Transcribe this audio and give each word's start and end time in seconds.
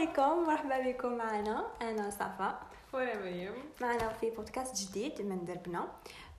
عليكم. 0.00 0.42
مرحبا 0.46 0.78
بكم 0.90 1.12
معنا. 1.12 1.66
أنا 1.82 2.10
صفاء 2.10 2.62
وأنا 2.92 3.14
مريم. 3.20 3.54
معنا 3.80 4.08
في 4.08 4.30
بودكاست 4.30 4.88
جديد 4.88 5.22
من 5.22 5.44
دربنا. 5.44 5.88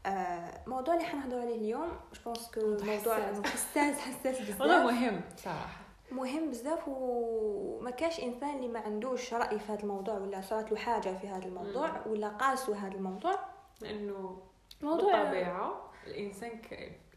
آه، 0.06 0.62
موضوع 0.68 0.94
اللي 0.94 1.06
حنهضروا 1.06 1.42
عليه 1.42 1.56
اليوم 1.56 1.90
je 2.14 2.22
pense 2.26 2.52
que 2.52 2.62
موضوع 2.62 3.16
حساس. 3.16 3.46
حساس 3.54 4.00
حساس 4.00 4.60
والله 4.60 4.84
بزاف 4.84 4.94
مهم 4.94 5.22
صراحة. 5.38 5.82
مهم 6.12 6.50
بزاف 6.50 6.80
وما 6.88 7.92
كاش 7.92 8.20
إنسان 8.20 8.56
اللي 8.56 8.68
ما 8.68 8.80
عندوش 8.80 9.34
رأي 9.34 9.60
في 9.60 9.72
هذا 9.72 9.84
الموضوع 9.84 10.18
ولا 10.18 10.42
صارت 10.42 10.72
له 10.72 10.78
حاجة 10.78 11.18
في 11.18 11.28
هذا 11.28 11.46
الموضوع 11.46 11.88
مم. 11.92 12.12
ولا 12.12 12.28
قاسوا 12.28 12.76
هذا 12.76 12.96
الموضوع. 12.96 13.40
لأنه 13.82 14.42
موضوع 14.82 15.22
بالطبيعة 15.24 15.92
الإنسان 16.08 16.62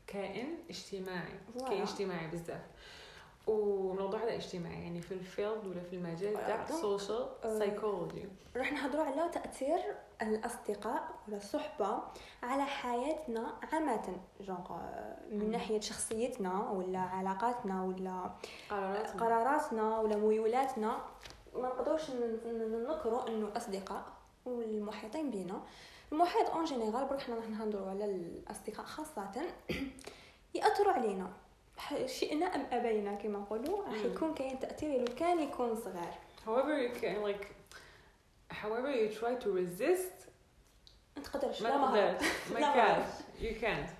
كائن 0.06 0.58
اجتماعي. 0.70 1.38
كائن 1.68 1.82
اجتماعي 1.82 2.26
بزاف. 2.26 2.62
والموضوع 3.46 4.22
هذا 4.22 4.34
اجتماعي 4.34 4.82
يعني 4.82 5.00
في 5.00 5.12
ال 5.12 5.21
field 5.21 5.66
ولا 5.66 5.80
في 5.80 5.96
المجال 5.96 6.34
تاع 6.34 6.62
ال 6.68 6.76
social 6.76 7.26
psychology 7.42 8.28
راح 8.56 8.72
نهضروا 8.72 9.04
على 9.04 9.28
تأثير 9.28 9.78
الأصدقاء 10.22 11.08
ولا 11.28 11.36
الصحبة 11.36 11.98
على 12.42 12.64
حياتنا 12.64 13.54
عامة 13.72 14.16
جونغ 14.40 14.70
آه، 14.70 15.16
من. 15.30 15.50
ناحية 15.50 15.80
شخصيتنا 15.80 16.70
ولا 16.70 16.98
علاقاتنا 16.98 17.84
ولا 17.84 18.30
قرارات 18.70 19.20
قراراتنا 19.20 19.98
ولا 19.98 20.16
ميولاتنا. 20.16 20.98
ما 21.54 21.68
نقدرش 21.68 22.10
ننكروا 22.46 23.28
إنه 23.28 23.46
الأصدقاء 23.46 24.04
والمحيطين 24.46 25.30
بنا 25.30 25.62
المحيط 26.12 26.50
en 26.50 26.64
général 26.64 27.04
برك 27.04 27.20
حنا 27.20 27.34
راح 27.34 27.48
نهضروا 27.48 27.90
على 27.90 28.04
الأصدقاء 28.04 28.86
خاصة. 28.86 29.42
يأثروا 30.54 30.92
علينا. 30.92 31.30
شئنا 32.06 32.46
أم 32.46 32.66
أبينا 32.72 33.14
كما 33.14 33.38
نقولوا 33.38 33.84
راح. 33.84 34.04
يكون 34.04 34.34
كاين 34.34 34.58
تأثير 34.60 34.98
لو 34.98 35.14
كان 35.14 35.40
يكون 35.42 35.76
صغير. 35.76 36.12
However 36.46 36.78
you 36.78 37.00
can 37.00 37.22
like 37.22 37.46
however 38.50 38.90
you 38.92 39.08
try 39.20 39.34
to 39.44 39.48
resist 39.52 40.28
ما 41.16 41.22
تقدرش 41.22 41.62
ما 41.62 41.68
لا 41.68 42.18
ما 42.54 42.74
كانش. 42.74 43.06
you 43.40 43.60
can't. 43.64 43.90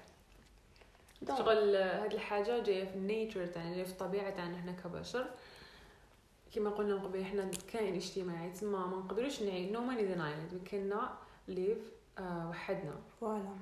شغل 1.38 1.76
هاد 1.76 2.12
الحاجة 2.12 2.62
جاية 2.62 2.84
في 2.84 2.94
النيتشر 2.94 3.46
تاعنا 3.46 3.74
جاية 3.74 3.84
في 3.84 3.90
الطبيعة 3.90 4.30
تاعنا 4.30 4.56
إحنا 4.56 4.72
كبشر. 4.72 5.26
كما 6.54 6.70
قلنا 6.70 6.94
من 6.94 7.00
قبل 7.02 7.20
إحنا 7.20 7.50
كائن 7.72 7.94
اجتماعي 7.94 8.50
تسمى 8.50 8.70
ما 8.78 8.96
نقدروش 8.96 9.42
نعيش 9.42 9.70
no 9.72 9.78
man 9.80 9.98
is 9.98 10.16
an 10.16 10.20
island. 10.20 10.52
We 10.54 10.70
cannot 10.70 11.10
live 11.56 12.18
آه 12.18 12.48
وحدنا. 12.50 12.94
voilà. 13.20 13.56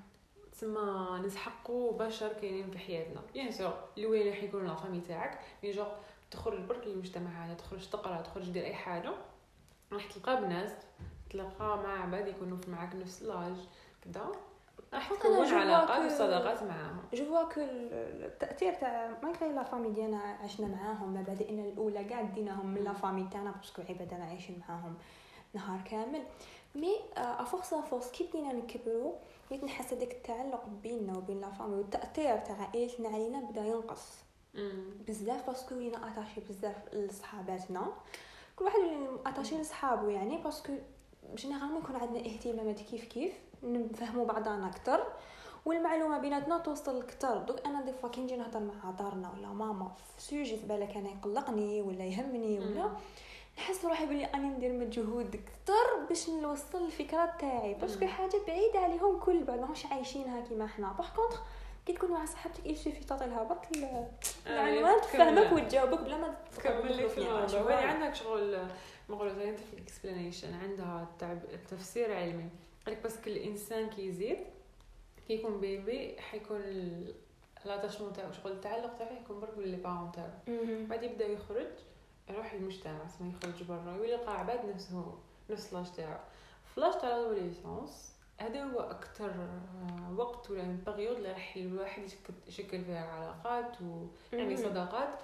تسمى 0.63 1.21
نسحقوا 1.27 1.93
بشر 1.93 2.33
كاينين 2.33 2.71
في 2.71 2.79
حياتنا. 2.79 3.21
bien 3.35 3.51
sûr 3.51 3.75
الاولين 3.99 4.29
راح 4.29 4.43
يكونوا 4.43 4.69
la 4.69 4.76
famille 4.76 5.01
تاعك 5.01 5.39
mais 5.63 5.71
genre 5.71 5.89
تخرج 6.31 6.61
برك 6.61 6.87
للمجتمع 6.87 7.31
هذا 7.31 7.55
تخرج 7.55 7.89
تقرا 7.91 8.23
تخرج 8.23 8.51
دير 8.51 8.65
أي 8.65 8.75
حاجة 8.75 9.13
راح 9.93 10.05
تلقى 10.13 10.41
بناس 10.41 10.71
تلقى 11.31 11.77
مع 11.77 12.03
عباد 12.03 12.29
يكونوا 12.29 12.57
في 12.57 12.71
معاك 12.71 12.95
نفس 12.95 13.23
l'âge 13.23 13.57
كدا؟ 14.05 14.21
راح 14.95 15.13
تكون 15.13 15.47
جو 15.47 15.57
علاقات 15.57 16.13
وصداقات 16.13 16.63
معاهم. 16.63 17.03
je 17.15 17.25
vois 17.25 17.43
que 17.43 17.61
التأثير 17.61 18.75
تاع 18.75 19.19
malgré 19.23 19.53
la 19.53 19.63
famille 19.63 19.91
ديالنا 19.91 20.19
عشنا 20.19 20.67
معاهم 20.67 21.15
مبادئنا 21.15 21.63
الأولى 21.63 22.05
كاع 22.05 22.23
ديناهم 22.23 22.67
من 22.67 22.85
la 22.85 22.93
famille 22.93 23.29
تاعنا 23.33 23.51
parce 23.51 23.71
que 23.71 23.83
عبادنا 23.89 24.25
عايشين 24.25 24.63
معاهم 24.69 24.95
نهار 25.55 25.81
كامل. 25.91 26.23
mais 26.75 26.97
à 27.17 27.26
force 27.26 27.73
à 27.73 27.79
force 27.79 28.11
كي 28.11 28.25
بدينا 28.25 28.53
نكبروا 28.53 29.13
بديت 29.51 29.65
نحس 29.65 29.93
هذاك 29.93 30.13
التعلق 30.13 30.65
بيننا 30.83 31.19
وبين 31.19 31.41
la 31.41 31.51
famille 31.51 31.75
والتاثير 31.77 32.39
تاع 32.39 32.57
عائلتنا 32.57 33.09
علينا 33.09 33.41
بدا 33.41 33.61
ينقص. 33.67 34.09
بزاف 35.09 35.47
parce 35.47 35.64
que 35.64 35.75
ولينا 35.75 36.09
attachés 36.13 36.41
بزاف 36.41 36.95
لصحاباتنا 36.95 37.93
كل 38.57 38.65
واحد 38.65 38.79
attaché 39.27 39.61
لصحابو 39.61 40.09
يعني 40.09 40.37
parce 40.39 40.60
que 40.60 40.73
généralement 41.35 41.83
يكون 41.83 41.97
عندنا 41.97 42.19
اهتمامات 42.27 42.81
كيف 42.81 43.05
كيف 43.05 43.33
نفهموا 43.63 44.27
بعضنا 44.27 44.67
أكثر 44.69 45.07
والمعلومه 45.67 46.19
بيناتنا 46.19 46.59
توصل 46.59 47.01
أكثر 47.01 47.39
donc 47.39 47.67
أنا 47.67 47.83
des 47.83 47.93
fois 47.93 48.09
كي 48.09 48.21
نجي 48.21 48.37
نهضر 48.37 48.61
مع 48.61 48.91
دارنا 48.91 49.33
ولا 49.33 49.49
ماما 49.49 49.89
في 50.17 50.23
sujet 50.23 50.57
في 50.57 50.67
بالك 50.67 50.97
أنا 50.97 51.09
يقلقني 51.11 51.83
ولا 51.83 52.05
يهمني 52.05 52.59
ولا 52.59 52.87
مم. 52.87 52.95
نحس 53.59 53.85
روحي 53.85 54.07
بلي 54.07 54.25
اني 54.25 54.49
ندير 54.49 54.73
مجهود 54.73 55.35
أكثر 55.35 56.07
باش 56.09 56.29
نوصل 56.31 56.85
الفكرة 56.87 57.35
تاعي. 57.41 57.75
parce 57.75 57.93
que. 57.93 58.07
حاجة 58.07 58.37
بعيدة 58.47 58.79
عليهم 58.79 59.19
كل 59.21 59.45
بعد 59.45 59.61
ماهوش 59.61 59.87
عايشينها 59.87 60.41
كيما 60.41 60.67
حنا. 60.67 60.93
par 60.93 61.09
contre 61.17 61.43
كي 61.87 61.93
تكون 61.93 62.11
مع 62.11 62.25
صاحبتك 62.25 62.67
il 62.67 62.76
suffit 62.76 63.05
تعطي 63.05 63.27
لها 63.27 63.43
برك 63.43 63.69
ال- 63.77 64.07
العنوان 64.47 65.01
تفهمك 65.01 65.53
وتجاوبك 65.53 66.01
بلا 66.01 66.17
ما 66.17 66.35
كمل 66.63 66.97
لك 66.99 67.07
فيها. 67.07 67.45
الموضوع. 67.45 67.61
وهي 67.63 67.85
عندك 67.85 68.15
شغل 68.15 68.59
نقولوا 69.11 69.33
scientific 69.35 69.91
explanation 69.91 70.47
عندها 70.63 71.09
تفسير 71.71 72.15
علمي. 72.15 72.49
قالك 72.87 73.03
بس 73.05 73.17
كل 73.21 73.37
انسان 73.37 73.91
كي 73.91 74.07
يزيد 74.07 74.39
كي 75.29 75.35
يكون 75.35 75.61
bébé 75.61 76.21
حيكون 76.21 76.61
l'attachement 77.65 78.13
تاعو 78.13 78.33
شغل 78.33 78.53
التعلق 78.53 78.99
تاعو 78.99 79.17
يكون 79.25 79.41
برك 79.41 79.55
ب 79.55 79.60
les 79.60 79.77
parents 79.77 80.13
تاعو. 80.13 80.31
بعد 80.87 81.03
يبدأ 81.03 81.27
يخرج. 81.27 81.67
يروح 82.33 82.55
للمجتمع 82.55 83.05
تسمى 83.05 83.31
يخرج 83.31 83.63
برا 83.63 83.97
ويلقى 84.01 84.39
عباد 84.39 84.67
نفسه 84.75 85.19
نفس 85.51 85.73
l'âge 85.73 85.93
تاعو 85.97 86.19
في 86.75 86.81
l'âge 86.81 86.93
تاع 86.93 87.17
ال 87.17 87.25
adolescence 87.25 88.13
هذا 88.39 88.65
هو 88.65 88.81
أكثر 88.81 89.33
وقت 90.17 90.51
ولا 90.51 90.77
période 90.87 91.17
اللي 91.17 91.33
راح 91.33 91.57
الواحد 91.57 92.03
يشكل, 92.49 92.85
فيها 92.85 93.07
علاقات 93.07 93.83
و 93.83 94.07
يعني 94.33 94.55
مهم. 94.55 94.65
صداقات 94.65 95.19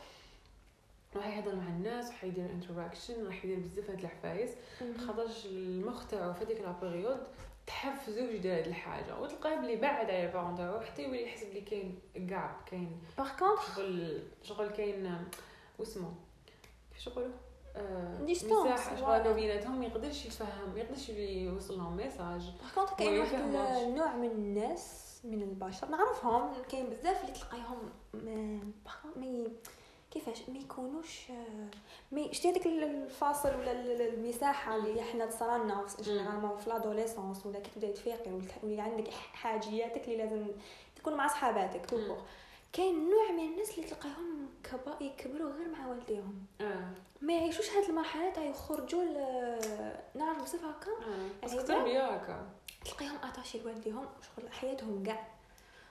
راح 1.16 1.26
يهضر 1.36 1.54
مع 1.54 1.68
الناس 1.68 2.08
راح 2.10 2.24
يدير 2.24 2.50
interaction 2.50 3.26
راح 3.26 3.44
يدير 3.44 3.58
بزاف 3.58 3.90
هاد 3.90 3.98
الحفايس. 3.98 4.50
خاطرش 5.06 5.46
المخ 5.46 6.06
تاعو 6.06 6.32
في 6.32 6.44
هذيك 6.44 6.60
la 6.60 6.73
période 6.73 7.18
تحفزو 7.66 8.26
باش 8.26 8.34
يدير 8.34 8.58
هاد 8.58 8.66
الحاجة 8.66 9.20
وتلقاه 9.20 9.56
بلي 9.56 9.76
بعد 9.76 10.10
على 10.10 10.26
ال 10.26 10.30
parents 10.30 10.56
تاعو 10.56 10.80
حتى 10.80 11.02
يولي 11.02 11.22
يحس 11.22 11.44
بلي 11.44 11.60
كاين 11.60 11.98
gap 12.14 12.56
كاين 12.66 13.00
par 13.18 13.38
contre 13.38 13.76
شغل 13.76 14.22
شغل 14.42 14.68
كاين 14.68 15.24
واسمو 15.78 16.12
كيفاش 17.04 17.30
آه، 17.76 18.18
distance، 18.26 18.44
مساحة 18.52 18.96
voilà. 18.96 19.00
شغل 19.24 19.34
بيناتهم 19.34 19.78
ما 19.78 19.86
يقدرش 19.86 20.26
يتفهم 20.26 20.72
ما 20.74 20.80
يقدرش 20.80 21.08
يوصل 21.08 21.78
لهم 21.78 21.96
message 21.96 22.42
par 22.60 22.74
contre 22.74 22.96
كاين 22.96 23.18
واحد. 23.20 23.34
النوع 23.82 24.16
من 24.16 24.30
الناس 24.30 25.04
من 25.24 25.42
البشر 25.42 25.88
نعرفهم 25.88 26.52
كاين 26.68 26.86
بزاف 26.90 27.20
اللي 27.24 27.32
تلقايهم 27.32 27.78
ما 28.14 28.60
باغ- 28.84 29.18
ما 29.18 29.26
ي- 29.26 29.52
كيفاش 30.10 30.48
ما 30.48 30.58
يكونوش 30.58 31.30
آه، 31.30 31.68
ما 32.12 32.32
شتي 32.32 32.50
هذاك 32.50 32.66
الفاصل 32.66 33.48
ولا 33.48 33.72
ال- 33.72 33.90
ال- 34.00 34.14
المساحة 34.14 34.76
اللي 34.76 35.00
إحنا 35.00 35.26
تصرالنا 35.26 35.86
généralement 36.00 36.56
في 36.58 36.70
l'adolescence 36.70 37.46
ولا 37.46 37.58
كي 37.60 37.70
تبدأي 37.74 37.92
تفيقي 37.92 38.32
ولا- 38.32 38.44
ولا 38.62 38.82
عندك 38.82 39.08
حاجياتك 39.12 40.04
اللي 40.04 40.16
لازم 40.16 40.46
تكون 40.96 41.14
مع 41.14 41.26
صحاباتك. 41.28 41.94
كاين 42.72 43.10
نوع 43.10 43.30
من 43.32 43.52
الناس 43.52 43.78
اللي 43.78 43.86
تلقاهم 43.88 44.37
كبا 44.70 44.96
يكبروا 45.00 45.50
غير 45.52 45.68
مع 45.68 45.86
والديهم. 45.86 46.46
آه. 46.60 46.90
ما 47.20 47.32
يعيشوش 47.32 47.70
هاد 47.70 47.88
المرحلة 47.88 48.30
تاع 48.30 48.44
يخرجوا 48.44 49.04
نعرف 50.14 50.42
بصفة 50.42 50.68
هكا؟ 50.70 50.90
بس 51.44 51.50
يعني 51.50 51.60
التربيه 51.62 52.06
هكا. 52.06 52.46
تلقاهم 52.84 53.18
attachés 53.24 53.58
لوالديهم 53.58 54.06
شغل 54.36 54.52
حياتهم 54.52 55.02
كاع. 55.02 55.26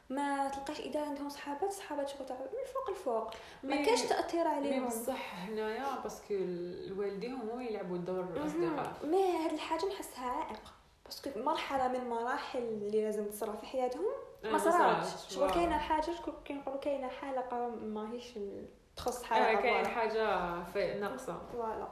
ما 0.09 0.49
تلقاش 0.49 0.79
إذا 0.79 1.01
عندهم 1.01 1.29
صحابات 1.29 1.71
صحابات 1.71 2.09
شغل 2.09 2.25
تاع 2.25 2.35
من 2.37 2.59
الفوق 2.67 2.89
الفوق 2.89 3.31
ما 3.63 3.75
مي- 3.75 3.85
كاش 3.85 4.01
تأثير 4.01 4.43
mais 4.43 4.49
عليهم. 4.49 4.87
بصح 4.87 5.35
هنايا 5.35 5.99
parce 6.03 6.17
que 6.17 6.25
الوالدين 6.33 7.33
هما 7.33 7.63
يلعبوا 7.63 7.97
مهم. 7.97 8.27
الاصدقاء 8.37 8.93
ما 9.05 9.17
هاد 9.45 9.53
الحاجة 9.53 9.85
نحسها 9.85 10.25
عائق. 10.25 10.59
parce 11.05 11.20
que 11.20 11.29
مرحلة 11.39 11.87
من 11.87 12.09
مراحل 12.09 12.59
اللي 12.59 13.01
لازم 13.03 13.25
تصرا 13.25 13.51
في 13.55 13.65
حياتهم 13.65 14.05
آه، 14.05 14.26
ما 14.51 14.57
صراتش. 14.57 15.33
شغل 15.33 15.49
كاينة 15.51 15.77
حاجة 15.77 16.11
شكون 16.11 16.33
كي 16.45 16.53
نقولوا 16.53 16.79
كاينة 16.79 17.07
حلقه 17.07 17.67
ماهيش 17.69 18.39
تخص 18.95 19.23
حلقه 19.23 19.61
كاين 19.61 19.83
voilà. 19.83 19.87
حاجة 19.87 20.63
في 20.63 20.99
ناقصة 20.99 21.39
voilà 21.53 21.87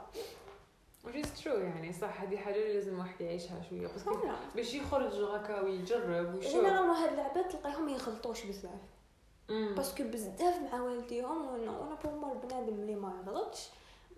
which 1.06 1.24
is 1.26 1.44
true 1.44 1.46
يعني 1.48 1.92
صح 1.92 2.20
هذه 2.22 2.36
حاجة 2.36 2.54
اللي 2.56 2.74
لازم 2.74 2.94
الواحد 2.94 3.20
يعيشها 3.20 3.62
شوية 3.70 3.86
voilà 3.86 4.34
باش 4.56 4.74
يخرج 4.74 5.14
هكا 5.14 5.60
ويجرب 5.60 6.34
ويشوف 6.34 6.52
généralement 6.52 6.96
هاد 6.96 7.10
اللعبات 7.10 7.52
تلقايهم 7.52 7.86
ما 7.86 7.92
يغلطوش 7.92 8.44
بزاف. 8.44 8.80
parce 9.48 9.83
que 9.83 10.04
بزاف 10.04 10.56
مع 10.72 10.80
والديهم 10.80 11.46
وأنا 11.46 11.94
pour 12.04 12.12
moi 12.14 12.32
البنادم 12.32 12.74
اللي 12.74 12.94
ما 12.94 13.12
يغلطش. 13.26 13.68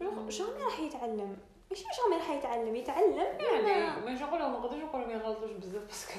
جامي 0.00 0.64
راح 0.64 0.80
يتعلم 0.80 1.36
ماشي 1.70 1.84
جامي 1.84 2.16
راح 2.16 2.30
يتعلم. 2.30 2.76
يتعلم 2.76 3.16
يعني 3.40 4.00
ما 4.04 4.12
نقولوا 4.12 4.48
ما 4.48 4.58
نقدرش 4.58 4.82
نقولوا 4.82 5.06
ما 5.06 5.12
يغلطوش 5.12 5.50
بزاف 5.50 5.82
باسكو 5.82 6.12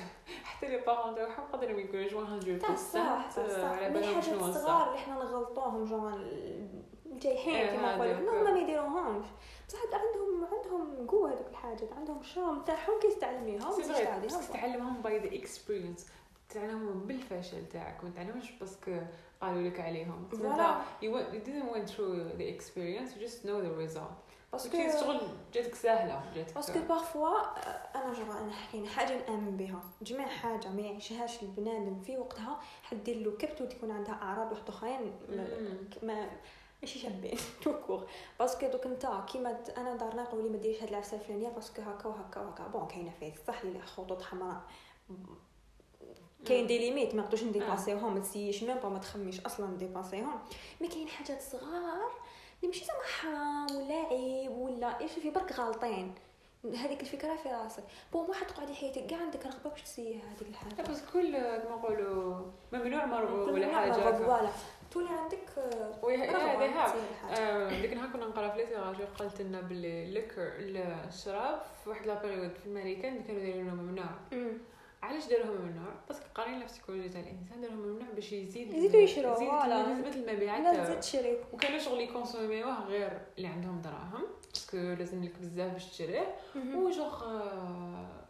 حتى 0.43 0.67
لي 0.67 0.77
بارون 0.77 1.15
تاعهم 1.15 1.43
قادرين 1.51 1.75
ما 1.75 1.81
يكونوش 1.81 2.13
100% 2.13 2.61
تاع 2.61 2.75
صح 2.75 3.29
صح 3.31 3.47
صح. 3.47 3.63
على 3.63 3.89
من 3.89 3.97
الحاجات 3.97 4.33
الصغار 4.33 4.49
الصح 4.49 4.87
اللي 4.87 4.97
إحنا 4.97 5.15
نغلطوهم 5.15 5.85
جون 5.85 6.13
الجايحين 7.05 7.55
إيه، 7.55 7.77
كما 7.77 7.95
هذاك. 7.95 8.21
نقولوا. 8.21 8.41
هما 8.41 8.51
ما 8.51 8.59
يديروهمش. 8.59 9.25
بصح 9.67 9.79
عندهم 9.93 10.47
عندهم 10.53 11.07
قوة 11.07 11.29
هذوك 11.33 11.47
الحاجات 11.49 11.93
عندهم 11.93 12.23
شوم 12.23 12.61
تاعهم 12.61 12.99
كي 13.01 13.07
تستعلميهم 13.07 13.71
سي 13.71 13.81
كي 13.81 13.93
فري 13.93 14.05
تعديهم 14.05 14.39
بس 14.39 14.49
تعلمهم 14.51 15.01
باي 15.01 15.19
ذا 15.19 15.35
اكسبيرينس 15.35 16.07
تعلمهم 16.49 16.99
بالفشل 16.99 17.65
تاعك 17.69 18.03
ما 18.03 18.09
تعلمهمش 18.09 18.51
باسكو 18.51 18.91
قالوا 19.41 19.61
لك 19.61 19.79
عليهم 19.79 20.27
voilà 20.31 20.81
you 21.03 21.45
didn't 21.45 21.73
went 21.75 21.89
through 21.91 22.37
the 22.39 22.47
experience 22.57 23.09
you 23.15 23.21
just 23.27 23.45
know 23.45 23.61
the 23.61 23.87
result. 23.87 24.28
parce 24.51 24.68
que 24.68 24.77
شغل 25.01 25.21
جاتك 25.53 25.75
ساهله 25.75 26.21
جاتك 26.35 26.55
parce 26.55 26.70
que 26.70 26.79
parfois 26.79 27.37
أنا 27.95 28.13
جرا 28.13 28.39
أنا 28.39 28.51
حكينا 28.51 28.89
حاجة 28.89 29.17
نأمن 29.29 29.57
بها. 29.57 29.81
جميع 30.01 30.27
حاجة 30.27 30.67
ما 30.69 30.81
يعيشهاش 30.81 31.43
البنادم 31.43 31.99
في 32.01 32.17
وقتها. 32.17 32.59
حدير 32.83 33.17
له 33.17 33.31
كبت 33.37 33.61
وتكون 33.61 33.91
عندها 33.91 34.13
أعراض 34.13 34.51
واحد 34.51 34.67
اخرين 34.69 35.11
ما- 36.03 36.29
ماشي 36.81 36.99
شابين 36.99 37.37
tout 37.63 37.73
court. 37.87 38.07
parce 38.39 38.57
que 38.57 38.67
دوك 38.67 38.85
انت 38.85 39.09
كيما 39.31 39.63
أنا 39.77 39.95
دارنا 39.95 40.23
قولي 40.23 40.49
ما 40.49 40.57
ديريش 40.57 40.81
هاد 40.83 40.89
العفسه 40.89 41.17
الفلانية 41.17 41.49
parce 41.49 41.69
que 41.69 41.81
هكا 41.81 42.07
وهكا 42.09 42.41
وهكا. 42.41 42.67
bon 42.67 42.87
كاينة 42.87 43.11
فيه 43.19 43.33
صح 43.47 43.63
les 43.65 43.81
خطوط 43.81 44.21
حمراء. 44.21 44.61
كاين 46.45 46.67
des 46.67 46.77
limites 46.77 47.15
ما 47.15 47.21
نقدرش 47.21 47.43
نديباسيهم. 47.43 48.13
ما 48.13 48.19
تسيش 48.19 48.63
même 48.63 48.77
pas 48.77 48.89
ما 48.89 48.99
تخميش 48.99 49.39
أصلا 49.45 49.67
نديباسيهم. 49.67 50.39
mais 50.81 50.87
كاين 50.87 51.07
حاجات 51.07 51.41
صغار 51.41 52.11
اللي 52.63 52.67
ماشي 52.67 52.85
زعما 52.85 53.03
حرام 53.03 53.75
ولا 53.77 53.95
عيب 53.95 54.51
ولا 54.51 54.99
إيش 55.01 55.11
في 55.11 55.29
برك 55.29 55.51
غالطين. 55.59 56.15
هذيك 56.65 57.01
الفكرة 57.01 57.35
في 57.35 57.49
راسك. 57.49 57.83
bon 58.13 58.29
واحد 58.29 58.47
تقعدي 58.47 58.73
حياتك 58.73 59.05
كاع 59.05 59.19
عندك 59.19 59.45
رغبة 59.45 59.69
باش 59.69 59.81
تسيها 59.81 60.21
هذيك 60.21 60.41
لا 60.41 60.49
الحاجة 60.49 60.91
بس 60.91 61.01
كل 61.13 61.31
كما 61.37 61.75
نقولوا 61.75 62.45
ممنوع 62.73 63.05
مرغوب 63.05 63.49
ولا 63.53 63.75
حاجة. 63.75 63.91
voilà. 64.17 64.49
تولي 64.91 65.09
عندك 65.09 65.39
الحاجة. 66.65 66.93
آه، 67.39 67.81
ديك 67.81 67.93
النهار 67.93 68.09
كنا 68.09 68.25
نقرأ 68.25 68.49
في 68.49 68.57
ليتيراجي 68.57 69.03
قالت 69.03 69.41
لنا 69.41 69.61
باللي 69.61 70.03
ال 70.03 70.09
liqueur 70.09 70.51
الشراب 71.07 71.61
في 71.83 71.89
واحد 71.89 72.05
la 72.07 72.17
période 72.17 72.51
في 72.55 72.65
الامريكان 72.65 73.23
كانوا 73.23 73.41
دايرينه 73.41 73.75
ممنوع. 73.75 74.05
علاش 75.03 75.27
داروها 75.27 75.51
ممنوع؟ 75.51 75.93
parce 76.07 76.19
que 76.19 76.25
قارين 76.35 76.59
في 76.59 76.65
السيكولوجي 76.65 77.09
تاع 77.09 77.21
الإنسان 77.21 77.61
داروها 77.61 77.77
ممنوع 77.79 78.07
باش 78.15 78.31
يزيد 78.33 78.73
يزيدوا 78.73 78.99
يشروا، 78.99 79.35
يزيد 79.35 79.49
voilà. 79.49 79.93
نسبه 79.93 80.09
المبيعات 80.09 80.63
لا. 80.77 80.83
تزيد 80.83 80.99
تشري. 80.99 81.37
وكانوا 81.53 81.79
شغل 81.79 81.99
يكونسوميوه 81.99 82.83
غير 82.83 83.21
اللي 83.37 83.47
عندهم 83.47 83.81
دراهم 83.81 84.23
parce 84.53 84.68
que 84.68 84.77
لازم 84.77 85.23
لك 85.23 85.33
بزاف 85.39 85.71
باش 85.73 85.85
تشريه. 85.85 86.35
وشغل 86.75 87.45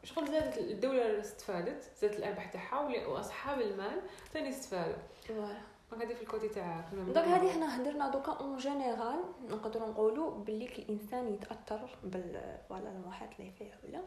شغل 0.03 0.27
زادت 0.27 0.57
الدولة 0.57 1.19
استفادت 1.19 1.91
زادت 2.01 2.19
الأرباح 2.19 2.45
تاعها 2.45 3.07
وأصحاب 3.07 3.61
المال 3.61 4.01
ثاني 4.33 4.49
استفادوا. 4.49 4.97
voilà. 5.27 5.61
donc 5.91 6.03
هذه 6.03 6.13
في 6.13 6.21
ال 6.21 6.26
côté 6.26 6.47
تاع 6.49 6.89
donc 6.93 7.17
هذه 7.17 7.51
حنا 7.51 7.81
هدرنا 7.81 8.09
دوكا 8.09 8.31
en 8.31 8.57
général 8.57 9.19
نقدروا 9.49 9.87
نقولوا 9.87 10.43
باللي 10.43 10.65
الإنسان 10.65 11.33
يتأثر 11.33 11.89
بال 12.03 12.57
voilà 12.69 12.91
المحيط 12.91 13.29
اللي 13.39 13.51
فيه 13.51 13.79
ولا. 13.83 14.01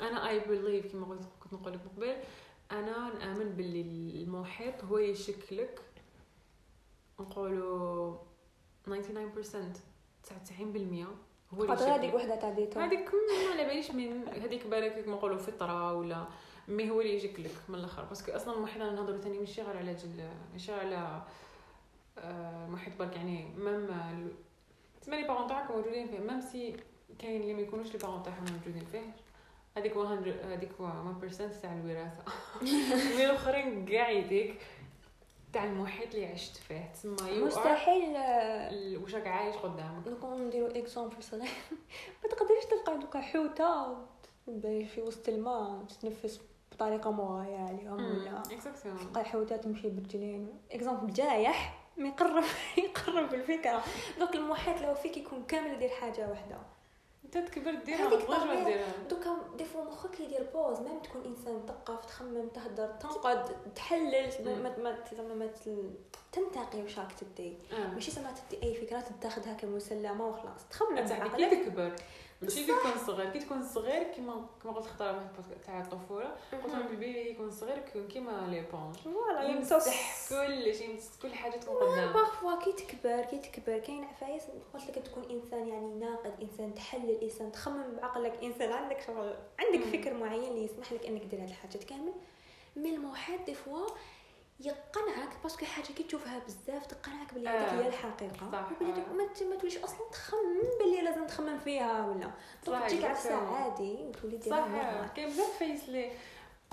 أنا 0.00 0.28
I 0.28 0.40
believe 0.40 0.86
كيما 0.86 1.06
قلت 1.06 1.22
كنت 1.40 1.52
نقول 1.52 1.72
لك 1.72 1.80
قبل 1.96 2.16
أنا 2.72 3.14
نآمن 3.18 3.50
باللي 3.56 4.22
المحيط 4.22 4.84
هو 4.84 4.98
يشكلك 4.98 5.80
نقولوا 7.20 8.16
99% 8.86 8.90
99% 8.90 8.92
هو 11.54 11.66
خاطر 11.66 11.94
هذيك 11.94 12.14
وحدة 12.14 12.36
تاع 12.36 12.50
ديتو 12.50 12.80
هذيك 12.80 13.08
ما 13.14 13.52
على 13.52 13.64
باليش 13.64 13.90
من 13.90 14.28
هذيك 14.28 14.66
بالك 14.66 14.94
كيما 14.94 15.16
نقولوا 15.16 15.38
فطره 15.38 15.94
ولا 15.94 16.26
mais 16.68 16.90
هو 16.90 17.00
اللي 17.00 17.14
يجيك 17.14 17.50
من 17.68 17.74
الأخر. 17.74 18.04
parce 18.04 18.22
que 18.22 18.32
أصلا 18.32 18.56
المحيط 18.56 18.82
أنا 18.82 18.92
نهضروا 18.92 19.18
ثاني 19.18 19.38
ماشي 19.38 19.62
غير 19.62 19.76
على 19.76 19.94
جل 19.94 20.28
ماشي 20.52 20.72
على 20.72 21.22
آه، 22.18 22.66
محيط 22.66 22.98
برك. 22.98 23.16
يعني 23.16 23.48
même 23.56 23.88
تسمى 25.00 25.16
les 25.16 25.28
parents 25.28 25.46
تاعك 25.46 25.70
موجودين 25.70 26.06
فيه. 26.06 26.18
même 26.18 26.40
si 26.40 26.76
كاين 27.18 27.40
اللي 27.40 27.54
ما 27.54 27.60
يكونوش 27.60 27.92
les 27.92 27.98
parents 27.98 28.22
تاعهم 28.22 28.44
موجودين 28.52 28.84
فيه. 28.84 29.14
هذيك 29.76 29.96
100 29.96 30.54
هذيك 30.54 30.70
1% 30.72 31.62
تاع 31.62 31.72
الوراثة. 31.72 32.22
mais 33.16 33.24
الأخرين 33.24 33.86
كاع 33.86 34.10
يديك. 34.10 34.54
تاع 35.52 35.64
المحيط 35.64 36.14
اللي 36.14 36.26
عشت 36.26 36.56
فيه. 36.56 36.90
تسمى 36.94 37.40
مستحيل. 37.40 38.16
واش 39.02 39.14
راك 39.14 39.26
عايش 39.26 39.56
قدامك؟ 39.56 40.08
نكون 40.08 40.42
نديرو 40.46 40.66
exemple 40.66 41.22
صغير 41.22 41.42
ما 42.24 42.28
تقدريش 42.30 42.64
تلقى 42.64 42.98
دوكا 42.98 43.20
حوتة 43.20 43.96
في 44.62 45.00
وسط 45.06 45.28
الماء 45.28 45.84
تتنفس 45.88 46.40
بطريقة 46.72 47.10
مغايه 47.10 47.56
عليهم 47.58 48.04
ولا 48.04 48.42
تلقى 49.02 49.24
حوته 49.24 49.56
تمشي 49.56 49.88
بالرجلين 49.88 50.60
exemple 50.72 51.12
جايح 51.12 51.78
ما 51.96 52.08
يقرب 52.08 52.44
يقرب 52.84 53.34
الفكرة. 53.34 53.82
دوك 54.18 54.34
المحيط 54.34 54.80
لو 54.82 54.94
فيك 54.94 55.16
يكون 55.16 55.44
كامل 55.44 55.72
يدير 55.74 55.88
حاجة 55.88 56.28
واحدة 56.28 56.58
انت 57.36 57.48
تكبر 57.48 57.74
ديرها 57.74 58.08
طبيعة. 58.10 58.64
ديرها. 58.64 58.92
دوكا 59.10 59.36
ديفو 59.58 59.82
مخك 59.82 60.20
يدير 60.20 60.46
pause 60.54 60.80
même 60.80 60.98
تكون 60.98 61.24
إنسان 61.24 61.62
مثقف 61.64 62.06
تخمم 62.06 62.48
تهدر 62.48 62.86
تنقد 62.86 63.56
تحلل 63.74 64.30
ما 64.44 64.54
ما 64.54 64.76
ما 64.78 64.98
زعما 65.16 65.34
ما 65.34 65.50
تنتقي 66.32 66.82
واش 66.82 66.98
راك 66.98 67.12
تدي. 67.12 67.56
آه. 67.72 67.86
ماشي 67.94 68.10
زعما 68.10 68.32
تدي 68.32 68.62
أي 68.62 68.74
فكرة 68.74 69.04
تاخذها 69.20 69.54
كمسلمة 69.54 70.26
وخلاص 70.28 70.68
تخمم 70.70 70.94
بعقلك 70.94 71.50
كي 71.50 71.64
تكبر 71.64 71.92
ماشي 72.42 72.66
كي 72.66 72.72
تكون 72.72 72.92
صغير. 73.06 73.30
كي 73.30 73.38
تكون 73.38 73.62
صغير 73.62 74.02
كيما 74.02 74.46
كما 74.62 74.72
قلت 74.72 74.86
خطرة 74.86 75.12
واحد 75.12 75.60
تاع 75.66 75.80
الطفولة. 75.80 76.36
قلت 76.52 76.66
لهم 76.66 76.86
ال 76.86 76.95
bébé 76.95 77.30
يكون 77.30 77.50
صغير 77.50 77.78
يكون 77.78 78.08
كيما 78.08 78.46
l'éponge 78.50 78.96
voilà 78.96 79.42
يمسح 79.42 80.28
كل 80.28 80.74
شيء 80.74 80.90
يمسح 80.90 81.10
كل 81.22 81.34
حاجة 81.34 81.56
تكون 81.56 81.76
قدامه 81.76 82.12
Parfois 82.12 82.64
كي 82.64 82.72
تكبر 82.72 83.24
كي 83.24 83.38
تكبر 83.38 83.78
كاين 83.78 84.04
عفايس. 84.04 84.42
قلت 84.74 84.88
لك 84.88 85.06
تكون 85.06 85.24
إنسان 85.30 85.68
يعني 85.68 85.94
ناقد 85.94 86.34
إنسان 86.42 86.74
تحلل 86.74 87.20
إنسان 87.22 87.52
تخمم 87.52 87.96
بعقلك. 87.96 88.38
إنسان 88.42 88.72
عندك 88.72 89.00
شغل. 89.06 89.34
عندك. 89.58 89.84
فكر 89.84 90.14
معين 90.14 90.44
اللي 90.44 90.64
يسمح 90.64 90.92
لك 90.92 91.06
إنك 91.06 91.22
دير 91.22 91.40
هاد 91.40 91.48
الحاجات 91.48 91.84
كامل. 91.84 92.12
mais 92.76 92.94
الموحد 92.94 93.44
des 93.44 93.54
fois 93.54 93.86
يقنعك 94.60 95.28
parce 95.42 95.57
que 95.57 95.66
حاجة 95.66 95.84
كي 95.84 96.02
تشوفها 96.02 96.38
بزاف 96.38 96.86
تقنعك 96.86 97.34
بلي 97.34 97.48
هذيك 97.48 97.68
آه. 97.68 97.82
هي 97.82 97.88
الحقيقة 97.88 98.50
صح، 98.52 98.72
وبلي 98.72 98.92
آه. 98.92 99.44
ما 99.44 99.56
توليش 99.56 99.78
أصلا 99.78 100.10
تخمم 100.12 100.62
بلي 100.80 101.02
لازم 101.02 101.26
تخمم 101.26 101.58
فيها 101.58 102.06
ولا 102.06 102.30
تجيك 102.86 103.04
عفسه. 103.04 103.54
عادي 103.54 103.92
وتولي 103.92 104.36
ديرها 104.36 105.06
صح. 105.06 105.12
كاين 105.14 105.28
بزاف 105.28 105.58
فايس 105.58 105.88
لي 105.88 106.10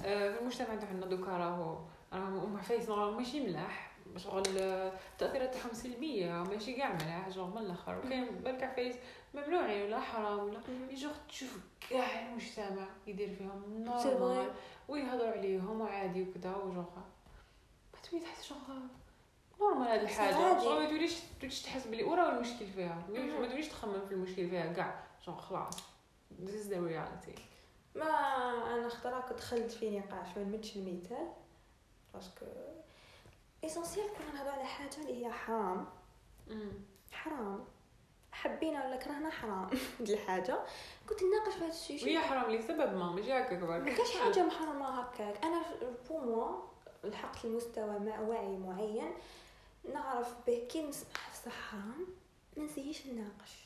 آه، 0.06 0.32
في 0.34 0.40
المجتمع 0.42 0.76
تاعنا 0.76 1.06
دوكا 1.06 1.32
راهو 1.38 1.78
راهم 2.14 2.38
هما 2.38 2.62
عفايس 2.62 2.90
ماشي 2.90 3.40
ملاح 3.40 3.92
شغل 4.18 4.44
آه، 4.58 4.92
التاثيرات 5.14 5.54
تاعهم 5.54 5.74
سلبية 5.74 6.32
ماشي 6.44 6.74
كاع 6.74 6.94
ملاح 6.94 7.30
شغل 7.30 7.50
من 7.50 7.58
الآخر 7.58 7.98
وكاين 7.98 8.26
بالك 8.26 8.64
عفايس 8.64 8.96
ممنوعين 9.34 9.82
ولا 9.86 10.00
حرام 10.00 10.40
ولا. 10.40 10.60
شغل 10.96 11.12
تشوف 11.30 11.58
كاع 11.90 12.30
المجتمع 12.30 12.88
يدير 13.08 13.30
فيهم 13.36 13.84
normal. 13.84 14.52
ويهضروا 14.88 15.32
عليهم 15.32 15.82
وعادي 15.82 16.22
وكذا 16.24 16.56
وجوغ 16.56 16.84
تولي 18.16 18.26
تحس 18.26 18.44
شغل 18.44 18.82
normal 19.60 19.88
هاد 19.88 20.02
الحاجة. 20.02 20.34
شغل 20.64 20.80
ما 20.82 20.90
توليش 20.90 21.16
توليش 21.42 21.62
تحس 21.62 21.88
بلي 21.88 22.04
وراه 22.04 22.30
المشكل 22.36 22.68
فيها. 22.68 23.06
ما 23.10 23.48
توليش- 23.48 23.68
تخمم 23.68 24.06
في 24.08 24.14
المشكل 24.14 24.50
فيها. 24.50 24.74
كاع. 24.74 25.04
شغل 25.26 25.40
خلاص 25.40 25.78
this 26.46 26.50
is 26.66 26.70
the 26.70 26.76
reality. 26.78 27.40
ما 27.96 28.06
أنا 28.76 28.88
اختراك 28.88 29.34
دخلت 29.34 29.72
في 29.72 30.00
نقاش 30.00 30.38
ما 30.38 30.44
نمدش 30.44 30.76
المثال 30.76 31.28
parce 32.14 32.34
que 32.34 32.46
essentiel 33.66 34.06
كنا 34.08 34.34
نهضروا 34.34 34.54
على 34.54 34.66
حاجة 34.66 34.98
اللي 34.98 35.26
هي 35.26 35.32
حرام. 35.32 35.86
حرام. 37.12 37.66
حبينا 38.32 38.86
ولا 38.86 38.96
كرهنا 38.96 39.30
حرام. 39.30 39.70
هاد 40.00 40.10
الحاجة. 40.10 40.60
كنت 41.10 41.20
نناقش 41.24 41.54
في 41.54 41.60
هذا 41.64 41.68
ال 41.68 41.74
sujet 41.74 42.06
وهي 42.06 42.20
حرام 42.20 42.52
لسبب 42.52 42.94
ما. 42.98 43.12
ماشي 43.12 43.34
هكاك 43.34 43.60
ما 43.64 43.80
برك 43.80 43.96
كاش 43.98 44.18
حاجة 44.18 44.44
محرمة 44.46 45.02
هكاك. 45.02 45.46
أنا 45.46 45.62
pour 46.10 46.20
moi 46.20 46.75
لحقت 47.10 47.46
لمستوى 47.46 48.00
مع 48.00 48.20
وعي 48.20 48.58
معين 48.58 49.12
نعرف 49.94 50.34
به 50.48 50.68
كي 50.70 50.84
نسمع 50.84 51.10
في 51.44 51.50
حرام 51.50 52.08
ما 52.58 52.64
نسيش 52.64 53.08
نناقش. 53.08 53.66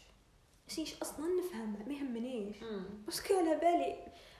نسيش 0.70 1.02
أصلا 1.02 1.26
نفهم 1.40 1.84
ما 1.88 1.94
يهمنيش. 1.94 2.58
parce 3.06 3.23
que 3.23 3.34
على 3.34 3.56
بالي 3.56 3.96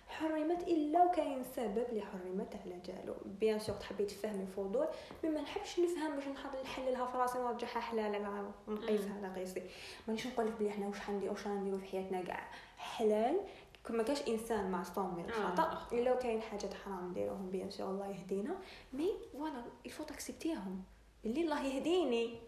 حرمت 0.08 0.68
إلا 0.68 1.04
وكاين 1.04 1.44
سبب 1.56 1.86
اللي 1.90 2.02
حرمت 2.02 2.56
على 2.66 2.80
جالو. 2.86 3.16
bien 3.26 3.60
sûr 3.60 3.76
تحبي 3.76 4.06
تفهمي 4.06 4.44
الفضول 4.44 4.88
mais 5.24 5.30
ما 5.30 5.42
نحبش 5.42 5.80
نفهم 5.80 6.16
باش 6.16 6.28
نحط 6.28 6.56
نحللها 6.64 7.06
في 7.06 7.18
راسي 7.18 7.40
ونرجعها 7.40 7.80
حلال 7.80 8.16
على 8.16 8.52
نقيسها 8.68 9.14
على 9.14 9.40
قيسي. 9.40 9.62
مانيش 10.08 10.28
نقول 10.28 10.52
بلي 10.52 10.72
حنا 10.72 10.88
واش 10.88 11.10
غندير 11.10 11.32
واش 11.32 11.48
غنديرو 11.48 11.78
في 11.78 11.86
حياتنا 11.86 12.22
كاع. 12.22 12.52
حلال 12.78 13.40
كون 13.88 13.98
ما 13.98 14.04
كاش 14.04 14.28
إنسان 14.28 14.72
معصوم 14.72 15.16
من 15.16 15.32
آه، 15.32 15.54
الخطا. 15.54 15.88
إلا 15.92 16.14
وكاين 16.14 16.42
حاجات 16.42 16.74
حرام 16.74 17.10
نديروهم 17.10 17.50
bien 17.50 17.72
sûr 17.72 17.90
الله 17.90 18.08
يهدينا. 18.08 18.56
mais 18.94 19.14
voilà 19.34 19.64
il 19.86 19.92
faut 19.92 20.04
تاكسبتيهم 20.04 20.84
اللي 21.26 21.42
الله 21.42 21.66
يهديني. 21.66 22.40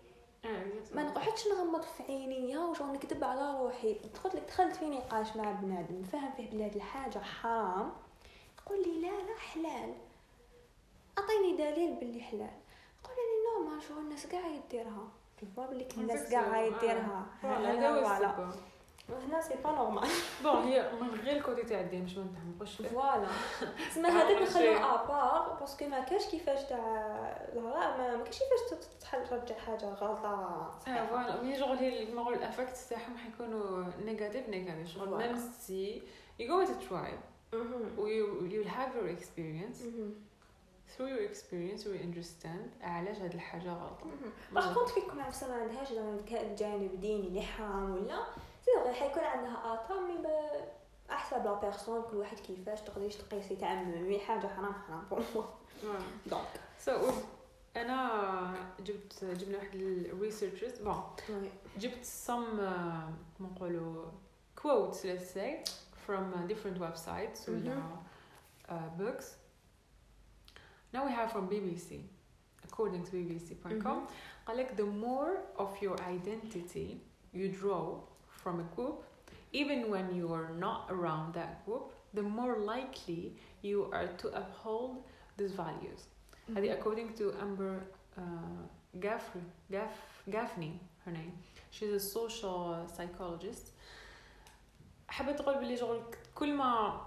آه، 0.45 0.65
ما 0.95 1.03
نقعدش 1.03 1.47
نغمض 1.47 1.81
في 1.81 2.03
عينيا 2.03 2.59
وشغل 2.59 2.93
نكذب 2.93 3.23
على 3.23 3.59
روحي. 3.59 3.99
دخلت 4.13 4.35
لك 4.35 4.43
دخلت 4.47 4.75
في 4.75 4.85
نقاش 4.85 5.35
مع 5.35 5.51
بنادم. 5.51 6.03
فاهم 6.03 6.31
فيه 6.31 6.49
بلي 6.49 6.65
هاد 6.65 6.75
الحاجة 6.75 7.19
حرام. 7.19 7.91
تقول 8.57 8.83
لي 8.83 9.01
لا 9.01 9.07
لا 9.07 9.37
حلال. 9.37 9.93
أعطيني 11.17 11.57
دليل 11.57 11.93
باللي 11.93 12.21
حلال. 12.21 12.59
تقول 13.03 13.15
لي 13.15 13.65
normal 13.65 13.83
شغل 13.83 13.97
الناس 13.97 14.27
كاع 14.27 14.47
يديرها. 14.47 15.07
تفوا 15.41 15.65
بلي 15.65 15.87
الناس 15.97 16.29
كاع 16.31 16.59
آه. 16.59 16.61
يديرها. 16.61 17.25
هذا 17.41 18.01
voilà 18.01 18.51
هنا 19.17 19.41
c'est 19.41 19.53
pas 19.63 19.71
normal 19.71 20.09
bon 20.43 20.55
هي 20.63 20.91
من 21.01 21.09
غير 21.23 21.37
ال 21.37 21.43
côté 21.43 21.63
تاع 21.63 21.79
الدين 21.79 22.01
باش 22.03 22.17
ما 22.17 22.23
نتعمقوش 22.23 22.81
voilà 22.81 23.27
تسمى 23.89 24.09
هذاك 24.09 24.37
شي. 24.37 24.43
نخلوه 24.43 24.95
à 25.03 25.14
part 25.14 25.57
parce 25.59 25.76
que 25.76 25.85
ما 25.87 25.99
كاش 25.99 26.25
كيفاش 26.25 26.63
تاع 26.63 26.77
لا 27.55 27.59
لا 27.97 28.17
ما 28.17 28.23
كاش 28.23 28.39
كيفاش 28.39 28.79
تحل 29.01 29.27
ترجع 29.27 29.55
حاجة 29.55 29.85
غلطه 29.85 30.27
آه 30.27 30.79
صحيحة. 30.79 31.05
voilà 31.07 31.41
mais 31.41 31.59
شغل 31.59 31.77
هي 31.77 32.05
كيما 32.05 32.21
نقول 32.21 32.33
ال 32.33 32.40
effect 32.40 32.77
تاعهم 32.89 33.17
حيكونوا 33.17 33.83
negative 34.05 34.49
negative 34.49 34.87
شغل. 34.87 35.17
même 35.17 35.37
si 35.37 36.01
you 36.41 36.43
go 36.43 36.67
into 36.67 36.89
tribe 36.89 37.53
مهم. 37.53 37.95
you 37.97 38.51
you'll 38.51 38.71
have 38.71 38.91
your 38.95 39.09
experience 39.19 39.81
مهم. 39.83 40.13
through 40.97 41.09
your 41.13 41.23
experience 41.31 41.81
you 41.83 41.93
understand 42.07 42.83
علاش 42.83 43.17
هاد 43.17 43.33
الحاجة 43.33 43.69
غلطة. 43.69 44.05
par 44.51 44.73
contre 44.73 44.91
كي 44.91 44.99
يكون 44.99 45.19
عفسه 45.21 45.47
ما 45.47 45.55
عندهاش 45.61 45.93
زعما 45.93 46.17
جانب 46.57 46.99
ديني 47.01 47.27
اللي 47.27 47.41
حرام 47.41 47.91
ولا 47.93 48.23
سي 48.65 48.93
حيكون 48.93 49.23
عندها 49.23 49.73
اثار 49.73 49.99
mais 49.99 50.17
احسب 51.11 51.45
la 51.45 51.53
personne 51.53 52.01
كل 52.01 52.15
واحد 52.17 52.39
كيفاش 52.39 52.81
تقدريش 52.81 53.15
تقيسي 53.15 53.55
تعمم 53.55 54.07
mais 54.07 54.19
حاجة 54.19 54.47
حرام 54.47 54.73
حرام 54.73 55.03
pour 55.09 55.23
moi 55.35 55.43
دونك 56.25 56.59
سو 56.79 57.09
أنا 57.75 58.53
جبت 58.79 59.23
جبنا 59.25 59.57
واحد 59.57 59.75
الريسيرشرز 59.75 60.79
بون 60.79 61.03
جبت 61.77 62.05
uh, 62.05 62.27
كما 62.27 63.13
نقولوا 63.39 64.05
quotes 64.61 64.95
let's 65.03 65.33
say 65.35 65.63
from 66.07 66.33
uh, 66.33 66.47
different 66.51 66.77
websites 66.79 67.49
ولا 67.49 67.81
Mhm. 67.81 68.69
uh, 68.69 69.01
books. 69.01 69.25
Now 70.93 71.05
we 71.07 71.11
have 71.11 71.31
from 71.31 71.47
BBC 71.49 71.91
according 72.67 73.03
to 73.05 73.11
bbc.com 73.11 73.97
Mhm. 74.07 74.07
قال 74.47 74.57
لك 74.57 74.71
the 74.75 74.85
more 75.05 75.61
of 75.61 75.81
your 75.83 75.95
identity 76.01 76.97
you 77.33 77.47
draw 77.61 78.10
from 78.42 78.60
a 78.60 78.66
group 78.76 78.96
even 79.52 79.90
when 79.92 80.06
you 80.18 80.26
are 80.38 80.50
not 80.66 80.80
around 80.90 81.34
that 81.34 81.64
group 81.64 81.84
the 82.14 82.22
more 82.22 82.56
likely 82.72 83.22
you 83.62 83.78
are 83.92 84.08
to 84.22 84.26
uphold 84.40 84.92
these 85.38 85.52
values 85.52 86.00
هذه 86.56 86.72
according 86.78 87.08
to 87.18 87.24
Amber 87.40 87.74
uh, 88.18 88.22
Gaffney, 89.00 89.46
Gaff, 89.70 89.94
Gaffney 90.30 90.72
her 91.04 91.12
name 91.12 91.32
she's 91.70 91.92
a 91.92 92.00
social 92.00 92.86
psychologist 92.96 93.72
حبيت 95.08 95.38
تقول 95.38 95.54
باللي 95.58 95.76
شغل 95.76 96.00
كل 96.34 96.54
ما 96.54 97.00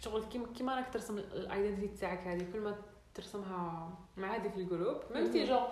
شغل 0.00 0.24
كيما 0.24 0.46
كيما 0.52 0.74
راك 0.74 0.92
ترسم 0.92 1.18
الايدنتيتي 1.18 1.96
تاعك 1.96 2.18
هذه 2.26 2.52
كل 2.52 2.60
ما 2.60 2.76
ترسمها 3.14 3.90
مع 4.16 4.36
هذيك 4.36 4.56
الجروب 4.56 4.96
ميم 5.14 5.32
سي 5.32 5.38
مهم. 5.38 5.48
جوغ 5.48 5.68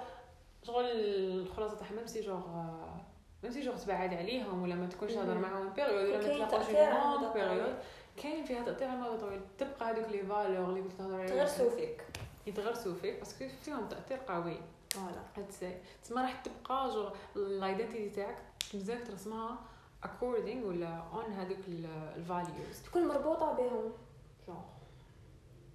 شغل 0.62 0.84
الخلاصه 0.84 1.76
تاعها 1.76 1.92
ميم 1.92 2.06
سي 2.06 2.20
جوغ 2.20 2.42
ميم 3.43 3.51
سي 3.51 3.61
جوغ 3.61 3.75
تبعد 3.77 4.13
عليهم 4.13 4.63
ولا 4.63 4.75
ما 4.75 4.85
تكونش 4.87 5.11
تهضر. 5.11 5.37
معاهم 5.37 5.69
période 5.69 6.05
ولا 6.09 6.17
ما 6.17 6.47
تلاقوش 6.47 6.69
long 6.69 7.15
المدى 7.15 7.33
période. 7.33 7.75
كاين 8.17 8.45
فيها 8.45 8.63
تاثير 8.63 8.87
على 8.87 8.97
المدى 8.97 9.13
الطويل 9.15 9.41
تبقى 9.57 9.91
هذوك 9.91 10.09
les 10.11 10.23
valeurs 10.23 10.69
اللي 10.69 10.81
كنت 10.81 10.93
تهضر 10.93 11.15
عليهم 11.15 11.27
تغرسوا 11.35 11.69
فيك 11.69 12.03
يتغرسوا 12.47 12.93
فيك 12.93 13.19
parce 13.19 13.37
que 13.37 13.47
فيهم 13.65 13.87
تاثير 13.87 14.17
قوي 14.17 14.57
voilà 14.89 15.45
تسمى 16.03 16.21
راح 16.21 16.41
تبقى 16.41 16.89
genre 16.89 17.09
ال 17.35 17.44
identity 17.44 18.09
تاعك 18.09 18.37
بزاف 18.73 19.07
ترسمها 19.07 19.57
according 20.05 20.63
ولا 20.65 21.03
on 21.13 21.29
هذوك 21.29 21.57
ال 22.17 22.26
values 22.26 22.81
تكون 22.85 23.07
مربوطه 23.07 23.53
بهم 23.53 23.91
جونغ 24.47 24.61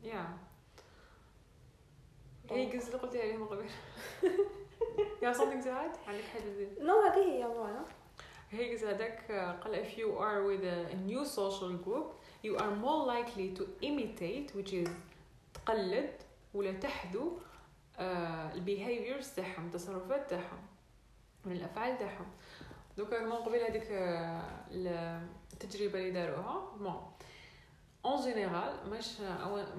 يا 0.02 0.36
هي 2.50 2.78
قصة 2.78 2.86
اللي 2.86 2.98
قلتي 2.98 3.22
عليهم 3.22 3.44
قبل 3.44 3.64
يا 5.22 5.32
something 5.32 5.64
add? 5.64 6.08
عندك 6.08 6.24
حاجة 6.32 6.50
زين 6.56 6.68
no 6.80 7.00
هذه 7.00 7.18
هي 7.18 7.44
voilà 7.44 7.84
هي 8.50 8.76
هذاك 8.76 9.32
قال 9.64 9.84
if 9.84 9.98
you 9.98 10.18
are 10.18 10.42
with 10.42 10.64
a, 10.64 10.96
new 10.96 11.24
social 11.24 11.72
group 11.86 12.14
you 12.42 12.56
are 12.56 12.74
more 12.84 13.06
likely 13.06 13.58
to 13.58 13.64
imitate 13.82 14.54
which 14.54 14.72
is 14.72 14.90
تقلد 15.54 16.10
ولا 16.54 16.72
تحذو 16.72 17.38
آه 17.98 18.52
ال 18.54 18.62
behaviors 18.62 19.28
تاعهم 19.28 19.66
التصرفات 19.66 20.30
تاعهم 20.30 20.66
من 21.44 21.52
الأفعال 21.52 21.98
تاعهم. 21.98 22.26
دوكا 22.96 23.20
من 23.20 23.32
قبل 23.32 23.58
هذيك 23.58 23.86
آه، 23.90 25.22
التجربة 25.52 25.98
اللي 25.98 26.10
داروها. 26.10 26.76
bon 26.76 27.02
en 28.04 28.22
général 28.22 28.90
مش 28.90 29.20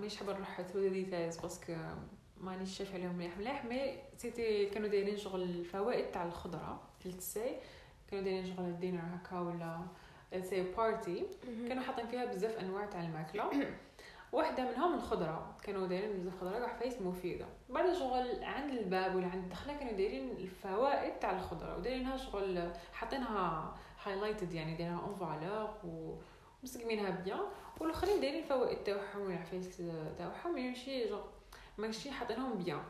مش 0.02 0.18
حابة 0.18 0.34
نروح 0.34 0.62
through 0.62 0.88
details 0.88 1.38
parce 1.38 1.60
que 1.60 1.74
مانيش 2.42 2.78
شايف 2.78 2.94
عليهم 2.94 3.16
مليح. 3.16 3.38
مليح 3.38 3.66
mais 3.66 3.96
c'était 4.18 4.66
كانوا 4.66 4.88
دايرين 4.88 5.18
شغل 5.18 5.42
الفوائد 5.42 6.12
تاع 6.12 6.24
الخضرة 6.26 6.82
لتسي 7.06 7.56
كانوا 8.12 8.24
دايرين 8.24 8.46
شغل 8.46 8.66
ال 8.66 8.71
dinner 8.71 9.02
هكا 9.02 9.40
ولا 9.40 9.80
c'est 10.42 10.64
party 10.64 11.26
كانوا 11.68 11.84
حاطين 11.84 12.08
فيها 12.08 12.26
بزاف 12.26 12.58
أنواع 12.58 12.86
تاع 12.86 13.02
الماكلة. 13.02 13.50
واحدة 14.32 14.72
منهم 14.72 14.94
الخضرة. 14.94 15.58
كانوا 15.64 15.88
دايرين 15.88 16.20
بزاف 16.20 16.42
خضرة 16.42 16.60
كاع 16.60 16.68
عفايس 16.68 17.02
مفيدة. 17.02 17.46
بعد 17.70 17.94
شغل 17.94 18.44
عند 18.44 18.74
الباب 18.74 19.16
ولا 19.16 19.28
عند 19.28 19.44
الدخلة 19.44 19.78
كانوا 19.78 19.94
دايرين 19.94 20.32
الفوائد 20.32 21.20
تاع 21.20 21.32
الخضرة. 21.32 21.78
ودايرينها 21.78 22.18
شغل 22.18 22.72
حاطينها 22.94 23.76
highlighted 24.04 24.54
يعني 24.54 24.76
دايرينها 24.76 25.02
en 25.02 25.16
valeur 25.16 25.70
ومسقمينها 26.64 27.10
bien. 27.10 27.40
والآخرين 27.80 28.22
دايرين 28.22 28.44
الفوائد 28.44 28.84
تاعهم 28.84 29.22
والعفايس 29.22 29.82
تاعهم 30.18 30.58
يمشي 30.58 31.08
شغل 31.10 31.39
ماشي 31.80 32.12
حاطينهم 32.12 32.54
bien. 32.64 32.82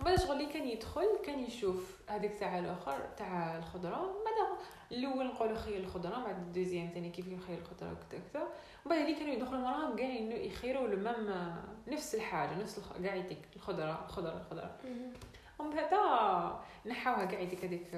بعد 0.00 0.18
شغل 0.18 0.32
اللي 0.40 0.52
كان 0.52 0.68
يدخل 0.68 1.06
كان 1.24 1.38
يشوف 1.38 2.00
هذيك 2.08 2.38
تاع 2.38 2.58
الآخر 2.58 2.98
تاع 3.16 3.58
الخضرة. 3.58 3.96
بعد 4.24 4.58
الأول 4.92 5.26
نقولوا 5.26 5.54
خير 5.58 5.76
الخضرة 5.80 6.24
بعد 6.24 6.36
ال 6.38 6.44
deuxième 6.44 6.90
ثاني 6.94 7.10
كيف 7.10 7.26
يخير 7.26 7.58
الخضرة 7.58 7.92
وكذا 7.92 8.20
كذا 8.32 8.48
بعد 8.86 8.98
اللي 8.98 9.14
كانوا 9.14 9.32
يدخلوا 9.34 9.60
وراهم 9.60 9.96
كاع 9.96 10.06
إنه 10.18 10.34
يخيروا 10.34 10.88
ال 10.88 11.01
même 11.01 11.54
نفس 11.88 12.14
الحاجة 12.14 12.54
نفس. 12.62 12.80
كاع 13.02 13.14
يديك 13.14 13.38
الخضرة 13.56 14.04
الخضرة 14.06 14.36
الخضرة. 14.40 14.76
ومن 15.58 15.70
بعد 15.76 16.52
نحاوها 16.86 17.24
كاع 17.24 17.40
يديك 17.40 17.64
هذيك 17.64 17.94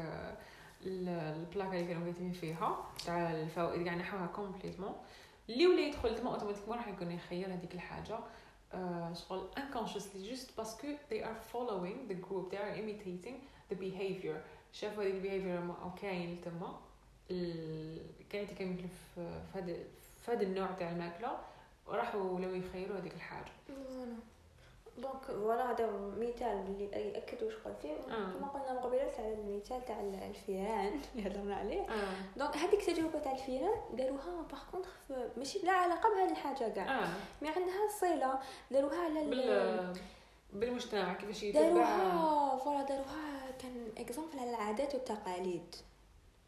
ال- 0.87 1.09
البلاكة 1.09 1.73
اللي 1.73 1.85
كانوا 1.87 2.07
كاتبين 2.07 2.33
فيها 2.33 2.85
تاع 3.07 3.31
الفوائد 3.33 3.85
كاع 3.85 3.95
نحاوها 3.95 4.27
complètement 4.27 4.97
اللي 5.49 5.67
ولا 5.67 5.81
يدخل 5.81 6.15
تما 6.15 6.31
automatiquement 6.35 6.77
راح 6.77 6.89
يكون 6.89 7.11
يخير 7.13 7.53
هذيك 7.55 7.75
الحاجة. 7.75 8.19
شغل 9.15 9.49
unconsciously 9.57 10.31
just 10.35 10.57
parce 10.57 10.77
que 10.77 10.89
they 11.11 11.23
are 11.23 11.41
following 11.53 12.09
the 12.11 12.15
group 12.29 12.51
they 12.51 12.59
are 12.59 12.75
imitating 12.77 13.35
the 13.71 13.75
behavior. 13.77 14.37
شافوا 14.73 15.05
هذيك 15.05 15.75
أو 15.83 15.91
كاين 16.03 16.41
تما 16.45 16.79
ال- 17.31 18.03
كاين 18.31 18.47
كان 18.47 18.69
يمكن 18.69 18.89
في 19.15 19.41
هذا 20.29 20.43
النوع 20.43 20.67
تاع 20.73 20.91
الماكله 20.91 21.39
وراحوا 21.87 22.21
ولاو 22.23 22.55
يخيروا 22.55 22.99
هذيك 22.99 23.15
الحاجة. 23.15 23.51
donc 24.99 25.25
voilà 25.25 25.71
هذا 25.71 25.91
مثال 26.19 26.65
اللي 26.67 27.13
ياكد 27.15 27.43
واش 27.43 27.55
قال 27.55 27.75
فيه. 27.83 27.93
آه. 27.93 28.33
كما 28.39 28.47
قلنا 28.49 28.73
من 28.73 28.79
قبيله 28.79 29.09
تاع 29.17 29.25
المثال 29.29 29.85
تاع 29.85 30.01
الفيران 30.01 31.01
اللي 31.17 31.29
هضرنا 31.29 31.57
عليه. 31.57 31.81
آه. 31.81 32.39
donc 32.39 32.57
هذيك 32.57 32.89
التجربة 32.89 33.19
تاع 33.19 33.33
الفيران 33.33 33.75
داروها 33.93 34.43
par 34.51 34.61
contre 34.71 34.89
ماشي 35.37 35.59
لا 35.59 35.73
علاقة 35.73 36.09
بهذه 36.15 36.31
الحاجة 36.31 36.69
كاع. 36.69 36.99
آه. 37.05 37.09
mais 37.43 37.49
عندها 37.49 37.89
صلة 38.01 38.39
داروها 38.71 38.99
على 39.05 39.21
ال- 39.23 39.31
بال 39.31 39.93
بالمجتمع 40.53 41.13
كيفاش 41.15 41.43
يتبع؟ 41.43 41.61
داروها 41.63 42.57
voilà 42.57 42.83
داروها 42.83 43.51
كان 43.63 43.89
exemple 43.99 44.39
على 44.39 44.51
العادات 44.51 44.95
والتقاليد. 44.95 45.75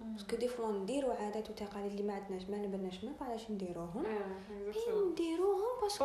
parce 0.01 0.23
que 0.23 0.37
des 0.37 0.49
fois 0.49 0.73
نديرو 0.73 1.11
عادات 1.11 1.51
وتقاليد 1.51 1.91
اللي 1.91 2.03
ما 2.03 2.15
عندناش 2.15 2.43
ما 2.43 2.57
نبناش 2.57 3.05
ما 3.05 3.13
علاش 3.21 3.51
نديروهم؟ 3.51 4.07
آه 4.07 4.71
نديروهم 5.11 5.81
parce 5.83 5.96
que 5.96 6.05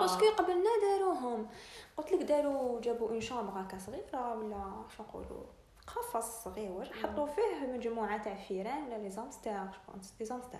parce 0.00 0.18
que 0.18 0.28
قبلنا 0.38 0.70
داروهم. 0.82 1.46
قلت 1.96 2.12
لك 2.12 2.22
داروا 2.22 2.80
جابوا 2.80 3.08
une 3.08 3.20
chambre 3.20 3.60
هكا 3.60 3.78
صغيرة 3.78 4.38
ولا 4.38 4.72
شو 4.96 5.02
نقولوا 5.02 5.42
قفص 5.86 6.44
صغير 6.44 6.92
حطوا 6.92 7.26
فيه 7.26 7.66
مجموعه 7.66 8.22
تاع 8.22 8.34
فيران 8.34 8.84
ولا 8.84 8.98
les 8.98 9.10
hamsters 9.10 9.50
je 9.50 9.68
pense 9.68 10.14
les 10.20 10.26
hamsters 10.26 10.58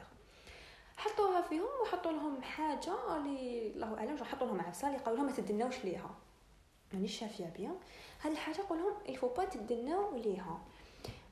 حطوها 0.97 1.41
فيهم 1.41 1.69
وحطوا 1.83 2.13
لهم 2.13 2.43
حاجة 2.43 3.17
اللي 3.17 3.67
الله 3.67 3.99
أعلم 3.99 4.25
حطوا 4.25 4.47
لهم 4.47 4.61
عفسة 4.61 4.89
اللي 4.89 4.99
قالوا 4.99 5.17
لهم 5.17 5.27
ما 5.27 5.33
تدناوش 5.33 5.85
ليها. 5.85 6.11
مانيش 6.93 7.19
شافية 7.19 7.53
بيان. 7.57 7.77
هاد 8.23 8.33
الحاجة 8.33 8.63
قول 8.69 8.79
لهم 8.79 8.93
il 9.09 9.15
faut 9.15 9.29
pas 9.29 9.45
تدناو 9.45 10.17
ليها. 10.17 10.61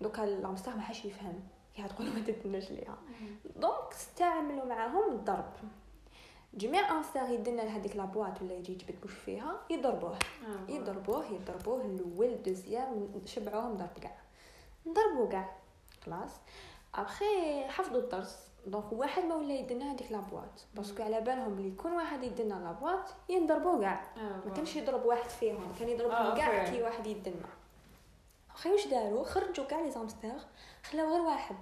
دوكا 0.01 0.25
الهامستر 0.25 0.75
ما 0.77 0.81
حاش 0.81 1.05
يفهم 1.05 1.41
كي 1.77 1.83
تقولوا 1.83 2.13
ما 2.15 2.21
تدناش 2.21 2.71
ليها. 2.71 2.99
donc 3.57 3.93
استعملوا 3.93 4.65
معاهم 4.65 5.13
الضرب. 5.13 5.53
جميع 6.55 6.91
امستر 6.93 7.31
يدنا 7.31 7.63
لهذيك 7.63 7.97
la 7.97 8.10
boîte 8.10 8.43
ولا 8.43 8.55
يجي 8.55 8.73
يجبد 8.73 9.01
واش 9.03 9.13
فيها 9.13 9.61
يضربوه. 9.71 10.19
يضربوه 10.69 11.25
يضربوه 11.27 11.85
الأول 11.85 12.27
ال 12.27 12.36
deuxième 12.36 13.09
شبعوهم 13.25 13.77
ضرب 13.77 13.99
كاع. 14.01 14.17
نضربوا 14.87 15.29
كاع. 15.29 15.57
خلاص. 16.07 16.31
أبخي 16.95 17.65
حفظوا 17.69 18.01
الدرس 18.01 18.49
donc 18.67 18.93
واحد 18.93 19.25
ما 19.25 19.35
ولا 19.35 19.55
يدنا 19.55 19.93
هذيك 19.93 20.13
la 20.13 20.28
boîte 20.28 20.67
parce 20.75 20.92
que 20.92 21.03
على 21.03 21.21
بالهم 21.21 21.53
اللي 21.53 21.69
يكون 21.69 21.93
واحد 21.93 22.23
يدنا 22.23 22.55
la 22.55 22.72
boîte 22.72 23.15
ينضربوا 23.29 23.81
كاع. 23.81 24.05
ما 24.47 24.53
كانش 24.57 24.77
يضرب 24.77 25.05
واحد 25.07 25.31
فيهم 25.31 25.73
كان 25.79 25.89
يضربهم 25.89 26.13
آه، 26.27 26.37
كاع. 26.37 26.71
كي 26.71 26.83
واحد 26.83 27.07
يدنا. 27.07 27.35
أخي 28.59 28.71
واش 28.71 28.87
داروا 28.87 29.25
خرجوا 29.25 29.65
كاع 29.65 29.81
les 29.81 29.91
hamsters 29.91 30.33
خلاو 30.83 31.11
غير 31.13 31.21
واحد. 31.21 31.57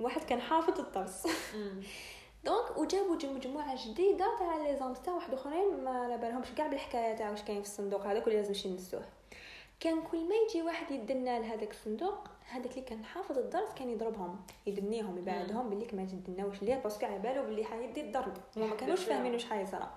واحد 0.00 0.24
كان 0.24 0.40
حافظ 0.40 0.80
الدرس 0.80 1.26
مم. 1.54 1.82
donc 2.44 2.76
وجابوا 2.76 3.14
مجموعة 3.14 3.88
جديدة 3.88 4.38
تاع 4.38 4.56
les 4.56 4.76
hamsters 4.76 5.12
واحد 5.12 5.34
آخرين 5.34 5.84
ما 5.84 5.90
على 5.90 6.18
بالهمش 6.18 6.48
كاع 6.56 6.66
بالحكاية 6.66 7.16
تاع 7.16 7.30
واش 7.30 7.42
كاين 7.42 7.62
في 7.62 7.68
الصندوق 7.68 8.06
هذاك 8.06 8.26
ولا 8.26 8.34
لازم 8.34 8.48
نمشي 8.48 8.68
نسوه 8.68 9.04
كان 9.80 10.02
كل 10.02 10.28
ما 10.28 10.34
يجي 10.34 10.62
واحد 10.62 10.90
يدنا 10.90 11.40
لهذاك 11.40 11.70
الصندوق 11.70 12.18
هذاك 12.48 12.70
اللي 12.70 12.82
كان 12.82 13.04
حافظ 13.04 13.38
الدرس 13.38 13.72
كان 13.78 13.90
يضربهم 13.90 14.40
يدنيهم 14.66 15.18
يبعدهم 15.18 15.70
باللي 15.70 15.86
ما 15.92 16.04
تدناوش 16.04 16.62
ليه 16.62 16.74
parce 16.74 16.94
que 16.94 17.06
على 17.06 17.18
بالو 17.18 17.42
باللي 17.42 17.64
حيدي 17.64 18.00
الضرب. 18.00 18.34
هما 18.56 18.66
ما 18.66 18.76
كانوش 18.76 19.00
فاهمين 19.04 19.32
واش 19.32 19.44
حيصرى. 19.44 19.90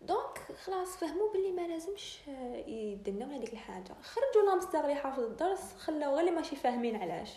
donc 0.00 0.38
خلاص 0.64 0.96
فهموا 0.96 1.32
باللي 1.32 1.52
ما 1.52 1.66
لازمش 1.68 2.18
آه، 2.28 2.56
يدناو 2.66 3.30
هذيك 3.30 3.52
الحاجة. 3.52 3.94
خرجوا 4.02 4.50
l'hamster 4.50 4.80
اللي 4.80 4.94
حافظ 4.94 5.22
الدرس 5.22 5.74
خلاو 5.78 6.10
غير 6.12 6.20
اللي 6.20 6.30
ماشي 6.30 6.56
فاهمين 6.56 6.96
علاش. 7.02 7.30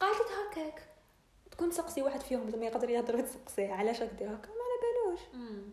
قالت 0.00 0.16
هكاك 0.50 0.82
تكون 1.50 1.70
تسقسي 1.70 2.02
واحد 2.02 2.20
فيهم 2.20 2.50
زعما 2.50 2.64
يقدر 2.66 2.90
يهضر 2.90 3.16
وتسقسيه 3.16 3.72
علاش 3.72 4.00
راك 4.02 4.10
دير 4.10 4.28
هكا 4.28 4.48
ما 4.48 4.54
على 4.64 4.80
بالوش. 4.82 5.20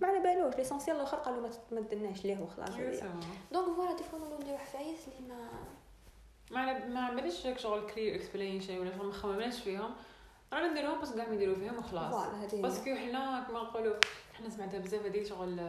ما 0.02 0.08
على 0.08 0.20
بالوش. 0.20 0.56
l'essentiel 0.56 0.96
الآخر 0.96 1.18
قالوا 1.18 1.50
ما 1.72 1.82
دناش 1.82 2.26
ليه 2.26 2.40
وخلاص. 2.42 2.70
donc 3.52 3.76
voilà 3.76 3.96
des 3.98 4.04
fois 4.04 4.20
نولوا 4.20 4.40
نديرو 4.42 4.58
عفايس 4.58 5.08
اللي 5.08 5.30
ما 5.30 5.50
ما 6.52 6.60
على 6.60 6.86
ما 7.16 7.22
هيك 7.46 7.58
شغل 7.60 7.92
clear 7.92 8.16
explanation 8.16 8.78
ولا 8.78 8.98
شغل 8.98 9.06
ما 9.06 9.14
خممناش 9.14 9.62
فيهم. 9.62 9.96
رانا 10.54 10.68
نديروهم 10.72 11.02
parce 11.02 11.08
que 11.08 11.12
كاع 11.16 11.28
ما 11.28 11.34
يديروا 11.36 11.56
فيهم 11.56 11.78
وخلاص. 11.78 12.14
parce 12.62 12.83
que 12.83 12.96
حنا 12.96 13.46
كما 13.48 13.64
نقولوا 13.64 13.96
حنا 14.38 14.50
سمعتها 14.50 14.80
بزاف 14.80 15.06
هذه 15.06 15.24
شغل 15.24 15.60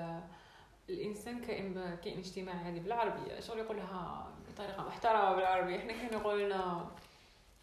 الإنسان 0.88 1.40
كائن 1.40 1.96
كائن 2.04 2.18
اجتماعي 2.18 2.58
هذه 2.58 2.78
بالعربية 2.80 3.40
شغل 3.40 3.58
يقولها 3.58 4.26
بطريقة 4.52 4.87
محترمة 4.87 5.34
بالعربية. 5.34 5.78
حنا 5.78 5.92
كان 5.92 6.12
يقولوا 6.12 6.46
لنا 6.46 6.90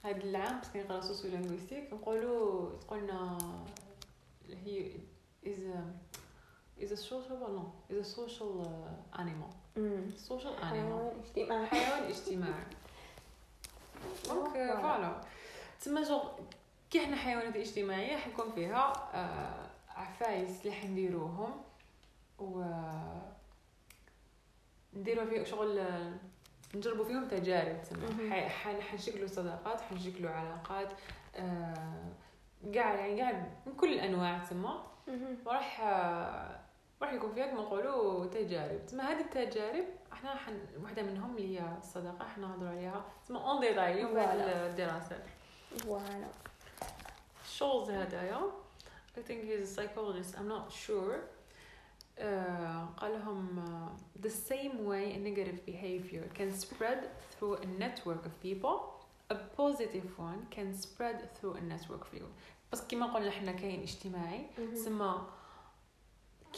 هذا 0.04 0.24
العام 0.24 0.60
parce 0.60 0.70
que 0.70 1.02
نقرا 1.02 1.32
sociolinguistique 1.32 1.94
نقولوا 1.94 2.70
تقولنا 2.80 3.38
he 4.66 4.92
a 5.46 5.50
is 6.82 6.92
a 6.92 6.98
social 6.98 7.38
well 7.42 7.54
no 7.58 7.66
is 7.90 7.98
a 7.98 8.04
social 8.04 8.62
uh, 8.62 9.22
animal. 9.22 9.52
أمم. 9.78 10.12
social 10.30 10.62
animal. 10.62 11.40
حيوان 11.50 12.04
اجتماعي. 12.04 12.64
donc 14.28 14.52
voilà. 14.54 15.22
تسمى 15.80 16.04
puisque 16.04 17.06
حنا 17.06 17.16
حيوانات 17.16 17.56
اجتماعية 17.56 18.18
حيكون 18.18 18.52
فيها 18.52 18.94
آه، 19.14 19.65
عفايس 19.96 20.62
اللي 20.62 20.72
حنديروهم 20.74 21.62
و 22.40 22.64
نديرو 24.94 25.26
فيه 25.26 25.44
شغل 25.44 25.80
آه، 25.80 26.14
نجربوا 26.76 27.06
فيهم 27.06 27.28
تجارب 27.28 27.82
تسمى. 27.82 28.32
حنشكلوا 28.82 29.28
صداقات 29.28 29.82
حنشكلوا 29.82 30.32
علاقات 30.32 30.90
آه، 31.36 32.14
كاع 32.74 32.94
يعني 32.96 33.18
كاع 33.18 33.48
من 33.66 33.74
كل 33.76 33.94
الأنواع 33.94 34.38
تسمى. 34.40 34.84
وراح 35.46 35.82
راح 37.02 37.14
يكون 37.14 37.34
فيها 37.34 37.48
كما 37.48 37.62
نقولوا 37.62 38.26
تجارب. 38.26 38.86
تسمى 38.86 39.04
هذه 39.04 39.20
التجارب 39.22 39.86
إحنا 40.14 40.36
حن... 40.36 40.60
واحدة 40.84 41.04
منهم 41.04 41.38
اللي 41.38 41.60
هي 41.60 41.78
الصداقة 41.78 42.26
إحنا 42.26 42.48
نهضروا 42.48 42.70
عليها. 42.70 43.06
تسمى 43.26 43.38
en 43.38 43.60
détail 43.60 43.94
اليوم 43.94 44.08
في 44.14 44.14
voilà. 44.26 44.68
الدراسة. 44.68 45.24
voilà. 45.84 46.28
شولز 47.46 47.90
هذايا 47.90 48.42
I 49.19 49.21
think 49.29 49.39
he's 49.45 49.63
a 49.71 49.75
psychologist 49.77 50.35
I'm 50.39 50.49
not 50.49 50.73
sure 50.87 51.15
آه 52.19 52.89
قال 52.97 53.13
لهم 53.13 53.59
آه, 53.59 53.97
the 54.27 54.31
same 54.31 54.77
way 54.85 55.15
a 55.15 55.19
negative 55.19 55.65
behavior 55.67 56.25
can 56.39 56.61
spread 56.65 56.99
through 57.39 57.55
a 57.63 57.67
network 57.83 58.25
of 58.27 58.33
people 58.47 58.77
a 59.31 59.37
positive 59.59 60.09
one 60.19 60.41
can 60.57 60.75
spread 60.75 61.17
through 61.37 61.55
a 61.55 61.61
network 61.61 62.03
of 62.03 62.13
people 62.19 62.31
بس 62.73 62.83
كما 62.89 63.07
قلنا 63.07 63.29
احنا 63.29 63.53
كاين 63.53 63.83
اجتماعي 63.83 64.47
مهم. 64.59 64.75
تسمى 64.75 65.27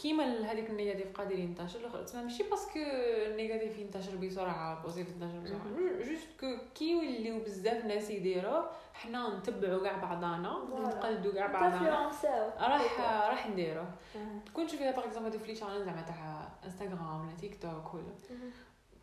كيما 0.02 0.52
هذيك 0.52 0.70
ال 0.70 0.75
negative 0.75 1.16
قادر 1.16 1.38
ينتشر 1.38 2.02
تسمى 2.02 2.22
ماشي 2.22 2.42
parce 2.42 2.64
que 2.64 2.78
ال 3.26 3.32
negative 3.32 3.78
ينتشر 3.78 4.16
بسرعة 4.16 4.78
ال 4.78 4.82
positive 4.82 5.14
ينتشر 5.14 5.38
بسرعة. 5.38 6.08
juste 6.08 6.28
que 6.40 6.56
كي 6.74 6.90
يوليو 6.90 7.38
بزاف 7.44 7.84
ناس 7.84 8.10
يديروه 8.10 8.70
حنا 8.94 9.38
نتبعوا 9.38 9.82
كاع 9.82 9.96
بعضانا. 9.96 10.58
نقلدوا 10.70 11.32
كاع 11.32 11.46
ت 11.46 11.56
influence 11.56 12.40
او 12.40 12.50
راح 12.58 13.00
راح 13.28 13.48
نديروه 13.48 13.88
أها. 14.16 14.40
تكون 14.46 14.66
تشوفيها 14.66 14.90
par 14.90 15.04
exemple 15.04 15.28
هذو 15.28 15.38
les 15.38 15.54
challenges 15.54 15.84
زعما 15.84 16.02
تاع 16.02 16.48
انستغرام 16.64 17.26
ولا 17.26 17.36
تيك 17.40 17.62
توك 17.62 17.94
ولا. 17.94 18.14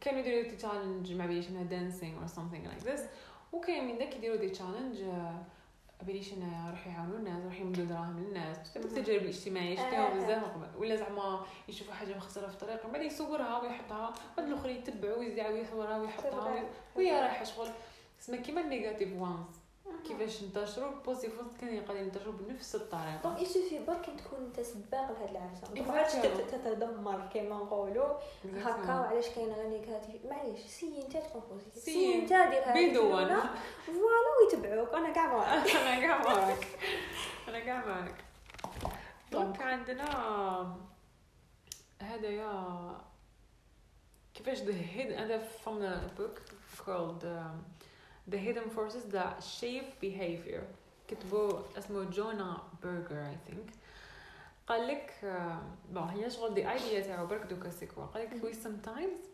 كانوا 0.01 0.19
يديروا 0.19 0.43
des 0.43 0.55
challenges 0.55 1.13
مع 1.13 1.25
بيش 1.25 1.49
انها 1.49 1.63
dancing 1.63 2.17
or 2.19 2.27
something 2.27 2.67
like 2.69 2.88
this 2.88 3.01
وكاين 3.51 3.88
من 3.88 3.97
داك 3.97 4.15
يديروا 4.15 4.38
des 4.38 4.49
challenges 4.49 5.01
بليش 6.01 6.31
يروحوا 6.31 6.91
يعاونوا 6.91 7.17
الناس 7.17 7.41
يروحوا 7.41 7.60
يمدوا 7.60 7.86
دراهم 7.86 8.19
للناس. 8.19 8.77
التجارب 8.77 9.21
الاجتماعية؟ 9.21 9.75
شفتيهم 9.75 10.01
آه. 10.01 10.13
بزاف. 10.13 10.43
من 10.43 10.63
قبل 10.63 10.79
ولا 10.79 10.95
زعما 10.95 11.45
يشوفوا 11.67 11.93
حاجة 11.93 12.17
مخسره 12.17 12.47
في 12.47 12.53
الطريق 12.53 12.86
من 12.86 12.91
بعد 12.91 13.01
يصورها 13.01 13.62
ويحطها. 13.62 14.13
بعد 14.38 14.47
الآخرين 14.47 14.75
يتبعوا 14.77 15.17
ويزعوا 15.17 15.58
يصورها 15.58 15.97
ويحطها. 15.97 16.63
وهي 16.95 17.21
رايحة 17.21 17.43
شغل. 17.43 17.67
اسمها 18.21 18.39
كيما 18.39 18.62
ال 18.62 18.67
negative 18.67 19.13
ones. 19.13 19.64
كيفاش 20.08 20.43
انتشروا؟ 20.43 20.89
ال 20.91 20.97
positive 20.97 21.38
ones 21.39 21.58
كانوا 21.62 21.74
يقدروا 21.74 22.00
ينتشروا 22.00 22.34
بنفس 22.34 22.76
الطريقة. 22.76 23.19
donc 23.23 23.41
il 23.41 23.51
suffit 23.51 23.79
برك 23.86 24.06
تكون 24.06 24.39
أنت 24.45 24.60
سباق 24.60 25.12
لهاد 25.12 25.30
العفسه 25.30 25.67
ما. 25.74 25.82
تقعدش 25.82 26.13
تت- 26.13 26.52
تتدمر 26.56 27.30
كما 27.34 27.56
نقولوا؟ 27.56 28.13
هكا 28.56 29.00
وعلاش 29.00 29.30
كاين 29.30 29.54
غير 29.54 29.67
negative؟ 29.67 30.25
معليش 30.26 30.60
essaie 30.60 31.01
أنت 31.06 31.17
تكون 31.17 31.41
positive. 31.51 31.84
essaie 31.84 32.15
أنت 32.15 32.30
دير 32.30 32.63
هذيك 32.65 32.91
بدون. 32.91 33.26
voilà 33.86 34.31
ويتبعوك. 34.43 34.93
أنا 34.93 35.13
كاع 35.13 35.28
معاك 35.38 35.69
أنا 35.88 36.00
كاع 36.00 36.17
معك 36.36 36.67
أنا 37.48 37.60
كاع 37.60 37.86
معك 37.86 38.15
donc. 39.31 39.62
عندنا 39.62 40.06
هذايا 42.02 42.76
كيفاش 44.34 44.60
the 44.60 44.74
hidden 44.95 45.30
from 45.63 45.80
the 45.80 46.19
book 46.19 46.41
called 46.86 47.24
um, 47.24 47.74
the 48.31 48.38
hidden 48.38 48.69
forces 48.77 49.03
that 49.13 49.43
shape 49.59 49.99
behavior. 50.01 50.61
كتبوا 51.07 51.59
اسمه 51.77 52.03
Jonah 52.03 52.58
Berger 52.84 53.31
I 53.31 53.49
think. 53.51 53.75
قال 54.67 54.88
لك 54.88 55.11
bon 55.91 56.03
هي 56.09 56.29
شغل 56.29 56.55
the 56.55 56.67
idea 56.79 57.05
تاعو 57.05 57.25
برك 57.27 57.41
دوكا 57.45 57.69
c'est 57.69 57.88
quoi. 57.88 58.05
قال 58.05 58.23
لك 58.23 58.41
we 58.41 58.55
sometimes 58.55 59.27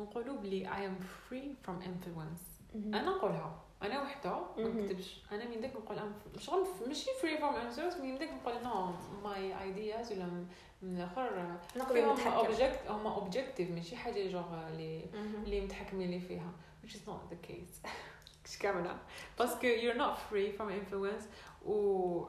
نقولوا 0.00 0.36
بلي 0.36 0.66
I 0.68 0.78
am 0.78 1.02
free 1.02 1.66
from 1.66 1.82
influence. 1.84 2.74
أنا 2.74 3.02
نقولها. 3.02 3.60
أنا 3.82 4.02
وحدة 4.02 4.30
ما. 4.58 4.68
نكتبش. 4.68 5.20
أنا 5.32 5.44
من 5.48 5.60
داك 5.60 5.76
نقول 5.76 5.98
شغل 6.38 6.66
ماشي 6.86 7.10
free 7.22 7.38
from 7.38 7.54
influence 7.54 7.96
من 7.96 8.18
داك 8.18 8.28
نقول 8.32 8.62
no 8.64 8.92
my 9.24 9.62
ideas 9.62 10.12
ولا 10.12 10.24
من- 10.24 10.46
الآخر 10.82 11.56
نقدر 11.76 12.12
نتحكم 12.12 12.30
object 12.32 12.80
هما 12.88 13.14
objective 13.14 13.70
ماشي 13.70 13.96
حاجة 13.96 14.28
جوغ 14.30 14.66
اللي. 14.68 15.04
اللي 15.44 15.60
متحكمين 15.60 16.10
لي 16.10 16.20
فيها 16.20 16.52
which 16.84 16.90
is 16.90 17.08
not 17.08 17.32
the 17.32 17.48
case. 17.50 17.88
كامله 18.56 18.98
parce 19.38 19.56
que 19.56 19.66
you 19.66 19.92
not 19.94 20.18
free 20.18 20.52
from 20.52 20.68
influence 20.70 21.28
و 21.66 22.24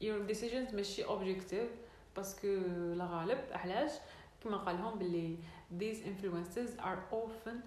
your 0.00 0.22
decisions 0.22 0.74
ماشي 0.74 1.04
objective 1.04 1.70
parce 2.16 2.36
que 2.36 2.48
الغالب 2.48 3.38
علاش 3.52 3.90
كما 4.44 4.56
قالهم 4.56 4.98
باللي 4.98 5.36
these 5.72 6.02
influences 6.06 6.78
are 6.78 7.02
often 7.12 7.60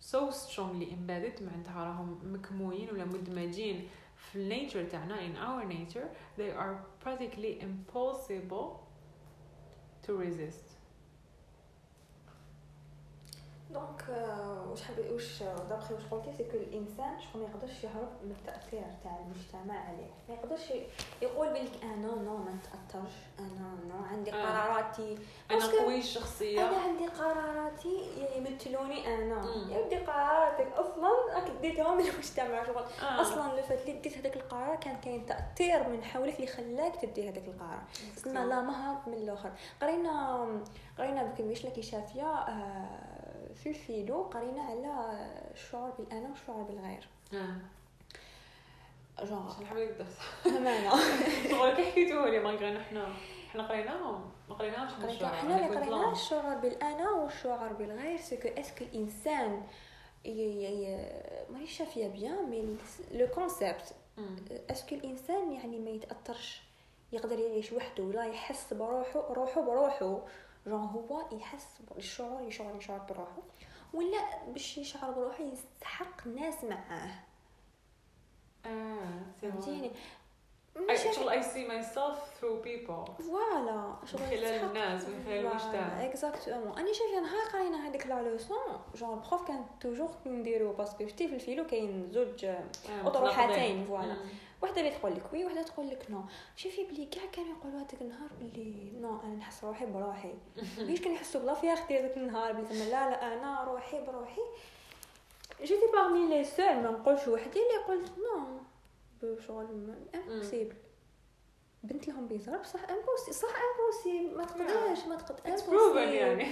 so 0.00 0.30
strongly 0.30 0.92
embedded 0.92 1.42
معناتها 1.42 1.84
راهم 1.84 2.20
مكموين 2.34 2.90
ولا 2.90 3.04
مدمجين 3.04 3.88
في 4.16 4.36
ال 4.36 4.43
nature 4.43 4.84
تاعنا 4.84 5.26
in 5.26 5.36
our 5.36 5.64
nature 5.64 6.08
they 6.38 6.52
are 6.52 6.84
practically 7.06 7.62
impossible 7.62 8.70
to 10.02 10.16
resist 10.18 10.64
donc 13.72 14.04
آه، 14.10 14.66
واش 14.70 14.82
حاب 14.82 14.96
واش 15.12 15.42
d'après 15.42 15.94
واش 15.94 16.02
قلتي 16.10 16.32
c'est 16.36 16.42
الانسان 16.42 17.20
شغل 17.20 17.42
ما 17.42 17.48
يقدرش 17.48 17.84
يهرب 17.84 18.08
من 18.24 18.30
التأثير 18.30 18.84
تاع 19.04 19.18
المجتمع 19.18 19.80
عليه. 19.88 20.10
ما 20.28 20.34
يقدرش 20.34 20.72
يقول 21.22 21.48
بلك 21.48 21.70
أنا 21.82 21.96
non 21.96 22.36
ما 22.36 22.54
نتاثرش 22.54 23.12
أنا 23.38 23.76
non 23.88 24.04
عندي 24.04 24.32
آه. 24.34 24.36
قراراتي. 24.36 25.18
أنا 25.50 25.66
قوي 25.66 25.98
الشخصية. 25.98 26.68
أنا 26.68 26.76
عندي 26.76 27.06
قراراتي 27.06 28.08
يمثلوني 28.36 29.14
أنا. 29.14 29.44
يا 29.70 29.78
ودي 29.78 29.96
قراراتك. 29.96 30.72
أصلا 30.72 31.10
راك 31.34 31.50
ديتهم 31.62 31.96
من 31.98 32.04
المجتمع 32.10 32.64
شغل 32.66 32.84
آه. 33.02 33.20
أصلا 33.20 33.56
لو 33.56 33.62
فات 33.62 33.80
اللي 33.88 34.00
ديت 34.00 34.18
هذاك 34.18 34.36
القرار 34.36 34.76
كان 34.76 35.00
كاين 35.00 35.26
تأثير 35.26 35.88
من 35.88 36.04
حولك 36.04 36.34
اللي 36.36 36.46
خلاك 36.46 36.96
تدي 36.96 37.28
هذاك 37.30 37.48
القرار. 37.48 37.82
تسمى 38.16 38.40
لا 38.40 38.60
مهرب 38.60 39.08
من 39.08 39.14
الآخر. 39.14 39.52
قرينا 39.82 40.46
قرينا 40.98 41.22
بكميش 41.22 41.66
لك 41.66 41.80
شافيه 41.80 42.22
آه، 42.22 43.19
في 43.62 43.68
ال 43.68 43.77
philo 43.77 44.22
قرينا 44.22 44.62
على 44.62 45.26
الشعور 45.54 45.90
بالانا 45.90 46.28
والشعور 46.28 46.62
بالغير. 46.62 47.08
آه. 47.34 47.56
جونغ. 49.24 49.56
شنو 49.56 49.66
حبيت 49.66 49.90
الدرس 49.90 50.18
امانه 50.46 50.90
شغل 51.50 51.74
كي 51.76 51.90
حكيتوه 51.90 52.28
لي 52.28 52.38
ما 52.38 52.50
قرينا 52.50 52.82
حنا. 52.82 53.14
حنا 53.52 53.68
قريناهم. 53.68 54.30
ما 54.48 54.54
قريناهمش 54.54 55.22
حنا 55.22 55.66
اللي 55.66 55.76
قرينا 55.76 56.12
الشعور 56.12 56.54
بالأنا 56.54 57.10
والشعور 57.10 57.72
بالغير. 57.72 58.18
est-ce 58.18 58.38
que 58.38 58.48
est-ce 58.48 58.72
que 58.72 58.84
الانسان 58.84 59.62
مانيش 61.50 61.78
شافيه 61.78 62.06
bien 62.08 62.50
mais 62.50 62.76
le 63.12 63.26
concept. 63.26 63.94
est-ce 64.70 64.86
que 64.86 64.94
الانسان 64.94 65.52
يعني 65.52 65.78
ما 65.78 65.90
يتأثرش؟ 65.90 66.62
يقدر 67.12 67.38
يعيش 67.38 67.72
وحده 67.72 68.04
ولا 68.04 68.24
يحس 68.24 68.74
بروحه 68.74 69.32
روحه 69.32 69.60
بروحه. 69.60 70.18
جون 70.66 70.80
هو 70.80 71.22
يحس 71.32 71.66
بالشعور 71.90 72.42
يشعر 72.42 72.76
يشعر 72.76 72.98
بروحه 72.98 73.42
ولا 73.94 74.46
باش 74.46 74.78
يشعر 74.78 75.10
بروحه 75.10 75.44
يستحق 75.44 76.26
ناس 76.26 76.64
معاه. 76.64 77.10
آه 78.66 79.22
فهمتيني؟ 79.42 79.90
I, 80.78 80.94
شغل 80.94 81.30
I 81.30 81.42
see 81.42 81.66
myself 81.68 82.16
through 82.38 82.64
people. 82.64 83.22
voilà 83.22 83.94
من 84.12 84.18
خلال 84.18 84.44
الناس 84.44 85.04
من 85.04 85.24
خلال 85.24 85.46
المجتمع. 85.46 86.04
exactement 86.04 86.78
أنا 86.78 86.92
شايفة 86.92 87.20
نهار 87.20 87.48
قرينا 87.52 87.88
هذيك 87.88 88.06
la 88.06 88.22
leçon 88.22 88.58
genre 88.94 89.14
ال 89.14 89.21
prof 89.21 89.48
كان 89.48 89.64
toujours 89.80 90.10
نديرو 90.26 90.72
parce 90.72 90.94
que 90.94 91.08
شتي 91.08 91.28
في 91.28 91.34
ال 91.34 91.39
philo 91.39 91.66
كاين 91.66 92.08
زوج 92.12 92.44
آه، 92.44 92.64
متناقضين. 93.04 93.84
voilà. 93.84 94.16
وحدة 94.62 94.80
اللي 94.80 94.90
تقول 94.90 95.14
لك 95.14 95.32
oui 95.32 95.44
وحدة 95.44 95.62
تقول 95.62 95.88
لك 95.88 96.06
non 96.10 96.22
شوفي 96.56 96.84
بلي 96.84 97.06
كاع 97.06 97.22
كانوا 97.32 97.50
يقولوا 97.50 97.78
هذاك 97.78 98.02
النهار 98.02 98.28
بلي 98.40 98.92
non 99.00 99.20
أنا 99.24 99.34
نحس 99.34 99.64
روحي 99.64 99.86
بروحي 99.86 100.34
ليش 100.78 101.00
كانوا 101.02 101.16
يحسوا 101.16 101.40
بلا 101.40 101.54
فياختي 101.54 101.98
هذاك 101.98 102.16
النهار 102.16 102.52
بلي 102.52 102.64
زعما 102.74 102.84
لا 102.84 103.10
لا 103.10 103.32
أنا 103.32 103.64
روحي 103.64 104.00
بروحي 104.06 104.40
جيتي 105.62 105.86
باغمي 105.92 106.28
لي 106.28 106.44
سول 106.44 106.74
ما 106.74 106.90
نقولش 106.90 107.28
وحدي 107.28 107.58
اللي 107.62 107.84
قلت 107.88 108.10
نو 108.18 108.46
بشغل 109.22 109.94
امبوسيبل 110.14 110.76
بنت 111.82 112.08
لهم 112.08 112.28
بيزار 112.28 112.58
بصح 112.58 112.80
امبوسي 112.90 113.32
صح 113.32 113.54
امبوسي 113.62 114.34
ما 114.36 114.44
تقدرش 114.44 115.04
ما 115.04 115.16
تقدر 115.16 115.58
يعني. 115.98 116.44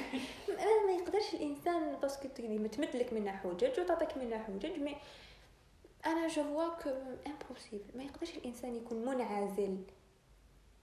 ما, 0.87 0.93
يقدرش 0.93 1.35
الإنسان 1.35 1.97
باسكو 1.97 2.29
تقدي 2.29 2.69
تمدلك 2.69 3.13
منها 3.13 3.33
حجج 3.33 3.81
وتعطيك 3.81 4.17
منها 4.17 4.39
حجج 4.39 4.79
مي 4.79 4.97
أنا 6.07 6.29
جو 6.29 6.43
فوا 6.43 6.69
كو 6.69 6.91
امبوسيبل 7.27 7.85
ما 7.95 8.03
يقدرش 8.03 8.37
الإنسان 8.37 8.77
يكون 8.77 9.05
منعزل. 9.05 9.79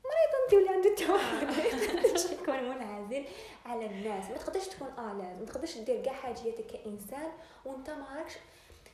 مريض 0.05 0.31
انت 0.43 0.53
اللي 0.53 0.69
عنده 0.69 0.89
التوحد 0.89 1.43
ما 1.43 1.63
يقدرش 1.63 2.25
يكون 2.25 2.63
منعزل 2.63 3.25
على 3.65 3.85
الناس. 3.85 4.29
ما 4.29 4.37
تقدرش 4.37 4.67
تكون 4.67 4.87
à 4.87 4.94
l'aise. 4.94 5.39
ما 5.39 5.45
تقدرش 5.45 5.77
دير 5.77 6.01
كاع 6.01 6.13
حاجياتك 6.13 6.65
كإنسان 6.65 7.31
وأنت 7.65 7.89
ما 7.89 8.15
راكش 8.15 8.33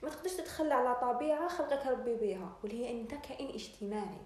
ما 0.03 0.09
تقدرش 0.09 0.33
تتخلى 0.33 0.73
على 0.73 0.95
طبيعة 1.01 1.47
خلقك 1.47 1.87
ربي 1.87 2.15
بها 2.15 2.57
واللي 2.63 2.85
هي 2.85 3.01
انت 3.01 3.11
كائن 3.13 3.47
اجتماعي. 3.47 4.17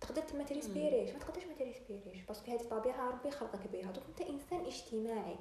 تقدر 0.00 0.22
ما 0.38 0.44
تريسبيريش 0.44 1.10
ما 1.10 1.18
تقدرش 1.18 1.44
ما 1.44 1.54
تريسبيريش 1.54 2.22
parce 2.22 2.39
que 2.39 2.50
هذه 2.50 2.62
طبيعة 2.62 3.08
ربي 3.08 3.30
خلقك 3.30 3.68
بها 3.72 3.92
donc 3.92 4.06
أنت 4.08 4.20
إنسان 4.30 4.66
اجتماعي. 4.66 5.36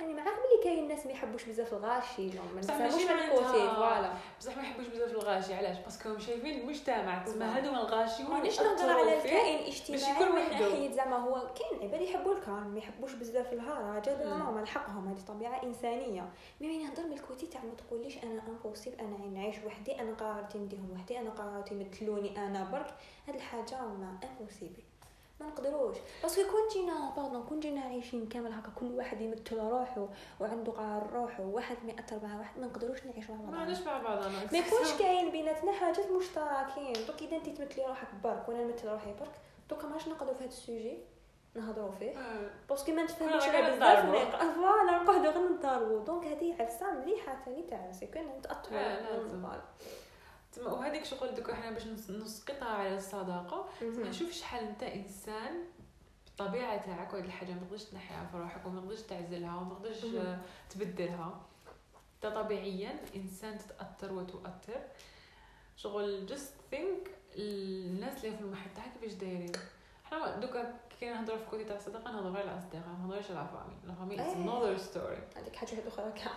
أنا 0.00 0.12
معاك 0.12 0.34
بلي 0.34 0.64
كاين 0.64 0.88
ناس 0.88 1.06
ما 1.06 1.12
يحبوش 1.12 1.44
بزاف 1.44 1.72
الغاشي 1.74 2.30
جون 2.30 2.44
ما 2.54 2.60
من 2.60 2.68
معناتها- 2.68 3.24
ال 3.24 3.34
côté 3.34 3.74
voilà 3.76 4.12
بصح 4.40 4.56
ما 4.56 4.62
يحبوش 4.62 4.86
بزاف 4.86 5.10
الغاشي 5.10 5.54
علاش 5.54 5.78
parce 5.78 5.97
que 5.97 6.08
هم 6.08 6.18
شايفين 6.18 6.60
المجتمع 6.60 7.22
تسمى 7.24 7.38
بالضبط. 7.38 7.56
هادو 7.56 7.70
الغاشي 7.70 8.22
هما 8.22 8.36
مانيش 8.36 8.60
نهضر 8.60 8.90
على. 8.92 9.18
الكائن 9.18 9.58
الاجتماعي 9.58 10.14
يكون 10.14 10.28
من. 10.28 10.50
ناحية 10.50 10.92
زعما 10.92 11.16
هو 11.16 11.34
كاين 11.54 11.82
عباد 11.82 12.00
يحبوا 12.00 12.34
ال 12.34 12.39
calme 12.39 12.66
ما 12.68 12.78
يحبوش 12.78 13.12
بزاف 13.12 13.52
الهرج 13.52 14.08
هذا. 14.08 14.36
normal 14.38 14.68
حقهم 14.68 15.08
هذه 15.08 15.20
طبيعة 15.28 15.62
إنسانية 15.62 16.28
mais 16.60 16.84
نهضر 16.84 17.06
من 17.06 17.12
ال 17.12 17.19
côté 17.19 17.46
تاع 17.46 17.60
ما 17.62 17.74
تقوليش 17.74 18.18
أنا 18.24 18.42
impossible 18.48 18.96
أنا 19.00 19.16
نعيش 19.26 19.56
وحدي 19.66 20.00
أنا 20.00 20.14
قررت 20.14 20.56
نديهم 20.56 20.90
وحدي 20.94 21.18
أنا 21.20 21.30
قررت 21.30 21.72
يمثلوني 21.72 22.38
أنا 22.46 22.64
برك 22.72 22.94
هاد 23.28 23.34
الحاجة 23.34 23.80
ما 23.82 24.18
impossible 24.24 24.82
ما 25.40 25.46
نقدروش. 25.46 25.96
parce 26.22 26.35
que 26.35 26.42
كون 26.42 26.68
جينا 26.72 27.12
pardon 27.16 27.42
كون 27.42 27.60
جينا 27.60 27.80
عايشين 27.80 28.28
كامل 28.28 28.52
هكا 28.52 28.70
كل 28.80 28.86
واحد 28.86 29.20
يمثل 29.20 29.58
روحه 29.58 30.08
وعنده 30.40 30.72
قرار 30.72 31.10
روحه 31.12 31.42
وواحد 31.42 31.76
ما 31.84 31.92
ياثر 31.92 32.26
مع 32.26 32.38
واحد 32.38 32.60
ما 32.60 32.66
نقدروش 32.66 33.04
نعيشوا 33.04 33.34
مع 33.34 33.42
ما 33.42 33.50
بعض 33.50 33.60
عندناش 33.60 33.82
مع 33.82 34.02
بعضنا 34.02 34.28
ما 34.52 34.58
يكونش 34.58 34.92
كاين 34.98 35.30
بيناتنا 35.30 35.72
حاجات 35.72 36.10
مشتركين. 36.10 37.06
دوك 37.06 37.22
إذا 37.22 37.36
انت 37.36 37.48
تمثلي 37.48 37.86
روحك 37.86 38.08
برك 38.24 38.48
وأنا 38.48 38.64
نمثل 38.64 38.88
روحي 38.88 39.14
برك 39.20 39.34
دوكا 39.70 39.88
ماش 39.88 40.08
نقعدوا 40.08 40.34
في 40.34 40.40
هذا 40.40 40.48
ال 40.48 40.56
sujet 40.56 40.98
نهضروا 41.54 41.92
فيه. 41.98 42.10
آه. 42.18 42.50
parce 42.68 42.83
que 42.83 42.92
ما 42.92 43.02
نتفاهموش 43.04 43.42
على 43.42 43.76
بزاف 43.76 44.04
voilà 44.56 45.02
نقعدوا 45.02 45.30
غير 45.32 45.48
نضربوا. 45.48 46.04
donc 46.04 46.24
هذه 46.26 46.62
عفسه 46.62 46.94
مليحة 46.94 47.36
ثاني 47.44 47.62
تاع 47.62 47.78
عفسه 47.78 48.06
كنا 48.06 48.38
نتاثروا. 48.38 49.50
تما 50.56 50.72
وهذيك 50.72 51.04
شغل 51.04 51.34
دوك 51.34 51.50
إحنا 51.50 51.70
باش 51.70 51.82
نس- 51.82 52.10
نسقطها 52.10 52.68
على 52.68 52.96
الصداقة. 52.96 53.68
نشوف 53.82 54.30
شحال 54.32 54.64
أنت 54.64 54.82
إنسان 54.82 55.64
بالطبيعة 56.26 56.86
تاعك 56.86 57.12
وهاد 57.12 57.24
الحاجة 57.24 57.52
ما 57.52 57.60
تقدرش 57.60 57.84
تنحيها 57.84 58.26
في 58.32 58.36
روحك 58.36 58.66
وما 58.66 58.80
تقدرش 58.80 59.00
تعزلها 59.02 59.56
وما 59.56 59.74
تقدرش 59.74 60.06
تبدلها. 60.70 61.40
أنت 62.16 62.34
طبيعيا 62.34 63.00
إنسان 63.16 63.58
تتأثر 63.58 64.12
وتؤثر. 64.12 64.80
شغل 65.76 66.26
just 66.26 66.54
think 66.70 67.10
الناس 67.36 68.24
اللي 68.24 68.36
في 68.36 68.42
المحيط 68.42 68.72
تاعك 68.76 68.92
كيفاش 68.92 69.12
دايرين. 69.12 69.52
حنا 70.04 70.36
دوكا 70.36 70.74
كي 71.00 71.10
نهضروا 71.10 71.38
في 71.38 71.44
côté 71.50 71.64
تاع 71.64 71.76
الصداقة 71.76 72.12
نهضروا 72.12 72.32
غير 72.36 72.48
على 72.48 72.52
الأصدقاء 72.58 72.82
ما 72.88 72.98
نهضروش 73.06 73.30
على 73.30 73.48
famille 73.48 73.76
la 73.86 73.94
famille 73.94 74.14
it's 74.20 74.32
another 74.34 74.80
story 74.82 75.18
هذيك 75.36 75.56
حاجة 75.56 75.88
أخرى 75.88 76.12
كاع. 76.12 76.32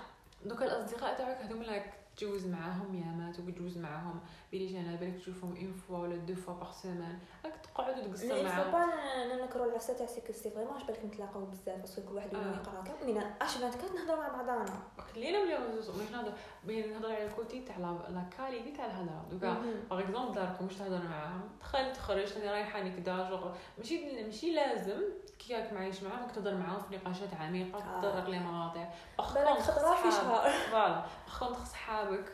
دوكا 0.46 0.66
الأصدقاء 0.66 1.18
تاعك 1.18 1.38
هذوما 1.42 1.66
راك 1.66 1.94
تجوز 2.20 2.46
معاهم 2.48 2.96
يامات 2.96 3.40
وتجوز 3.40 3.78
معاهم. 3.78 4.22
بلي 4.52 4.68
جانا 4.68 4.96
بالك 4.96 5.16
تشوفهم 5.18 5.56
une 5.56 5.74
fois 5.88 5.98
ولا 5.98 6.16
deux 6.16 6.36
fois 6.36 6.54
par 6.54 6.72
semaine 6.72 7.20
راك 7.46 7.54
تقعد 7.64 7.98
وتقصر 8.00 8.44
معاهم 8.44 8.72
با 8.72 9.36
ننكروا 9.36 9.66
العفسه 9.66 9.94
تاع 9.94 10.06
c'est 10.06 10.23
que 10.23 10.34
c'est 10.34 10.50
vraiment 10.52 10.76
اش 10.76 10.84
بالك 10.84 11.06
نتلاقاو 11.06 11.46
بزاف 11.46 11.80
parce 11.80 11.93
que 11.93 12.02
كل 12.10 12.16
واحد 12.16 12.34
يولي. 12.34 12.46
يقرا 12.50 12.84
كاع 12.84 12.96
mais 13.06 13.20
اش 13.42 13.58
24 13.58 13.96
نهضروا 13.96 14.20
مع 14.22 14.28
بعضانا 14.28 14.66
خلينا 15.14 15.44
ملي 15.44 15.58
مش 15.80 16.12
نهضر 16.12 16.34
بين 16.64 16.94
نهضر 16.94 17.12
على 17.12 17.26
ال 17.26 17.33
côté 17.33 17.62
تاع 17.62 17.78
la 17.78 17.98
la 18.10 18.24
qualité 18.38 18.72
تاع 18.72 18.86
الهضرة. 18.86 19.26
دوكا. 19.32 19.54
par 19.90 20.00
exemple 20.00 20.36
داركم 20.36 20.66
واش 20.66 20.76
تهضر 20.76 21.02
معاهم؟ 21.08 21.42
دخل 21.62 21.94
تخرج 21.94 22.34
راني 22.38 22.50
رايحه 22.52 22.82
نكدا 22.84 23.30
jour 23.30 23.52
ماشي 23.78 24.24
ماشي 24.26 24.52
لازم 24.54 25.02
كي 25.40 25.56
راك 25.56 25.74
معايش 25.74 26.04
معاهم 26.04 26.24
راك 26.24 26.32
تهضر 26.32 26.56
معاهم 26.56 26.80
في 26.80 26.96
نقاشات 26.96 27.34
عميقة. 27.34 27.80
تطرق 28.02 28.30
لي 28.30 28.40
مواضيع 28.40 28.90
باغ 29.18 29.56
في 29.56 29.72
صحابك- 29.72 30.10
شهر. 30.12 30.50
voilà 30.52 30.72
par 30.72 31.06
contre 31.40 31.66
صحابك 31.66 32.26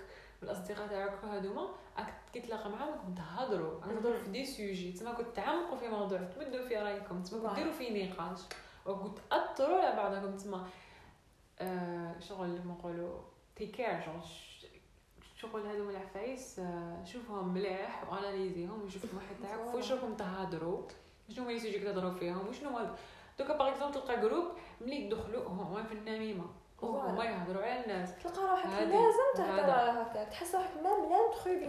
والاصدقاء 0.41 0.87
تاعك 0.87 1.23
هذوما 1.23 1.67
راك 2.35 2.41
كي 2.41 2.47
تلاقى 2.47 2.69
معاهم 2.69 2.89
راكم 2.89 3.15
تهضروا 3.15 4.17
في 4.23 4.29
des 4.31 4.45
sujets 4.45 4.91
تما 4.91 5.13
كنت 5.13 5.35
تعمقوا 5.35 5.77
في 5.77 5.87
موضوع 5.87 6.17
تمدوا 6.23 6.67
في 6.67 6.75
رأيكم 6.75 7.23
تما 7.23 7.39
voilà. 7.39 7.55
ديروا 7.55 7.71
فيه 7.71 8.13
نقاش. 8.13 8.39
وكنت 8.85 9.17
تاثروا 9.29 9.81
على 9.81 9.95
بعضكم 9.95 10.37
تما 10.37 10.67
آه 11.59 12.19
شغل 12.19 12.45
اللي 12.45 12.59
نقولوا 12.59 13.19
take 13.55 13.71
care 13.71 14.01
شغل 14.01 14.21
شغل 15.35 15.67
هذوما 15.67 15.91
العفايس 15.91 16.59
آه، 16.59 17.03
شوفهم 17.03 17.53
مليح 17.53 18.11
وأناليزيهم 18.11 18.81
وشوف 18.81 19.05
المحيط 19.05 19.41
تاعك. 19.41 19.59
واش 19.75 19.91
راكم 19.91 20.15
تهضروا 20.15 20.87
شنو 21.29 21.43
هما 21.43 21.51
les 21.51 21.59
sujets 21.59 21.79
تهضروا 21.79 22.11
فيهم؟ 22.11 22.47
وشنو 22.47 22.69
هما 22.69 22.95
دوكا 23.39 23.57
par 23.57 23.69
exemple 23.69 23.93
تلقى 23.93 24.21
groupe 24.21 24.47
ملي 24.81 25.05
يدخلوا 25.05 25.47
هما 25.47 25.83
في 25.83 25.93
النميمة. 25.93 26.45
voilà. 26.81 27.09
هما 27.09 27.23
يهضروا 27.23 27.63
على 27.63 27.83
الناس. 27.83 28.09
تلقى 28.23 28.41
روحك. 28.51 28.65
لازم 28.65 29.35
تهضر 29.35 30.01
هكاك. 30.01 30.27
تحس 30.29 30.55
روحك 30.55 30.69
même 30.83 31.09
لا 31.09 31.31
تخوي. 31.31 31.59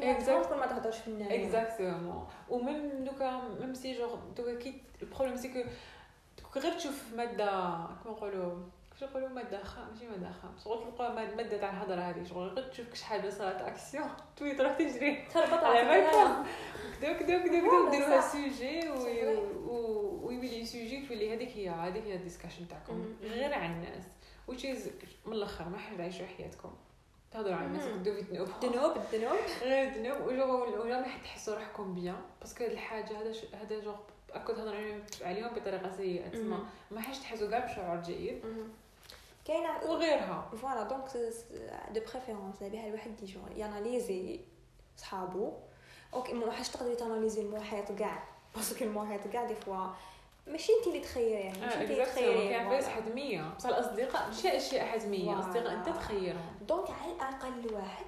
كل 0.48 0.56
ما 0.56 0.66
تهضرش 0.66 0.98
في 0.98 1.08
النهايه 1.08 1.44
exactement 1.46 2.28
و 2.48 2.60
même 2.60 3.04
دوكا 3.04 3.40
même 3.60 3.74
ces 3.74 3.98
jours 3.98 4.14
دوكا 4.36 4.54
كي 4.58 4.82
ال 5.02 5.06
problème 5.06 5.36
c'est 5.36 5.64
que 6.52 6.60
غير 6.60 6.72
تشوف 6.72 7.14
مادة 7.16 7.44
كيما 8.02 8.14
نقولوا 8.16 8.54
كيفاش 8.90 9.10
نقولوا 9.10 9.28
مادة 9.28 9.64
خام؟ 9.64 9.88
ماشي 9.92 10.08
مادة 10.08 10.32
خام. 10.42 10.50
شغل 10.64 10.78
تلقى 10.96 11.14
ماد- 11.14 11.36
مادة 11.36 11.56
تاع 11.58 11.70
الهضرة 11.70 12.00
هذه 12.00 12.24
شغل 12.24 12.48
غير 12.48 12.64
تشوف 12.68 12.88
كش 12.92 13.02
حاجة 13.02 13.30
صارت 13.30 13.62
اكسيون 13.62 14.08
توي 14.36 14.54
تروح 14.54 14.72
تجري. 14.72 15.24
تربط 15.34 15.64
على 15.64 15.84
بالكم 15.88 16.44
كدا 17.00 17.12
كدا 17.12 17.38
كدا 17.38 17.60
كدا 17.60 17.90
ديروها. 17.90 18.20
سوجي 18.20 18.88
ويولي 20.22 20.64
سوجي 20.64 21.06
تولي 21.06 21.34
هذيك 21.34 21.48
هي 21.56 21.68
هذيك 21.68 22.04
هي 22.04 22.14
ال 22.14 22.19
discussion 22.19 22.68
تاعكم. 22.68 23.14
غير 23.22 23.54
على 23.54 23.66
الناس. 23.72 24.04
Which 24.50 24.62
is 24.64 24.78
من 25.26 25.32
الأخر 25.32 25.68
ما 25.68 25.78
حد 25.78 26.00
عايشوا 26.00 26.26
حياتكم. 26.26 26.70
تهضروا 27.32 27.54
على 27.54 27.66
الناس. 27.66 27.84
تدوا 27.84 28.14
في 28.14 28.20
ذنوب 28.20 28.48
الذنوب 28.64 28.92
الذنوب. 28.96 29.36
غير 29.62 30.22
وجو 30.22 30.82
ولا 30.82 31.00
ما 31.00 31.06
حد 31.08 31.22
تحسوا 31.22 31.54
روحكم 31.54 31.94
بيان. 31.94 32.20
باسكو 32.40 32.64
هاد 32.64 32.70
الحاجة 32.70 33.20
هذا 33.22 33.32
ش- 33.32 33.54
هذا 33.54 33.80
جو 33.80 33.92
أكو 34.32 34.52
تهضر 34.52 34.76
عليهم- 34.76 35.02
عليهم 35.22 35.48
بطريقة 35.54 35.96
سيئة 35.96 36.28
تسمى. 36.28 36.42
مم. 36.56 36.64
ما 36.90 37.00
حاش 37.00 37.18
تحسوا 37.18 37.50
كاع 37.50 37.58
بشعور 37.58 37.96
جيد. 38.02 38.42
كاين 39.44 39.64
وغيرها. 39.88 40.50
فوالا 40.62 40.82
دونك 40.82 41.04
دو 41.94 42.00
بريفيرونس 42.12 42.62
بها 42.62 42.86
الواحد 42.86 43.22
يجي 43.22 43.38
ياناليزي 43.56 44.40
صحابو 44.96 45.52
أوكي 46.14 46.32
ما 46.32 46.50
حاش 46.52 46.68
تقدري 46.68 46.96
تاناليزي 46.96 47.40
المحيط 47.42 47.92
كاع 47.92 48.24
باسكو 48.56 48.84
المحيط 48.84 49.28
كاع 49.28 49.44
دي 49.44 49.54
فوا 49.54 49.86
ماشي 50.46 50.72
انت 50.78 50.86
اللي 50.86 51.00
تخيريه 51.00 51.50
ماشي 51.50 51.80
انت 51.80 51.90
اللي 51.90 52.04
كاين 52.04 52.68
فاس 52.68 52.88
حتميه 52.88 53.54
بصح 53.56 53.68
الأصدقاء 53.68 54.28
ماشي 54.28 54.56
اشياء 54.56 54.86
حتميه. 54.86 55.32
الأصدقاء 55.32 55.74
أنت 55.74 55.88
تخيرهم. 55.88 56.54
donc 56.68 56.90
على 56.90 57.12
الأقل 57.12 57.74
واحد 57.74 58.06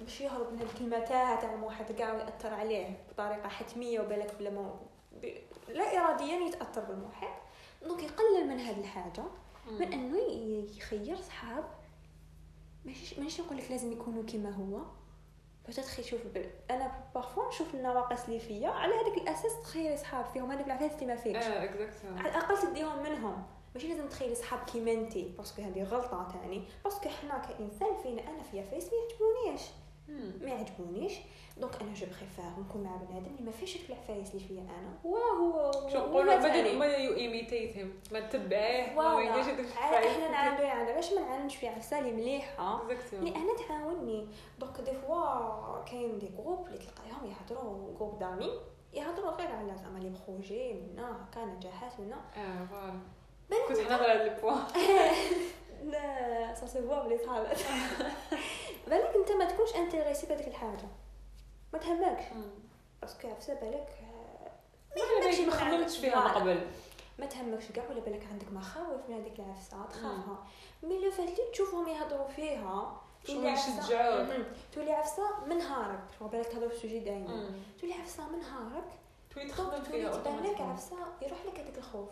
باش 0.00 0.20
يهرب 0.20 0.52
من 0.52 0.58
هذيك 0.58 0.80
المتاهه 0.80 1.40
تاع 1.40 1.54
المحيط 1.54 1.92
كاع 1.92 2.12
ويأثر 2.12 2.54
عليه 2.54 3.04
بطريقة 3.10 3.48
حتمية 3.48 4.00
وبالك 4.00 4.34
بلا 4.38 4.50
ما 4.50 4.80
ب... 5.22 5.34
لا 5.68 5.98
اراديا 5.98 6.36
يتأثر 6.36 6.80
بالمحيط. 6.80 7.30
donc 7.82 8.02
يقلل 8.02 8.48
من 8.48 8.60
هذه 8.60 8.80
الحاجة. 8.80 9.22
من 9.70 9.92
إنه 9.92 10.18
يخير 10.76 11.16
صحاب. 11.16 11.64
ماشي 12.84 13.20
ماشي 13.20 13.42
نقول 13.42 13.58
لك 13.58 13.70
لازم 13.70 13.92
يكونوا 13.92 14.22
كما 14.22 14.50
هو. 14.50 14.80
peut-être 15.66 16.00
يشوف. 16.00 16.20
أنا 16.70 16.92
parfois 17.14 17.48
نشوف 17.48 17.74
النواقص 17.74 18.24
اللي 18.24 18.40
فيا 18.40 18.68
على 18.68 18.94
هذاك 18.94 19.18
الأساس 19.18 19.62
تخيل 19.62 19.98
صحاب 19.98 20.24
فيهم 20.24 20.50
هذوك 20.50 20.66
العفايس 20.66 20.92
اللي 20.92 21.06
ما 21.06 21.16
فيكش. 21.16 21.44
آه 21.44 21.68
على 22.18 22.28
الأقل 22.28 22.58
تديهم 22.58 23.02
منهم. 23.02 23.46
ماشي 23.74 23.88
لازم 23.88 24.08
تخيلي 24.08 24.34
صحاب 24.34 24.60
كيما 24.64 24.92
انتي 24.92 25.34
parce 25.38 25.53
que 25.53 25.62
هذه 25.62 25.82
غلطة 25.82 26.28
تاني. 26.32 26.64
parce 26.84 26.99
que 26.99 27.08
حنا 27.08 27.38
كإنسان 27.38 27.96
فينا 28.02 28.22
أنا 28.22 28.42
فيا 28.42 28.62
عفايس 28.62 28.84
ما 28.84 28.92
يعجبونيش. 28.92 29.62
ما 30.40 30.48
يعجبونيش. 30.50 31.12
donc 31.56 31.82
أنا 31.82 31.94
je 31.94 32.06
préfère 32.06 32.44
نكون 32.60 32.82
مع 32.82 32.96
بنادم 32.96 33.26
اللي 33.26 33.42
ما 33.46 33.50
فيش 33.52 33.76
هاد 33.76 33.84
العفايس 33.90 34.34
اللي 34.34 34.44
فيا 34.48 34.60
أنا. 34.60 34.98
وهو 35.04 35.72
شو 35.92 35.98
نقولوا 35.98 36.36
بدل 36.36 36.78
ما 36.78 36.86
you 36.86 37.14
imitate 37.16 37.76
him 37.76 38.00
ما 38.12 38.20
تتبعيه 38.20 38.94
ما 38.94 39.22
يديرش 39.22 39.46
هذاك 39.46 40.04
إحنا 40.06 40.28
نعاندو 40.28 40.62
يعني 40.62 40.90
علاش 40.92 41.12
ما 41.12 41.20
نعاندش 41.20 41.56
في 41.56 41.68
عفسة 41.68 41.98
اللي 41.98 42.12
مليحة. 42.12 42.62
اللي 43.18 43.36
أنا 43.36 43.68
تعاوني. 43.68 44.28
donc 44.58 44.80
des 44.80 44.92
fois 44.92 45.84
كاين 45.84 46.18
des 46.18 46.28
groupes 46.28 46.66
اللي 46.66 46.78
تلقايهم 46.78 47.30
يهضروا 47.30 47.94
groupe 47.98 48.18
d'amis 48.18 48.50
يهضروا 48.92 49.30
غير 49.30 49.48
على 49.52 49.76
زعما 49.76 49.98
les 49.98 50.12
projets 50.28 50.72
منا 50.72 51.26
هكا 51.30 51.44
نجاحات 51.44 52.00
منا 52.00 52.16
آه 52.36 52.64
voilà. 52.64 53.00
كنت 53.68 53.78
نهضر 53.78 54.10
على 54.10 54.34
ال 54.34 54.38
point 54.38 54.56
là 55.84 56.54
ça 56.54 56.66
c'est 56.66 56.82
vrai 56.82 57.02
بلي 57.02 57.18
صحابات 57.18 57.58
بالك 58.86 59.14
انت 59.16 59.32
ما 59.32 59.44
تكونش 59.44 59.74
intéressé 59.74 60.26
بهذيك 60.26 60.48
الحاجة. 60.48 60.88
ما 61.72 61.78
تهمكش. 61.78 62.24
parce 63.02 63.18
que 63.18 63.28
عفسه 63.28 63.54
بالك 63.54 63.88
ما 64.96 65.46
ما 65.46 65.50
خممتش 65.50 65.98
فيها 65.98 66.20
من 66.20 66.28
قبل. 66.28 66.66
ما 67.18 67.26
تهمكش 67.26 67.64
كاع 67.74 67.84
ولا 67.90 68.00
بالك 68.00 68.26
عندك 68.32 68.52
مخاوف 68.52 69.00
من 69.08 69.14
هذيك 69.14 69.38
العفسة 69.38 69.86
تخافها. 69.90 70.46
mais 70.82 70.98
le 70.98 71.10
fait 71.10 71.28
اللي 71.28 71.50
تشوفهم 71.52 71.88
يهضروا 71.88 72.28
فيها 72.28 73.00
تولي 73.26 73.52
يشجعوك 73.52 74.28
تولي 74.72 74.92
عفسة 74.92 75.44
من 75.46 75.58
نهارك 75.58 76.00
شو 76.18 76.28
بالك 76.28 76.46
تهضر 76.46 76.68
في 76.68 76.74
ال 76.74 76.78
sujet 76.78 77.00
دايما. 77.00 77.50
تولي 77.80 77.94
عفسة 77.94 78.28
من 78.28 78.38
نهارك 78.38 78.88
تولي 79.34 79.48
تخمم 79.48 79.82
فيها 79.82 80.10
تبان 80.10 80.42
لك 80.42 80.60
عفسة 80.60 80.96
يروح 81.22 81.38
لك 81.46 81.60
هذاك 81.60 81.78
الخوف. 81.78 82.10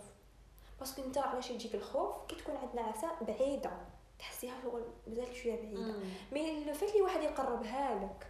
parce 0.78 0.93
que 0.93 1.02
انت 1.02 1.18
علاش 1.18 1.50
يجيك 1.50 1.74
الخوف؟ 1.74 2.14
كي 2.28 2.36
تكون 2.36 2.56
عندنا 2.56 2.82
عفسه 2.82 3.08
بعيدة. 3.20 3.70
تحسيها 4.18 4.54
شغل 4.62 4.82
مازال 5.06 5.36
شوية 5.36 5.56
بعيدة. 5.56 5.94
mais 6.32 6.64
le 6.64 6.74
fait 6.74 6.94
لي 6.94 7.02
واحد 7.02 7.22
يقربها 7.22 7.94
لك 7.94 8.26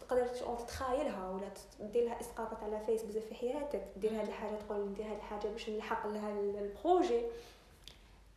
تقدر 0.00 0.26
تتخايلها 0.26 1.30
ولا 1.30 1.48
دير 1.80 2.04
لها 2.04 2.20
إسقاطات 2.20 2.62
على 2.62 2.80
عفايس 2.86 3.02
بزاف 3.02 3.24
في 3.24 3.34
حياتك 3.34 3.84
دير 3.96 4.20
هاد 4.20 4.28
الحاجة 4.28 4.54
تقول 4.54 4.88
ندير 4.88 5.06
هاد 5.06 5.16
الحاجة 5.16 5.48
باش 5.48 5.70
نلحق 5.70 6.06
لها 6.06 6.40
ال 6.40 6.50
projet. 6.50 7.22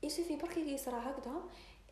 يسوفي 0.04 0.36
برك 0.36 0.58
يصرا 0.58 1.00
هكذا 1.00 1.34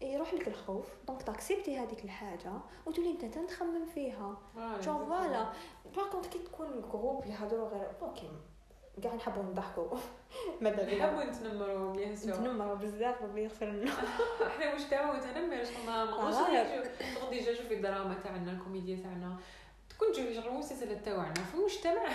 يروح 0.02 0.34
لك 0.34 0.48
الخوف 0.48 0.86
دونك 1.08 1.24
تاكسبتي 1.24 1.78
هذيك 1.78 2.04
الحاجة 2.04 2.52
وتولي 2.86 3.10
انت 3.10 3.38
تخمم 3.38 3.86
فيها. 3.86 4.38
جو 4.82 5.06
فوالا 5.06 5.54
باغ 5.96 6.22
كي 6.28 6.40
تكون 6.40 6.82
جروب 6.92 7.26
يهضروا 7.26 7.70
غير 7.70 7.92
أوكي 8.02 8.32
كاع 9.04 9.16
نحبوا 9.16 9.44
نضحكوا 9.44 9.98
ماذا 10.62 10.84
بينا 10.84 11.06
نحبوا 11.06 11.24
نتنمروا 11.24 11.94
بيان 11.94 12.16
سور 12.16 12.34
نتنمروا 12.34 12.76
بزاف 12.76 13.24
ربي 13.24 13.44
يغفر 13.44 13.66
لنا 13.66 13.92
إحنا 14.48 14.76
مجتمع 14.76 15.14
متنمر 15.14 15.64
ما 15.88 16.06
نقدرش 16.06 16.88
تغدي 17.16 17.40
جا 17.40 17.54
شوفي 17.54 17.74
الدراما 17.74 18.16
تاعنا 18.24 18.52
الكوميديا 18.52 19.04
تاعنا. 19.04 19.38
تكون 19.90 20.12
تشوفي 20.12 20.36
شغل 20.36 20.48
المسلسلات 20.48 21.06
تاعنا 21.06 21.34
في 21.34 21.56
المجتمع. 21.56 22.10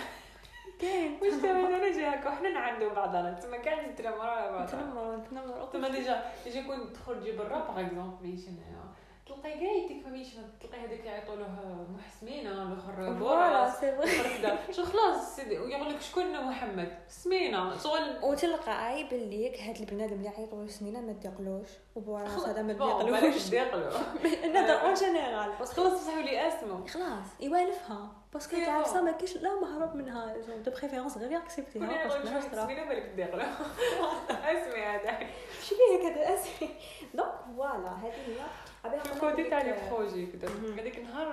كاين. 0.81 1.19
مجتمعنا 1.23 1.91
جي 1.91 2.05
هكا. 2.05 2.29
وحنا 2.29 2.49
نعندو 2.49 2.89
بعضنا. 2.89 3.33
تما 3.33 3.57
كاع 3.57 3.87
نتنمروا 3.87 4.23
على 4.23 4.51
بعضنا. 4.51 4.81
نتنمروا 4.81 5.15
نتنمروا. 5.15 5.65
تما 5.65 5.89
ديجا 5.89 6.31
ديجا 6.43 6.59
يكون 6.59 6.93
تخرجي 6.93 7.31
برا 7.31 7.59
باغ 7.59 7.79
اكزومبل 7.79 8.29
ماشي 8.29 8.51
تلقاي 9.35 9.59
كاع 9.59 9.71
يديك 9.71 10.05
فميشن 10.05 10.43
تلقاي 10.61 10.79
هذاك 10.79 11.23
له 11.29 11.85
محسمينه 11.97 12.51
الأخر 12.51 13.15
فري 14.01 14.73
شو 14.73 14.85
خلاص 14.85 15.35
سيدي 15.35 15.59
ويقول 15.59 15.89
لك 15.89 16.01
شكون 16.01 16.45
محمد؟ 16.45 16.97
سمينة. 17.07 17.77
شغل 17.77 18.23
وتلقاي 18.23 19.03
باللي 19.03 19.61
هاد 19.61 19.77
البنادم 19.77 20.13
اللي 20.13 20.25
يعيطوا 20.25 20.63
له 20.63 20.67
سمينة 20.67 21.01
ما 21.01 21.13
تديقلوش 21.13 21.67
وبوراس 21.95 22.47
هذا 22.47 22.61
ما 22.61 22.73
تديقلوش 22.73 23.49
ديقلو. 23.49 23.89
هذا 24.43 24.73
اون 24.73 24.93
جينيرال 24.93 25.53
خلاص 25.53 26.07
صحوا 26.07 26.21
لي 26.21 26.47
اسمه 26.47 26.87
خلاص 26.87 27.25
يوالفها. 27.39 28.11
باسكو 28.33 28.55
انت 28.55 28.69
عارفه 28.69 29.01
ما 29.01 29.11
كاينش 29.11 29.37
لا 29.37 29.61
مهرب 29.61 29.95
منها. 29.95 30.37
دو 30.65 30.71
بريفيرونس 30.71 31.17
غير 31.17 31.31
ياكسبتيها 31.31 32.07
باسكو 32.07 32.55
سمينة 32.55 32.85
بالك 32.85 33.11
تديقلو 33.13 33.41
أسمي 34.51 34.83
هذا. 34.83 35.19
شو 35.63 35.75
فيك 35.75 36.05
هذا 36.11 36.33
أسمي. 36.33 36.69
donc 37.13 37.31
voilà 37.55 37.91
هذه 37.91 38.13
هي. 38.27 38.70
تاع 39.49 39.61
les 39.61 39.75
projets 39.91 40.25
كذا 40.25 40.49
هذاك 40.49 40.97
النهار 40.97 41.29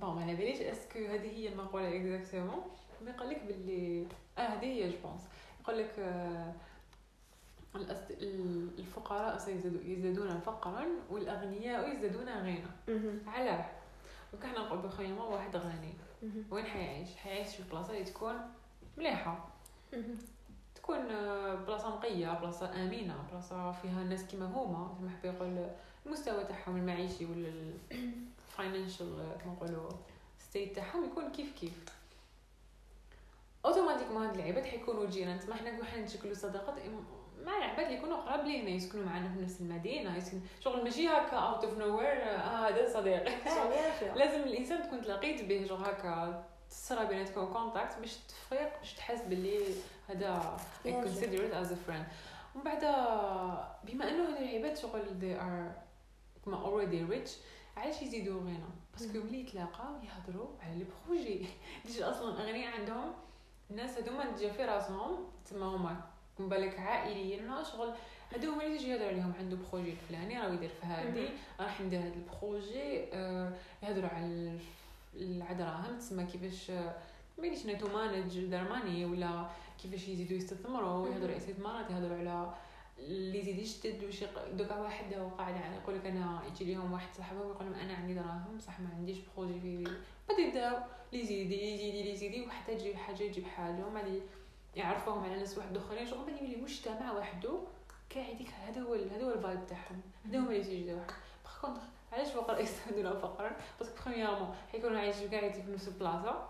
bon 0.00 0.14
ما 0.14 0.22
على 0.22 0.34
باليش 0.34 0.60
est-ce 0.60 0.85
que 0.85 0.98
هذه 0.98 1.36
هي 1.36 1.48
المقوله 1.48 1.96
exactement 1.96 2.62
mais 3.04 3.12
قال 3.12 3.28
لك 3.30 3.42
باللي 3.44 4.06
آه 4.38 4.40
هذه 4.40 4.64
هي 4.64 4.90
je 4.90 4.96
pense 5.04 5.20
يقول 5.60 5.78
لك 5.78 5.92
الفقراء 8.78 9.38
سيزدادون 9.38 10.40
فقرا 10.40 10.86
والاغنياء 11.10 11.92
يزدادون 11.92 12.28
غنى 12.28 12.64
علاه 13.26 13.66
وكان 14.34 14.52
نقول 14.52 14.78
بخيمة 14.78 15.26
واحد 15.28 15.56
غني 15.56 15.94
وين 16.50 16.64
حيعيش 16.64 17.16
حيعيش 17.16 17.56
في 17.56 17.62
بلاصه 17.70 17.92
اللي 17.92 18.04
تكون 18.04 18.34
مليحه 18.98 19.48
تكون 20.74 20.98
بلاصه 21.66 21.88
نقيه 21.96 22.38
بلاصه 22.38 22.74
امنه 22.74 23.14
بلاصه 23.32 23.72
فيها 23.72 24.02
الناس 24.02 24.24
كيما 24.26 24.46
هما. 24.46 24.94
كما 24.98 25.10
حبي 25.10 25.28
يقول 25.28 25.66
المستوى 26.10 26.44
تاعهم 26.44 26.76
المعيشي 26.76 27.24
ولا 27.24 27.52
ال 27.92 28.06
financial 28.06 29.36
كما 29.44 29.52
نقولوا 29.52 29.90
state 30.38 30.76
تاعهم 30.76 31.04
يكون 31.04 31.32
كيف 31.32 31.52
كيف. 31.60 31.84
automatiquement 33.64 34.26
هاد 34.26 34.38
العباد 34.38 34.64
حيكونوا 34.64 35.06
جيران. 35.06 35.40
تما 35.40 35.54
حنا 35.54 35.70
كون 35.70 35.84
حنشكلوا 35.84 36.34
صداقات 36.34 36.74
مع 37.46 37.56
العباد 37.56 37.84
اللي 37.84 37.98
يكونوا 37.98 38.16
قراب 38.16 38.44
لينا 38.46 38.70
يسكنوا 38.70 39.04
معنا 39.04 39.32
في 39.32 39.42
نفس 39.42 39.60
المدينة 39.60 40.16
يسكن 40.16 40.40
شغل 40.60 40.84
ماشي 40.84 41.08
هكا 41.08 41.36
out 41.36 41.64
of 41.64 41.78
nowhere 41.78 42.22
آه 42.22 42.68
هذا 42.68 42.88
صديقي 42.88 43.34
لازم 44.16 44.42
الإنسان 44.42 44.82
تكون 44.82 45.02
تلاقيت 45.02 45.44
به 45.44 45.66
شغل 45.66 45.84
هكا 45.84 46.44
تصرى 46.70 47.06
بيناتكم 47.06 47.52
contact 47.52 47.98
باش 47.98 48.16
تفيق 48.16 48.78
باش 48.78 48.94
تحس 48.94 49.20
باللي 49.22 49.60
هذا 50.08 50.56
consider 50.84 51.40
it 51.40 51.54
as 51.64 51.70
a 51.70 51.90
friend. 51.90 52.04
ومن 52.54 52.64
بعد 52.64 52.80
بما 53.84 54.08
أنه 54.10 54.28
هاد 54.28 54.42
العباد 54.42 54.76
شغل 54.76 55.02
they 55.20 55.40
are 55.40 55.89
كما 56.50 56.64
already 56.64 57.04
rich 57.04 57.36
علاش 57.76 58.02
يزيدوا 58.02 58.40
غنى 58.40 58.58
parce 58.92 59.08
que 59.08 59.18
ملي 59.18 59.40
يتلاقاو 59.40 59.94
يهضروا 60.02 60.48
على 60.62 60.74
les 60.78 60.86
projets 61.06 61.46
déjà 61.86 62.10
أصلا 62.10 62.30
الاغنياء 62.30 62.80
عندهم 62.80 63.12
الناس 63.70 63.98
هذوما 63.98 64.24
تجي 64.32 64.50
في 64.50 64.64
راسهم 64.64 65.26
تما 65.50 65.66
هما 65.66 66.00
بالك 66.38 66.78
عائليا 66.78 67.62
شغل. 67.62 67.92
هادو 68.34 68.52
هما 68.52 68.66
اللي 68.66 68.78
تجي 68.78 68.88
يهضر 68.88 69.06
عليهم 69.08 69.32
عنده 69.38 69.56
projet 69.72 69.90
الفلاني 69.90 70.40
راه 70.40 70.52
يدير 70.52 70.68
في 70.68 70.86
هادي 70.86 71.28
راح 71.60 71.80
ندير 71.80 72.00
هاد 72.00 72.12
البروجي 72.12 73.14
آه 73.14 73.52
يهضروا 73.82 74.08
على 74.08 74.58
الدراهم 75.14 75.98
تسمى 75.98 76.24
كيفاش 76.24 76.72
مانيش 77.38 77.66
نتو 77.66 77.88
مانج 77.88 78.36
الدرماني 78.36 79.04
ولا 79.04 79.46
كيفاش 79.82 80.08
يزيدوا 80.08 80.36
يستثمروا 80.36 81.08
يهضروا 81.08 81.28
على 81.28 81.36
استثمارات 81.36 81.90
يهضروا 81.90 82.18
على 82.18 82.54
اللي 83.00 83.38
يزيد 83.38 83.58
يشتد 83.58 84.04
وش 84.04 84.24
دوكا 84.52 84.78
واحد 84.78 85.18
وقاعد 85.18 85.54
يعني 85.54 85.76
يقول 85.76 85.94
لك 85.94 86.06
أنا 86.06 86.42
يجي 86.46 86.74
لهم 86.74 86.92
واحد 86.92 87.08
صاحبه 87.14 87.40
ويقول 87.40 87.66
لهم 87.66 87.74
أنا 87.74 87.94
عندي 87.94 88.14
دراهم 88.14 88.58
صح 88.60 88.80
ما 88.80 88.88
عنديش 88.96 89.18
بروجي 89.36 89.60
في 89.60 89.84
غادي 90.30 90.42
يبداو 90.42 90.76
لي 91.12 91.20
يزيدي 91.20 91.74
يزيدي 91.74 92.02
لي 92.02 92.12
يزيدي 92.12 92.46
وحتى 92.46 92.74
تجي 92.74 92.96
حاجة 92.96 93.22
يجيب 93.22 93.44
حاجة 93.44 93.86
وما 93.86 94.02
يعرفوهم 94.76 95.24
على 95.24 95.36
ناس 95.36 95.58
واحد 95.58 95.76
آخرين 95.76 96.06
شغل 96.06 96.26
بعد 96.26 96.42
يولي 96.42 96.56
مجتمع 96.56 97.12
وحده 97.12 97.58
كاع 98.10 98.22
هذيك 98.22 98.50
هذا 98.50 98.80
هو 98.80 98.94
هذا 98.94 99.24
هو 99.24 99.32
الفايب 99.32 99.66
تاعهم 99.66 100.00
هذا 100.24 100.38
هما 100.38 100.50
اللي 100.50 100.64
تيجي 100.64 100.94
واحد 100.94 101.10
باغ 101.62 101.76
علاش 102.12 102.28
فقراء 102.28 102.62
يستهدون 102.62 103.20
فقرا 103.20 103.56
باسكو 103.78 103.94
بخوميامون 103.94 104.54
حيكونوا 104.72 104.98
عايشين 104.98 105.28
كاع 105.28 105.48
في 105.50 105.72
نفس 105.72 105.88
البلاصة. 105.88 106.48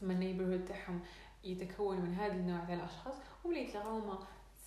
تما 0.00 0.12
النيبرهود 0.12 0.64
تاعهم 0.64 1.00
يتكون 1.44 2.00
من 2.00 2.14
هذا 2.14 2.32
النوع 2.32 2.64
تاع 2.64 2.74
الأشخاص 2.74 3.14
وملي 3.44 3.60
يتلاقاو 3.60 3.98
هما 3.98 4.18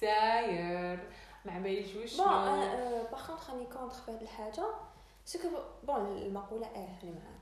ساير 0.01 0.99
ما 1.45 1.59
باليش 1.59 1.95
واش 1.95 2.17
بون 2.17 2.27
باغ 3.11 3.27
كونطخ 3.27 3.49
راني 3.49 3.65
كونتر 3.65 3.95
في 3.95 4.11
هاد 4.11 4.21
الحاجة. 4.21 4.63
سكو 5.25 5.47
بون 5.83 6.17
المقولة 6.17 6.67
آه 6.67 7.03
أنا 7.03 7.11
معاك. 7.11 7.39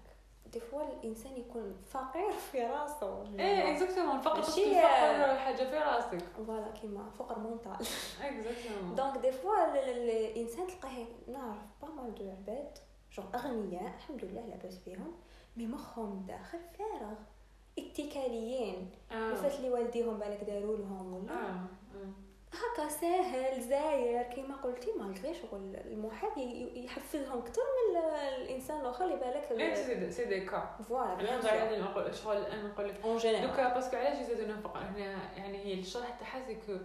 دي 0.53 0.59
فوا 0.59 0.83
الإنسان 0.83 1.37
يكون 1.37 1.75
فقير 1.89 2.31
في 2.31 2.63
راسه. 2.63 3.23
إيه 3.39 3.71
اكزاكتومون 3.71 4.19
فقر 4.21 4.41
فقر 4.41 5.37
حاجة 5.37 5.63
في 5.69 5.77
راسك. 5.77 6.23
فوالا 6.37 6.71
كيما 6.71 7.09
فقر 7.19 7.39
مونطال 7.39 7.87
اكزاكتومون 8.21 8.95
دونك 8.95 9.17
دي 9.17 9.31
فوا 9.31 9.73
الإنسان 9.91 10.67
تلقاه 10.67 11.05
نعرف 11.27 11.61
با 11.81 11.87
مال 11.87 12.15
دو 12.15 12.29
عباد 12.29 12.77
جونغ 13.13 13.35
أغنياء 13.35 13.93
الحمد 13.95 14.25
لله 14.25 14.41
لاباس 14.45 14.77
فيهم 14.77 15.13
مي 15.57 15.67
مخهم 15.67 16.25
داخل 16.27 16.59
فارغ. 16.77 17.13
اتكاليين. 17.79 18.91
آه. 19.11 19.33
فات 19.33 19.55
اللي 19.55 19.69
والديهم 19.69 20.17
بالك 20.17 20.43
داروا 20.43 20.77
لهم 20.77 21.13
ولا؟ 21.13 21.33
آه. 21.33 21.59
هكا 22.53 22.89
ساهل 22.89 23.61
زاير. 23.61 24.23
كيما 24.23 24.55
قلتي 24.55 24.91
مالغري 24.99 25.33
شغل 25.33 25.75
المحيط 25.85 26.37
يحفزهم 26.75 27.37
أكثر 27.39 27.61
من 27.61 27.97
ال- 27.97 28.41
الإنسان 28.41 28.79
الآخر 28.81 29.05
اللي 29.05 29.15
بالك 29.15 30.09
سي 30.09 30.25
دي 30.25 30.39
كا 30.45 30.75
فوالا 30.89 31.13
أنا 31.39 31.79
نقول 31.79 32.15
شغل 32.15 32.37
أنا 32.37 32.63
نقول 32.67 32.87
لك. 32.89 32.95
اون 33.03 33.17
جينيرال 33.17 33.47
دوكا 33.47 33.73
باسكو 33.73 33.97
علاش 33.97 34.17
يزيدوا 34.19 34.47
نفقه 34.47 34.79
هنا 34.79 35.35
يعني 35.37 35.57
هي 35.57 35.73
الشرح 35.73 36.09
تاعها 36.19 36.45
سي 36.47 36.55
كو 36.55 36.77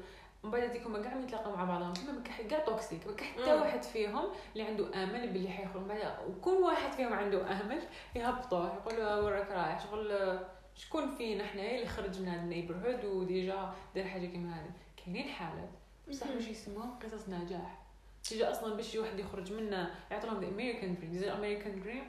من 0.45 0.51
بعد 0.51 0.63
هذيك 0.63 0.83
هما 0.87 1.03
كاع 1.03 1.17
يتلاقوا 1.17 1.57
مع 1.57 1.65
بعضهم. 1.65 1.93
كيما 1.93 2.13
ما 2.13 2.23
كاع 2.51 2.59
توكسيك 2.59 3.07
ما 3.07 3.15
حتى. 3.43 3.55
واحد 3.55 3.83
فيهم 3.83 4.25
اللي 4.53 4.65
عنده 4.67 5.03
آمل 5.05 5.29
باللي 5.29 5.49
حيخرج. 5.49 5.83
من 5.83 5.89
بعد 5.89 6.13
وكل 6.29 6.51
واحد 6.51 6.93
فيهم 6.93 7.13
عنده 7.13 7.43
آمل 7.61 7.83
يهبطوه 8.15 8.75
يقولوا 8.75 9.15
وراك 9.15 9.51
رايح. 9.51 9.85
شغل 9.85 10.39
شكون 10.75 11.11
فينا؟ 11.11 11.45
حنايا 11.47 11.75
اللي 11.77 11.87
خرجنا 11.87 12.35
النيبرهود 12.35 13.05
وديجا 13.05 13.73
دار 13.95 14.05
حاجة 14.05 14.27
كيما 14.27 14.55
هذه. 14.55 14.71
كاينين 15.05 15.29
حالات 15.29 15.71
بصح. 16.09 16.31
واش 16.31 16.49
يسموهم 16.49 16.99
قصص 16.99 17.29
نجاح. 17.29 17.83
تيجي 18.25 18.45
أصلا 18.45 18.75
باش 18.75 18.95
واحد 18.97 19.19
يخرج 19.19 19.53
منا 19.53 19.95
يعطي 20.11 20.27
لهم 20.27 20.39
الامريكان 20.39 20.95
دريم 20.95 21.15
زي 21.15 21.27
الامريكان 21.27 21.81
دريم 21.81 22.05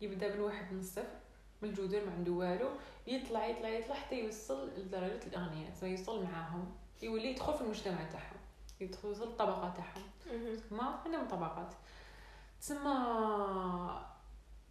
يبدأ 0.00 0.34
من 0.34 0.40
واحد 0.40 0.72
من 0.72 0.78
الصفر 0.78 1.16
من 1.62 1.68
الجذور 1.68 2.04
ما 2.04 2.12
عنده 2.12 2.32
والو. 2.32 2.68
يطلع 3.06 3.46
يطلع 3.46 3.68
يطلع 3.68 3.94
حتى 3.94 4.20
يوصل 4.20 4.68
لدرجة 4.68 5.26
الإغنياء. 5.26 5.70
ثم 5.70 5.86
يوصل 5.86 6.24
معاهم. 6.24 6.74
يولي 7.02 7.30
يدخل 7.30 7.54
في 7.54 7.60
المجتمع 7.60 8.04
تاعهم. 8.04 8.36
يدخل 8.80 9.08
يوصل 9.08 9.28
للطبقة 9.28 9.74
تاعهم. 9.76 10.10
ما 10.70 10.82
عندهم 10.82 11.28
طبقات. 11.28 11.74
تسمى 12.60 12.96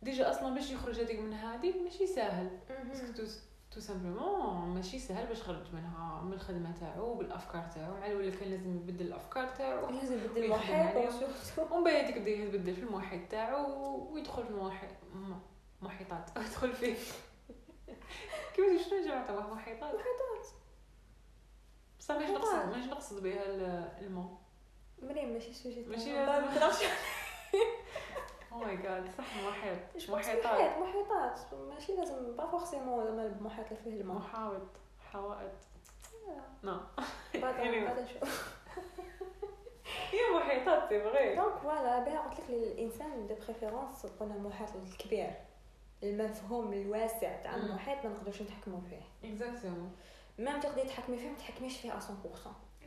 déjà 0.01 0.29
أصلا 0.29 0.55
باش 0.55 0.71
يخرج 0.71 0.99
هذيك 0.99 1.19
من 1.19 1.33
هذه 1.33 1.83
ماشي 1.83 2.07
ساهل. 2.07 2.59
tout 3.75 3.81
simplement 3.81 4.75
ماشي 4.75 4.99
سهل 4.99 5.27
باش 5.27 5.39
يخرج 5.39 5.73
منها 5.73 6.21
من 6.21 6.33
الخدمه 6.33 6.73
تاعو 6.79 7.13
بالافكار 7.15 7.67
تاعو 7.75 7.93
مع 7.93 8.05
الأول 8.07 8.29
كان 8.35 8.49
لازم 8.49 8.75
يبدل 8.75 9.05
الافكار 9.07 9.47
تاعو 9.47 9.89
لازم 9.89 10.17
يبدل 10.25 10.43
المحيط 10.43 10.95
ومن 11.71 11.83
بعد 11.83 11.93
هذيك 11.95 12.15
يبدا 12.17 12.29
يتبدل 12.31 12.75
في 12.75 12.83
المحيط 12.83 13.31
تاعو 13.31 14.13
ويدخل 14.13 14.43
في 14.43 14.49
المحيط 14.49 14.89
محيطات 15.81 16.29
يدخل 16.37 16.73
فيه 16.73 16.95
كيف 18.55 18.87
شنو 18.89 19.03
جمع 19.05 19.25
تبع 19.27 19.47
محيطات 19.53 19.93
محيطات 19.95 20.47
بصح 21.99 22.15
محيطات. 22.15 22.35
نقصد 22.41 22.69
ماشي 22.77 22.89
نقصد 22.89 23.23
بها 23.23 23.45
ال- 23.45 23.91
الماء 24.05 24.37
مريم 25.01 25.33
ماشي 25.33 25.53
سوجي 25.53 25.81
ماشي 25.85 26.13
ما 26.13 26.39
نقدرش 26.39 26.75
أو 28.55 28.59
ماي 28.59 28.77
جاد 28.77 29.05
صح 29.17 29.25
محيط 29.47 30.09
محيطات. 30.09 30.77
محيطات. 30.77 31.39
ماشي 31.69 31.95
لازم 31.95 32.35
با 32.35 32.47
فورسيمون 32.47 33.05
زعما 33.05 33.25
المحيط 33.25 33.65
اللي 33.65 33.83
فيه 33.83 34.01
الماء. 34.01 34.17
محاوط 34.17 34.61
حوائط. 35.11 35.51
نو 36.63 36.77
بعد 37.85 37.99
نشوف. 37.99 38.55
هي 40.11 40.19
محيطات 40.37 40.89
c'est 40.89 41.01
vrai 41.01 41.35
donc 41.35 41.55
voilà 41.55 41.99
بها 41.99 42.19
قلت 42.19 42.39
لك 42.39 42.49
الانسان 42.49 43.27
de 43.27 43.35
préférence 43.47 44.05
قلنا 44.05 44.35
المحيط 44.35 44.69
الكبير. 44.75 45.31
المفهوم 46.03 46.73
الواسع 46.73 47.41
تاع. 47.41 47.55
المحيط 47.55 48.05
ما 48.05 48.11
نقدرش 48.11 48.41
نتحكموا 48.41 48.79
فيه. 48.89 49.29
exactement 49.29 49.95
même 50.39 50.59
تقدري 50.59 50.87
تحكمي 50.87 51.17
فيه 51.17 51.29
ما 51.29 51.37
تحكميش 51.37 51.77
فيه 51.77 51.91
100% 51.91 51.93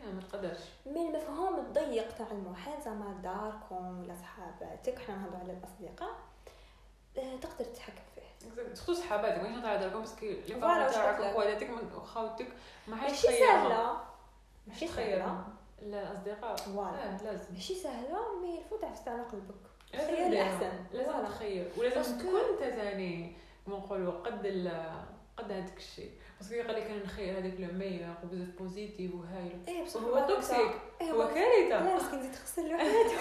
ما 0.06 0.20
تقدرش. 0.20 0.60
من 0.86 0.96
المفهوم 0.96 1.58
الضيق 1.58 2.16
تاع 2.16 2.26
المحيط 2.30 2.80
زعما 2.84 3.20
داركم 3.22 4.00
ولا 4.00 4.14
صحاباتك 4.14 4.98
حنا 4.98 5.16
نهضروا 5.16 5.38
على 5.40 5.52
الأصدقاء. 5.52 6.16
آه، 7.18 7.36
تقدر 7.36 7.64
تتحكم 7.64 8.02
فيه. 8.14 8.48
surtout 8.74 8.94
صحاباتك 8.94 9.42
ماشي 9.42 9.54
نهضر 9.54 9.68
على 9.68 9.78
داركم 9.78 10.00
parce 10.00 10.16
que 10.16 10.26
les 10.26 10.42
voilà 10.42 10.60
parents 10.60 10.92
تاعك. 10.92 11.20
وخواتك 11.20 11.70
وخواتك 11.96 12.48
ما 12.88 12.96
ماشي 12.96 13.26
سهلة. 13.26 14.00
ماشي 14.66 14.88
سهلة. 14.88 15.44
لا 15.82 16.02
الأصدقاء. 16.12 16.56
voilà 16.56 17.04
آه 17.04 17.22
لازم. 17.22 17.54
ماشي 17.54 17.74
سهلة 17.74 18.40
mais 18.42 18.58
il 18.58 18.64
faut 18.64 18.76
تعرف 18.76 19.08
على 19.08 19.22
قلبك. 19.22 19.54
خير. 19.96 20.26
الأحسن. 20.26 20.72
لازم. 20.92 21.24
تخير. 21.24 21.72
ولازم 21.76 22.18
تكون 22.18 22.40
انت 22.40 22.74
ثاني 22.74 23.36
كما 23.66 23.76
نقولوا 23.78 24.12
قد 24.12 24.46
قد 25.36 25.52
هذاك 25.52 25.76
الشيء. 25.76 26.10
parce 26.40 26.50
que 26.50 26.56
قال 26.56 26.76
لك 26.76 26.82
أنا 26.82 27.04
نخير 27.04 27.38
هذاك 27.38 27.60
le 27.60 27.72
meilleur 27.78 28.14
وبزاف 28.24 28.48
positif 28.58 29.14
وهايل. 29.14 29.86
وهو 29.96 30.14
هو 30.14 30.28
toxique 30.28 30.70
إيه 31.00 31.10
هو 31.10 31.28
كارثة. 31.28 31.84
لا 31.84 31.96
مسكين 31.96 32.22
زيد 32.22 32.32
تخسر 32.32 32.62
له 32.62 32.74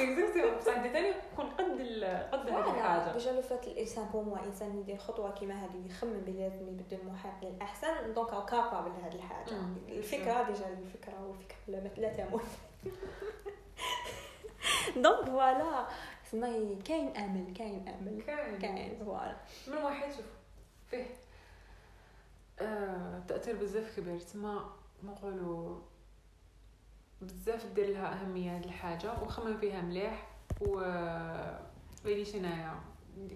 exactement 0.03 0.57
بصح 0.58 0.75
انت 0.75 0.88
ثاني 0.88 1.13
تكون 1.34 1.45
قد 1.45 1.63
قد 2.32 2.49
voilà. 2.49 2.71
الحاجة. 2.71 3.13
déjà 3.13 3.31
لو 3.32 3.41
فات 3.41 3.67
الإنسان 3.67 4.06
pour 4.05 4.21
moi 4.21 4.45
إنسان 4.45 4.80
يدير 4.80 4.97
خطوة 4.97 5.32
كيما 5.32 5.53
هذه 5.65 5.82
ويخمم 5.86 6.19
بلي 6.19 6.39
لازم 6.39 6.67
يبدل 6.67 6.97
المحيط 7.03 7.34
للأحسن 7.43 8.13
donc 8.13 8.29
هو 8.30 8.45
capable 8.45 8.91
لهذه 9.01 9.15
الحاجة. 9.15 9.51
الفكرة 9.89 10.43
déjà 10.43 10.67
الفكرة 10.67 11.27
والفكرة 11.27 11.58
لا, 11.67 11.77
لا 11.97 12.13
تموت 12.13 12.41
donc 14.95 15.25
voilà 15.25 15.88
سما 16.32 16.75
كاين 16.86 17.17
أمل 17.17 17.53
كاين 17.53 17.88
أمل. 17.88 18.21
كاين. 18.62 18.99
فوالا 19.06 19.36
من 19.67 19.77
واحد 19.77 20.12
شوف. 20.12 20.25
فيه. 20.89 21.06
آه 22.59 23.19
تأثير 23.27 23.55
بزاف 23.55 23.99
كبير. 23.99 24.19
تما 24.19 24.69
نقولوا 25.03 25.79
بزاف 27.21 27.65
دير 27.65 27.89
لها 27.89 28.21
أهمية 28.21 28.55
هاد 28.55 28.63
الحاجة 28.63 29.23
وخمم 29.23 29.57
فيها 29.57 29.81
مليح 29.81 30.27
و 30.61 30.79
بيليش 32.05 32.35
انايا 32.35 32.79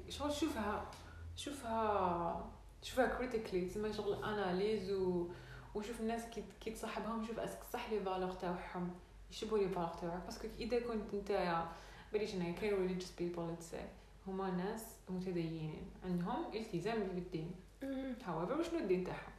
شغل 0.10 0.34
شوفها 0.34 0.92
شوفها 1.36 2.52
شوفها 2.84 3.06
critically 3.06 3.66
تسمى 3.66 3.94
شغل 3.94 4.24
analyse 4.24 4.92
و 4.92 5.28
وشوف 5.76 6.02
الناس 6.02 6.26
كي 6.26 6.44
كي 6.62 6.72
تصاحبهم 6.72 7.26
شوف 7.26 7.40
est-ce 7.40 7.56
que 7.56 7.64
صح 7.74 7.90
les 7.90 8.00
valeurs 8.00 8.32
تاعهم 8.32 8.92
يشبهوا 9.32 9.58
les 9.58 9.70
valeurs 9.70 9.88
تاعك 9.88 10.24
parce 10.26 10.40
que 10.40 10.48
إذا 10.60 10.80
كنت 10.80 11.14
نتايا 11.14 11.72
بليش 12.14 12.36
انايا 12.36 12.52
كاين 12.52 12.74
religious 12.74 13.12
people 13.12 13.56
هما 14.28 14.52
ناس 14.52 14.86
متدينين 15.10 15.92
عندهم 16.04 16.54
التزام 16.54 17.04
بالدين. 17.04 17.52
however 18.26 18.60
وشنو 18.60 18.80
الدين 18.80 19.04
تاعهم 19.04 19.32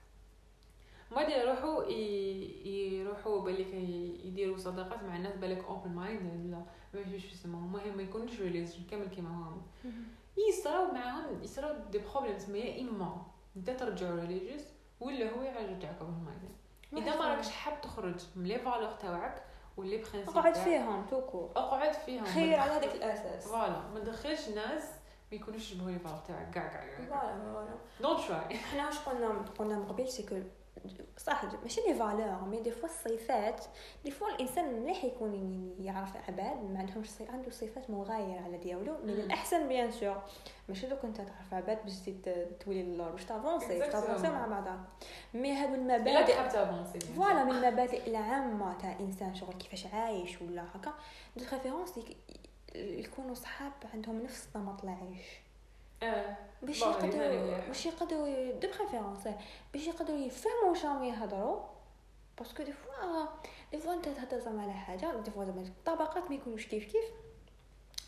mais 1.11 1.25
دي 1.25 1.33
يروحوا 1.33 1.85
يروحوا 2.65 3.41
بالك 3.41 3.75
يديروا 4.25 4.57
صداقات 4.57 5.03
مع 5.03 5.17
الناس 5.17 5.37
بالك 5.37 5.65
open 5.65 5.91
mind 5.91 6.23
ولا 6.23 6.65
ما 6.95 7.05
فيش 7.11 7.27
شو 7.27 7.35
يسموهم 7.35 7.65
المهم 7.65 7.97
ما 7.97 8.03
يكونوش 8.03 8.41
religion 8.41 8.85
كامل 8.91 9.09
كيما 9.09 9.29
هم 9.29 9.63
يصراو 10.49 10.93
معاهم 10.93 11.43
يصراو 11.43 11.77
des 11.91 11.99
problèmes 11.99 12.37
تسمى 12.37 12.59
يا 12.59 12.81
إما 12.81 13.23
أنت 13.57 13.71
ترجعوا 13.71 14.21
religious 14.21 14.63
ولا 15.01 15.31
هو 15.31 15.43
يرجعك 15.43 15.97
open 16.01 16.25
mind 16.25 16.53
إذا 16.93 17.19
ما 17.19 17.35
راكش 17.35 17.49
حاب 17.51 17.81
تخرج 17.81 18.21
من 18.37 18.45
les 18.45 18.59
valeurs 18.59 18.91
تاعك 18.91 19.43
و 19.77 19.82
les 19.82 19.97
principes 19.97 20.37
أقعد 20.37 20.55
فيهم 20.55 21.07
توكو. 21.07 21.49
أقعد 21.57 21.93
فيهم. 21.93 22.25
خير 22.25 22.59
على 22.59 22.71
هذاك 22.71 22.95
الأساس. 22.95 23.49
voilà 23.49 23.89
ما 23.95 24.01
تدخلش 24.01 24.49
ناس 24.49 24.83
ما 25.33 25.37
يكونوش 25.37 25.73
يشبهوا 25.73 25.91
les 25.91 25.99
تاعك 25.99 26.51
كاع 26.51 26.69
كاع 26.69 26.85
voilà 27.09 27.53
voilà 27.53 27.75
donc 28.01 28.21
تراي 28.21 28.57
حنا 28.57 28.87
واش 28.87 28.99
قلنا 28.99 29.29
قلنا 29.59 29.79
من 29.79 29.85
قبل 29.85 30.09
c'est 30.09 30.26
que 30.26 30.37
صح 31.19 31.45
ماشي 31.63 31.81
les 31.81 31.95
valeurs 31.95 32.45
mais 32.45 32.61
des 32.61 32.71
fois 32.71 32.89
الصفات 32.89 33.65
des 34.05 34.11
fois 34.11 34.29
الانسان 34.29 34.83
مليح 34.83 35.05
يكون 35.05 35.35
يعرف 35.81 36.17
عباد 36.17 36.71
ما 36.71 36.79
عندهمش 36.79 37.11
صي... 37.11 37.29
عنده 37.29 37.51
صفات 37.51 37.91
مغايره 37.91 38.41
على 38.41 38.59
ديالو 38.59 38.99
من. 39.05 39.11
الاحسن 39.11 39.69
bien 39.69 39.93
sûr 39.93 40.23
ماشي 40.69 40.87
دوك 40.87 41.05
انت 41.05 41.17
تعرف 41.17 41.55
عباد 41.55 41.83
باش 41.85 41.93
تزيد 41.93 42.47
تولي 42.65 42.83
للور 42.83 43.11
باش 43.11 43.25
ت 43.25 43.31
avancer. 43.31 43.79
ت 43.79 43.85
avancer 43.85 44.29
مع 44.29 44.47
بعضها 44.47 44.85
mais 45.35 45.53
هادو 45.53 45.75
المبادئ 45.75 46.49
voilà 47.17 47.45
من 47.45 47.51
المبادئ 47.51 48.11
العامه 48.11 48.79
تاع 48.79 48.97
انسان 49.01 49.35
شغل 49.35 49.55
كيفاش 49.55 49.87
عايش 49.87 50.43
ولا 50.43 50.65
هكا 50.75 50.95
de 51.37 51.45
préférence 51.51 51.99
يكونوا 52.75 53.35
صحاب 53.35 53.73
عندهم 53.95 54.23
نفس 54.23 54.49
نمط 54.57 54.85
العيش. 54.85 55.27
آه 56.03 56.37
باش 56.63 56.81
يقدروا. 56.81 57.59
باش 57.69 57.87
يقدروا 57.87 58.51
de 58.53 58.69
préférence 58.79 59.29
باش 59.73 59.87
يقدروا 59.87 60.19
يفهموا 60.19 60.69
واش 60.71 60.85
راهم 60.85 61.05
يهضروا. 61.05 61.61
parce 62.39 62.54
que 62.54 62.63
des 62.63 62.73
fois 62.73 63.27
des 63.73 63.79
fois 63.79 63.93
انت 63.95 64.09
تهضر 64.09 64.39
زعما 64.39 64.63
على 64.63 64.73
حاجة 64.73 65.21
des 65.21 65.31
fois 65.31 65.45
زعما 65.45 65.63
الطبقات 65.63 66.31
ما 66.31 66.35
يكونوش 66.35 66.67
كيف 66.67 66.85
كيف. 66.93 67.05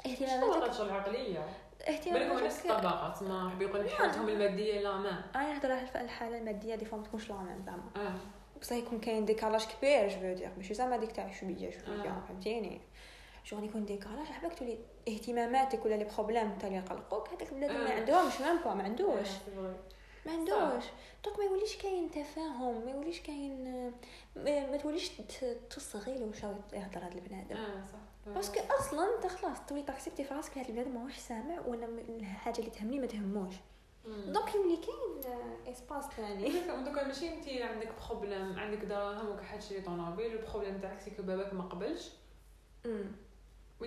اهتماماتك 0.06 0.54
طبقات 0.54 0.74
شغل 0.74 0.90
عقليه 0.90 1.46
بالك 1.88 2.06
هو 2.06 2.38
نفس 2.38 2.56
اهتماماتك 2.56 2.86
الطبقات 2.86 3.22
ما 3.22 3.56
يقول 3.60 3.90
حالتهم 3.90 4.28
المادية 4.28 4.80
لا 4.80 4.96
ما. 4.96 5.24
أنا 5.34 5.52
نهضر 5.52 5.72
على 5.72 6.04
الحالة 6.04 6.38
المادية 6.38 6.74
des 6.74 6.84
fois 6.84 6.98
ما 6.98 7.04
تكونش 7.04 7.30
لا 7.30 7.36
même 7.36 7.62
زعما. 7.66 7.90
آه. 7.96 8.14
بصح 8.60 8.76
يكون 8.76 9.00
كاين 9.00 9.24
décalage 9.24 9.66
كبير 9.66 10.08
je 10.08 10.34
veux 10.34 10.42
dire 10.42 10.50
ماشي 10.56 10.74
زعما 10.74 10.96
ديك 10.96 11.12
تاع 11.12 11.32
شوية 11.32 11.70
شوية 11.70 12.10
آه. 12.10 12.22
فهمتيني؟ 12.28 12.80
شغل 13.44 13.64
يكون 13.64 13.84
décalage 13.84 14.26
حبك 14.26 14.58
تولي 14.58 14.78
اهتماماتك 15.08 15.84
ولا 15.84 15.94
les 15.94 16.04
problèmes 16.04 16.58
تاع 16.58 16.68
اللي 16.68 16.78
يقلقوك 16.78 17.28
هذاك 17.28 17.52
البنادم 17.52 17.74
ما 17.74 17.90
آه. 17.90 18.00
عندهمش 18.00 18.40
même 18.40 18.58
pas 18.64 18.74
ما 18.74 18.82
عندوش. 18.82 19.28
آه،. 19.28 19.74
ما 20.26 20.32
عندوش. 20.32 20.84
donc 21.24 21.38
ما 21.38 21.44
يوليش 21.44 21.76
كاين 21.76 22.10
تفاهم 22.10 22.84
ما 22.84 22.90
يوليش 22.90 23.20
كاين 23.20 23.64
ما, 24.36 24.70
ما 24.70 24.76
توليش 24.76 25.10
تصغي 25.70 26.18
له 26.18 26.26
واش 26.26 26.42
يهضر 26.72 26.98
هذا 26.98 27.14
البنادم. 27.14 27.56
آه 27.56 27.84
صح. 27.92 28.32
parce 28.34 28.50
que 28.51 28.60
أصلا 28.80 29.16
أنت 29.16 29.26
خلاص 29.26 29.56
تولي 29.68 29.82
ت 29.82 29.87
accepter 29.87 30.24
في 30.24 30.34
راسك 30.34 30.58
هذا 30.58 30.68
البنادم 30.68 30.94
ماهوش 30.94 31.16
سامع 31.16 31.60
وأنا 31.60 31.86
الحاجة 32.08 32.58
اللي 32.58 32.70
تهمني 32.70 32.98
ما 32.98 33.06
تهموش. 33.06 33.54
donc 34.06 34.54
يولي 34.54 34.76
كاين 34.76 35.34
آه، 35.34 35.70
espace 35.70 36.04
ثاني. 36.04 36.48
دوكا 36.84 37.06
ماشي 37.06 37.28
انت 37.28 37.48
عندك 37.48 37.88
problème 38.08 38.58
عندك 38.58 38.78
دراهم 38.78 39.28
وكحد 39.28 39.58
تشري 39.58 39.80
طوموبيل 39.80 40.32
ال 40.32 40.38
problème 40.38 40.80
تاعك 40.80 41.00
c'est 41.00 41.14
que 41.14 41.22
باباك 41.22 41.52
ما 41.52 41.62
قبلش؟ 41.62 42.10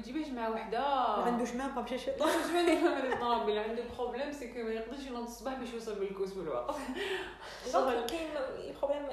ما 0.06 0.42
مع 0.42 0.50
وحدة. 0.50 0.80
ما 0.80 1.24
عندوش 1.24 1.52
مام 1.52 1.76
با 1.76 1.82
مشى 1.82 2.12
لا 2.12 2.26
مش 2.26 2.52
ماني 2.54 2.82
فاهمة 2.82 3.14
الطوموبيل 3.14 3.58
عنده 3.60 3.84
بروبليم 3.98 4.32
سيكو 4.32 4.60
ما 4.60 4.72
يقدرش 4.72 5.06
ينوض 5.06 5.24
الصباح 5.24 5.54
باش 5.54 5.74
يوصل 5.74 6.00
بالكوس 6.00 6.34
في 6.34 6.40
الوقت. 6.40 6.76
دونك 7.74 8.06
كاين 8.06 8.28
بروبليم 8.82 9.06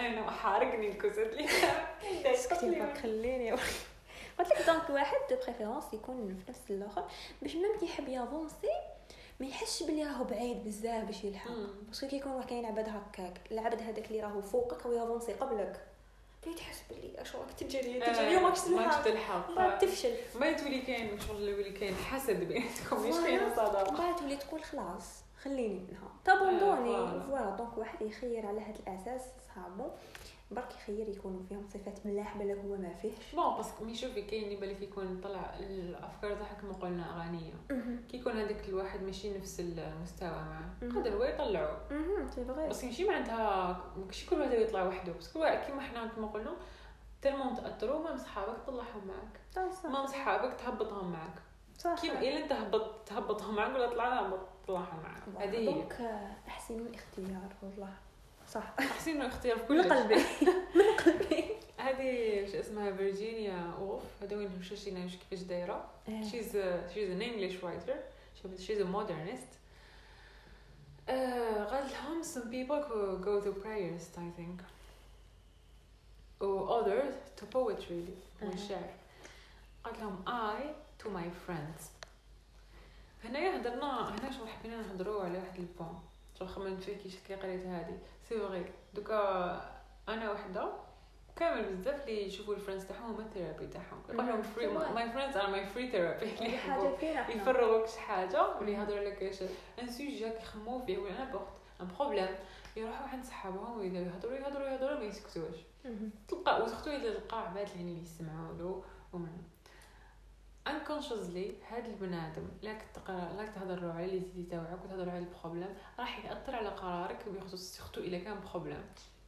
أنا 0.00 0.30
حارقني 0.30 0.88
الكوسات 0.88 1.34
لي 1.34 1.48
سكتي 2.36 2.70
باك 2.70 2.98
خليني 2.98 3.52
قلت 4.38 4.50
لك 4.50 4.66
دونك 4.66 4.90
واحد 4.90 5.18
دو 5.30 5.36
بريفيرونس 5.44 5.84
يكون 5.92 6.42
في 6.44 6.50
نفس 6.50 6.60
الآخر 6.70 7.04
باش 7.42 7.56
ميم 7.56 7.78
كي 7.80 7.86
يحب 7.86 8.08
يافونسي 8.08 8.68
ما 9.40 9.46
يحسش 9.46 9.82
بلي 9.82 10.04
راهو 10.04 10.24
بعيد 10.24 10.64
بزاف 10.64 11.04
باش 11.04 11.24
يلحق. 11.24 11.50
باسكو 11.88 12.08
كي 12.08 12.16
يكون 12.16 12.42
كاين 12.42 12.66
عباد 12.66 12.88
هكاك 12.88 13.40
العبد 13.50 13.82
هذاك 13.82 14.06
اللي 14.10 14.20
راهو 14.20 14.42
فوقك 14.42 14.86
أو 14.86 14.92
يافونسي 14.92 15.34
قبلك 16.42 16.58
تحس 16.58 16.82
بلي 16.90 17.22
اش 17.22 17.36
راك 17.36 17.52
تجري. 17.58 18.00
تجري 18.00 18.36
وماكش 18.36 18.58
ماكش 18.68 18.94
تلحق. 18.94 19.04
تلحق. 19.04 19.50
بعد 19.56 19.78
تفشل. 19.78 20.14
ما 20.40 20.52
تولي 20.52 20.80
كاين 20.80 21.20
شغل 21.20 21.48
يولي 21.48 21.70
كاين 21.70 21.94
حسد 21.94 22.44
بيناتكم 22.44 23.08
مش 23.08 23.14
كاين 23.14 23.50
صداقة. 23.56 23.96
بعد 23.98 24.16
تولي 24.16 24.36
تقول 24.36 24.64
خلاص 24.64 25.22
خليني. 25.42 25.78
منها 25.78 26.08
ت 26.24 26.30
abandonner 26.30 26.96
voilà. 26.96 27.20
voilà. 27.20 27.50
donc 27.56 27.78
واحد 27.78 28.02
يخير 28.02 28.46
على 28.46 28.60
هذا 28.60 28.74
الأساس 28.86 29.22
صحابو 29.48 29.90
برك 30.50 30.74
يخير 30.74 31.08
يكونوا 31.08 31.42
فيهم 31.48 31.66
صفات 31.68 32.06
ملاح 32.06 32.36
بالك 32.36 32.58
هو 32.58 32.76
ما 32.76 32.94
فيهش. 32.94 33.34
bon 33.34 33.54
parce 33.56 33.74
que 33.74 33.84
mais 33.84 33.94
شوفي 33.94 34.22
كاين 34.22 34.44
اللي 34.44 34.56
بالك 34.56 34.82
يكون 34.82 35.20
طلع 35.20 35.56
الأفكار 35.58 36.34
تاعها 36.34 36.54
كما 36.54 36.72
قلنا 36.72 37.16
أغانية. 37.16 37.52
كي 38.08 38.16
يكون 38.16 38.32
هذاك 38.32 38.68
الواحد 38.68 39.02
ماشي 39.02 39.38
نفس 39.38 39.60
المستوى 39.60 40.28
معاه. 40.28 40.90
قدر 40.96 41.16
هو 41.16 41.24
يطلعوا 41.24 41.76
أها 41.90 42.26
c'est 42.26 42.44
vrai 42.44 42.68
بس 42.68 42.84
ماشي 42.84 43.04
معناتها 43.04 43.80
ماشي 44.06 44.26
كل 44.26 44.40
واحد 44.40 44.52
يطلع 44.52 44.82
وحده. 44.86 45.12
بس 45.12 45.32
كل 45.32 45.40
واحد 45.40 45.66
كيما 45.66 45.80
حنا 45.80 46.06
كما 46.06 46.26
قلنا 46.26 46.56
tellement 47.22 47.54
تأثروا 47.54 48.02
même 48.02 48.16
صحابك 48.16 48.56
طلعهم 48.66 49.08
معاك. 49.08 49.64
même 49.84 50.06
صحابك 50.06 50.54
تهبطهم 50.54 51.12
معاك. 51.12 51.42
صح. 51.78 52.00
كيما 52.02 52.20
إلا 52.20 52.44
أنت 52.44 52.52
هبط 52.52 53.08
تهبطهم 53.08 53.54
معاك 53.54 53.74
ولا 53.74 53.86
طلعنا 53.86 54.38
طلعهم 54.66 55.02
معاك. 55.02 55.48
هذه 55.48 55.56
هي. 55.56 55.64
donc 55.64 55.92
آه، 55.92 56.36
احسنوا 56.48 56.86
الاختيار 56.86 57.54
والله. 57.62 57.92
صح. 58.50 58.74
أحسن 58.78 59.10
الاختيار 59.20 59.58
في 59.58 59.72
من 59.72 59.82
كل 59.82 59.90
قلبي 59.94 60.14
من 60.78 60.96
قلبي. 61.04 61.44
هذه 61.78 62.46
شو 62.52 62.60
اسمها 62.60 62.92
فيرجينيا 62.92 63.74
وولف 63.80 64.02
هذا 64.22 64.36
وين 64.36 64.50
مشينا 64.58 65.06
كيفاش 65.30 65.44
دايرة. 65.46 65.88
an 67.18 67.22
English 67.22 67.62
writer. 67.62 67.96
She- 68.36 68.62
she's 68.66 68.80
a 68.80 68.84
modernist. 68.84 69.50
uh, 71.08 71.12
قالت 71.70 71.92
لهم 71.92 72.22
some 72.22 72.50
people 72.50 72.82
who 72.88 73.24
go 73.24 73.40
to 73.40 73.52
prayers 73.64 74.18
I 74.18 74.30
think. 74.40 74.60
و 76.40 76.66
others 76.80 77.40
to 77.40 77.44
poetry. 77.54 78.10
والشعر 78.42 78.90
قالت 79.84 79.98
لهم 80.00 80.24
I 80.26 80.62
to 81.02 81.06
my 81.06 81.28
friends. 81.48 81.82
هنايا 83.24 83.56
هضرنا 83.60 84.08
هنا 84.10 84.30
شو 84.32 84.46
حبينا 84.46 84.76
نهضروا 84.76 85.22
على 85.24 85.38
واحد 85.38 85.58
ال 85.58 85.65
poem. 85.65 86.00
شو 86.40 86.46
خممت 86.46 86.82
فيه 86.82 86.96
كي 86.96 87.18
كي 87.28 87.34
قريت 87.34 87.66
هادي. 87.66 87.94
c'est 88.28 88.38
vrai. 88.38 88.64
دوكا 88.94 89.20
أنا 90.08 90.30
وحدة. 90.32 90.72
كامل 91.36 91.76
بزاف 91.76 92.08
اللي 92.08 92.26
يشوفوا 92.26 92.54
ال 92.54 92.58
friends 92.58 92.84
تاعهم 92.86 93.14
هما 93.14 93.22
ال 93.22 93.28
therapy 93.28 93.66
تاعهم. 93.66 94.02
يقول 94.08 94.26
لهم. 94.26 94.42
free. 94.42 94.66
My 94.66 95.10
friends 95.12 95.36
are 95.36 95.50
my 95.50 95.66
free 95.66 95.90
therapy 95.90 96.26
يفرغوك 97.28 97.86
شي 97.88 98.00
حاجة 98.00 98.56
ولا 98.56 98.70
يهضروا 98.70 99.04
لك 99.04 99.22
ان 99.82 99.86
سوجي 99.86 100.30
كيخمو 100.30 100.78
فيه 100.78 100.98
ولا 100.98 101.12
نابورت 101.12 101.48
ان 101.80 101.88
بروبليم 101.98 102.28
يروحوا 102.76 103.06
عند 103.08 103.24
صحابهم 103.24 103.78
ويبداو 103.78 104.02
يهضروا 104.02 104.34
يهضروا 104.34 104.68
يهضروا 104.68 104.98
ما 104.98 105.04
يسكتوش. 105.04 105.56
تلقى 106.28 106.62
وسختو 106.62 106.90
اذا 106.90 107.14
تلقى 107.14 107.48
عباد 107.48 107.68
يعني 107.68 107.92
اللي 107.92 108.02
يسمعوا 108.02 108.52
له 108.58 108.82
ومن 109.12 109.42
انكونشسلي 110.66 111.52
هاد 111.68 111.84
البنادم 111.86 112.48
لا 112.62 112.74
تقرا 112.94 113.32
لا 113.36 113.46
تهضروا 113.46 113.92
على 113.92 114.06
لي 114.06 114.20
زيدي 114.20 114.42
تاوعك 114.50 114.84
وتهضروا 114.84 115.12
على 115.12 115.18
البروبليم 115.18 115.74
راح 115.98 116.24
يأثر 116.24 116.56
على 116.56 116.68
قرارك 116.68 117.28
بخصوص 117.28 117.76
سختو 117.76 118.00
إلا 118.00 118.18
كان 118.18 118.36
بروبليم 118.52 118.82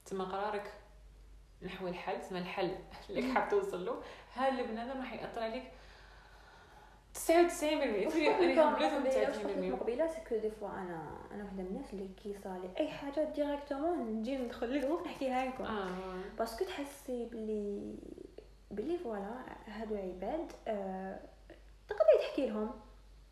تسمى 0.05 0.25
قرارك 0.25 0.73
نحو 1.63 1.89
الحل 1.89 2.21
تسمى 2.21 2.39
الحل 2.39 2.71
اللي 3.11 3.33
حاب 3.33 3.49
توصل 3.49 3.85
له 3.85 4.03
هذا 4.35 4.61
البنادم 4.61 4.99
راح 5.01 5.13
يأثر 5.13 5.43
عليك 5.43 5.65
99% 7.15 7.21
تولي 7.21 8.55
أنا 8.63 8.77
بلاتهم 8.77 9.05
99% 9.71 9.73
مقبله 9.73 10.07
parce 10.07 10.25
que 10.25 10.37
des 10.37 10.51
fois 10.51 10.69
أنا 10.69 11.19
أنا 11.33 11.45
واحدة 11.45 11.63
من 11.63 11.67
الناس 11.69 11.93
اللي 11.93 12.09
كي 12.23 12.35
صالي 12.45 12.71
أي 12.81 12.89
حاجة 12.89 13.25
directement 13.35 13.99
نجي 13.99 14.37
ندخل 14.37 14.67
للوقت 14.67 15.07
نحكيها 15.07 15.47
لكم. 15.47 15.65
parce 16.39 16.55
que 16.55 16.65
تحسي 16.65 17.25
بلي 17.25 17.95
بلي 18.73 18.99
voilà 18.99 19.43
هادو 19.67 19.97
عباد 19.97 20.53
آه 20.69 21.21
تقدري 21.89 22.29
تحكي 22.29 22.47
لهم. 22.47 22.71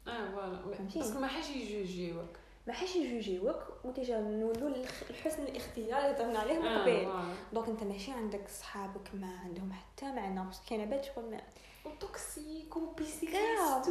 آه 0.08 0.30
voilà؟ 0.30 0.76
parce 0.94 1.09
que 1.09 1.18
ما 1.18 1.26
حاش 1.26 1.50
يجوجيوك. 1.50 2.36
ما 2.66 2.72
حاش 2.72 2.96
يجوجيوك 2.96 3.56
و 3.84 3.91
déjà 3.91 4.20
نولوا 4.20 4.70
لحسن 5.10 5.42
الاختيار 5.42 5.98
اللي 5.98 6.16
هضرنا 6.16 6.38
عليه 6.38 6.58
من 6.58 6.66
آه 6.66 6.82
قبل. 6.82 7.08
donc 7.52 7.68
انت 7.68 7.82
ماشي 7.82 8.12
عندك 8.12 8.48
صحابك 8.48 9.14
ما 9.14 9.38
عندهم 9.44 9.72
حتى 9.72 10.06
معنى 10.12 10.44
parce 10.44 10.57
que 10.57 10.64
كاين 10.68 10.80
عباد 10.80 11.04
شغل 11.04 11.30
ما 11.30 11.40
و 11.84 11.95
toxique 11.95 12.68
كاع. 12.74 12.82
وبيسيكاست 12.82 13.90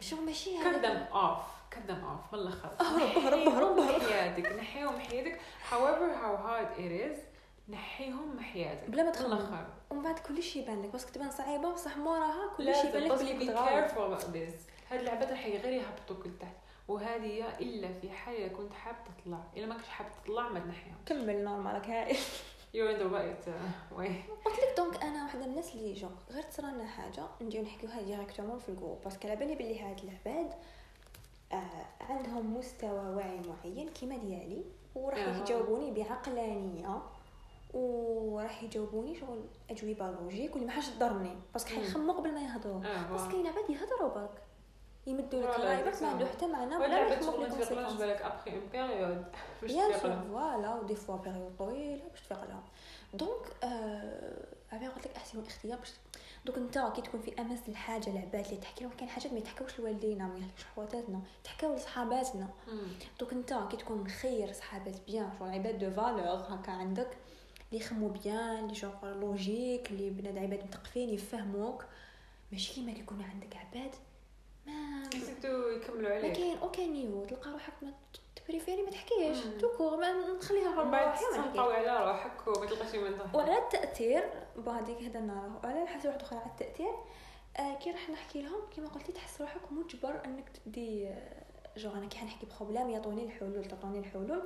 شغل 0.00 0.20
ماشي 0.20 0.58
هذا؟ 0.58 1.08
Off. 1.12 1.54
Cut 1.74 1.90
them 1.90 2.02
off. 2.04 2.32
من 2.34 2.38
الآخر 2.40 2.68
هرب 2.80 3.18
هرب 3.24 3.48
هرب 3.48 3.78
نحيهم 3.78 4.00
حياتك 4.10 4.52
نحيهم 4.52 4.98
حياتك. 4.98 5.40
However 5.70 6.08
how 6.22 6.36
hard 6.46 6.78
it 6.78 6.92
is 6.92 7.18
نحيهم 7.68 8.36
من 8.36 8.40
حياتك. 8.40 8.90
بلا 8.90 9.02
ما 9.02 9.10
تخمم. 9.10 9.32
الآخر. 9.32 9.66
ومن 9.90 10.02
بعد 10.02 10.18
كلشي 10.18 10.58
يبان 10.58 10.82
لك. 10.82 10.88
parce 10.88 11.03
que 11.03 11.12
تبان 11.12 11.30
صعيبة 11.30 11.72
بصح 11.72 11.96
موراها 11.96 12.54
كلشي 12.56 12.88
يبان 12.88 13.02
لازم 13.02 13.26
لك 13.26 13.34
بلي 13.34 13.46
كنت 13.46 13.56
غلط 13.56 14.24
هاد 14.90 15.00
العباد 15.00 15.30
راح 15.30 15.46
غير 15.46 15.66
يهبطوك 15.66 16.26
لتحت 16.26 16.56
وهذه 16.88 17.58
إلا 17.60 17.92
في 17.92 18.10
حال 18.10 18.52
كنت 18.52 18.72
حاب 18.72 18.96
تطلع. 19.04 19.38
إلا 19.56 19.66
ما 19.66 19.74
كنتش 19.74 19.88
حاب 19.88 20.06
تطلع 20.24 20.48
ما 20.48 20.60
تنحيهم. 20.60 20.96
كمل 21.06 21.44
نورمالك 21.44 21.88
هاي. 21.90 22.16
You're 22.74 22.90
in 22.90 22.98
the 22.98 23.08
right 23.08 23.46
uh, 23.46 23.98
way. 23.98 24.12
قلت 24.44 24.58
لك 24.58 24.74
donc 24.76 25.02
أنا 25.02 25.22
واحدة 25.22 25.40
من 25.40 25.46
الناس 25.50 25.74
اللي 25.74 25.92
جو 25.92 26.08
غير 26.30 26.42
تصرالنا 26.42 26.86
حاجة 26.86 27.22
نجيو 27.40 27.62
نحكيوها 27.62 28.02
directement 28.02 28.58
في 28.58 28.68
ال 28.68 28.72
groupe 28.72 28.98
parce 29.04 29.19
que 29.19 29.28
على 29.28 29.36
بالي 29.36 29.54
بلي 29.54 29.80
هاد 29.80 30.00
العباد 30.04 30.54
آه 31.52 31.86
عندهم 32.00 32.56
مستوى 32.56 33.14
وعي 33.14 33.40
معين 33.40 33.88
كيما 33.88 34.16
ديالي 34.16 34.64
وراح. 34.94 35.18
يجاوبوني 35.18 35.90
بعقلانية. 35.90 37.02
وراح 37.74 38.62
يجاوبوني 38.62 39.20
شغل 39.20 39.44
أجوبة 39.70 40.10
لوجيك 40.10 40.52
واللي 40.52 40.66
ما 40.66 40.72
حاش 40.72 40.88
تضرني 40.88 41.36
باسكو 41.52 41.74
مم. 41.74 41.80
حيخموا 41.80 42.14
قبل 42.14 42.34
ما 42.34 42.40
يهضروا 42.40 42.80
بس. 43.14 43.20
كاين 43.32 43.46
عباد 43.46 43.70
يهضروا 43.70 44.14
برك 44.14 44.42
يمدوا 45.06 45.40
لك 45.42 45.48
voilà، 45.48 45.64
راي 45.64 45.84
برك 45.84 46.02
ما. 46.02 46.08
عنده 46.08 46.26
حتى 46.26 46.46
معنى 46.46 46.76
ولا 46.76 46.88
ما 46.88 47.08
ما 47.08 47.14
تفيقلهمش 47.14 47.52
ال 47.66 47.68
conséquences. 47.68 47.98
بالك 48.00 48.22
après 48.22 48.50
une 48.50 48.66
période 48.72 49.24
باش 49.62 49.72
تفيق 49.72 50.22
voilà 50.30 50.74
و 50.74 50.79
des 50.79 50.94
fois 50.94 51.16
période 51.16 51.56
طويلة 51.58 52.02
باش 52.10 52.20
تفيق 52.20 52.44
لها 52.44 52.62
donc 53.14 53.46
آه 53.64 54.46
عبير 54.72 54.90
قلت 54.90 55.06
لك 55.06 55.16
أحسن 55.16 55.38
الاختيار 55.38 55.78
باش 55.78 55.92
دوك 56.44 56.56
أنت 56.56 56.78
كي 56.94 57.02
تكون 57.02 57.20
في 57.20 57.40
أمس 57.40 57.68
الحاجة 57.68 58.10
العباد 58.10 58.44
اللي 58.44 58.56
تحكي 58.56 58.84
لهم 58.84 58.92
كاين 58.98 59.08
حاجات 59.10 59.32
ما 59.32 59.38
يتحكاوش 59.38 59.78
لوالدينا 59.80 60.26
ما 60.26 60.38
يحكوش 60.38 60.64
حواتاتنا 60.64 61.20
تحكاو 61.44 61.74
لصحاباتنا. 61.74 62.48
دوك 63.20 63.32
أنت 63.32 63.54
كي 63.70 63.76
تكون 63.76 64.08
خير 64.08 64.52
صحابات 64.52 64.94
bien 65.06 65.30
شغل 65.38 65.48
عباد 65.48 65.78
de 65.78 65.90
valeur 65.90 66.24
هكا 66.48 66.72
عندك 66.72 67.16
اللي 67.74 67.84
يخمو 67.86 68.08
bien 68.08 68.58
اللي 68.64 68.74
شغل 68.74 69.20
logique 69.20 69.90
اللي 69.90 70.10
بناد 70.10 70.38
عباد 70.38 70.64
مثقفين 70.64 71.08
يفهموك. 71.10 71.84
ماشي 72.52 72.74
كيما 72.74 72.92
كي 72.92 73.00
يكون 73.00 73.22
عندك 73.22 73.56
عباد 73.56 73.94
ما 74.66 75.02
يزيدوا 75.14 75.70
يكملوا 75.70 76.08
ما 76.08 76.14
عليك 76.14 76.32
كاين 76.32 76.58
أوكي 76.58 76.86
نيفو 76.86 77.24
تلقى 77.24 77.50
روحك 77.52 77.72
ما 77.82 77.92
تبريفيري 78.36 78.82
ما 78.82 78.90
تحكيش 78.90 79.46
مم. 79.46 79.58
توكور 79.58 79.96
ما 79.96 80.12
نخليها 80.36 80.84
في 80.84 80.90
بعد. 80.90 81.18
تنقوي 81.34 81.74
على 81.74 82.06
روحك 82.10 82.46
وما 82.46 82.66
تلقاش 82.66 82.94
من 82.94 83.16
ضهرك 83.16 83.34
وعلى 83.34 83.58
التأثير 83.58 84.24
بعديك 84.56 85.02
هدرنا 85.02 85.60
وعلى 85.64 85.86
حاجة 85.86 86.08
واحدة 86.08 86.22
أخرى 86.22 86.38
على 86.38 86.50
التأثير. 86.50 86.94
آه 87.56 87.74
كي 87.78 87.90
راح 87.90 88.10
نحكي 88.10 88.42
لهم 88.42 88.60
كيما 88.74 88.88
قلتي 88.88 89.12
تحس 89.12 89.40
روحك 89.40 89.72
مجبر 89.72 90.24
إنك 90.24 90.48
تدي 90.48 91.08
آه، 91.08 91.44
جو 91.76 91.90
أنا 91.90 92.06
كي 92.06 92.18
حنحكي 92.18 92.46
بروبليم 92.58 92.90
يعطوني 92.90 93.24
الحلول 93.24 93.64
تعطوني 93.64 93.98
الحلول. 93.98 94.42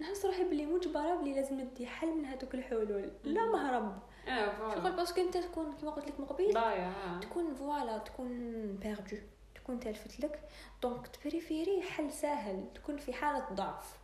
نحس 0.00 0.24
روحي 0.24 0.44
بلي 0.44 0.66
مجبره 0.66 1.14
بلي 1.14 1.34
لازم 1.34 1.60
ندي 1.60 1.86
حل 1.86 2.08
من 2.08 2.24
هذوك 2.24 2.54
الحلول. 2.54 3.10
لا. 3.24 3.46
مهرب. 3.46 3.98
آه 4.28 4.74
شغل 4.74 4.92
parce 4.92 5.09
que 5.09 5.20
أنت 5.20 5.36
تكون 5.36 5.72
كيما 5.72 5.90
قلت 5.90 6.06
لك 6.06 6.20
من 6.20 6.26
قبيل 6.26 6.54
ضايع 6.54 6.88
آه. 6.88 7.20
تكون 7.20 7.54
voilà 7.54 7.98
تكون 7.98 8.28
perdu 8.76 9.16
تكون 9.54 9.80
تلفت 9.80 10.20
لك. 10.20 10.40
donc 10.82 11.06
ت 11.06 11.14
préférer 11.14 11.82
حل 11.82 12.12
سهل 12.12 12.64
تكون 12.74 12.96
في 12.96 13.12
حالة 13.12 13.46
ضعف. 13.52 13.98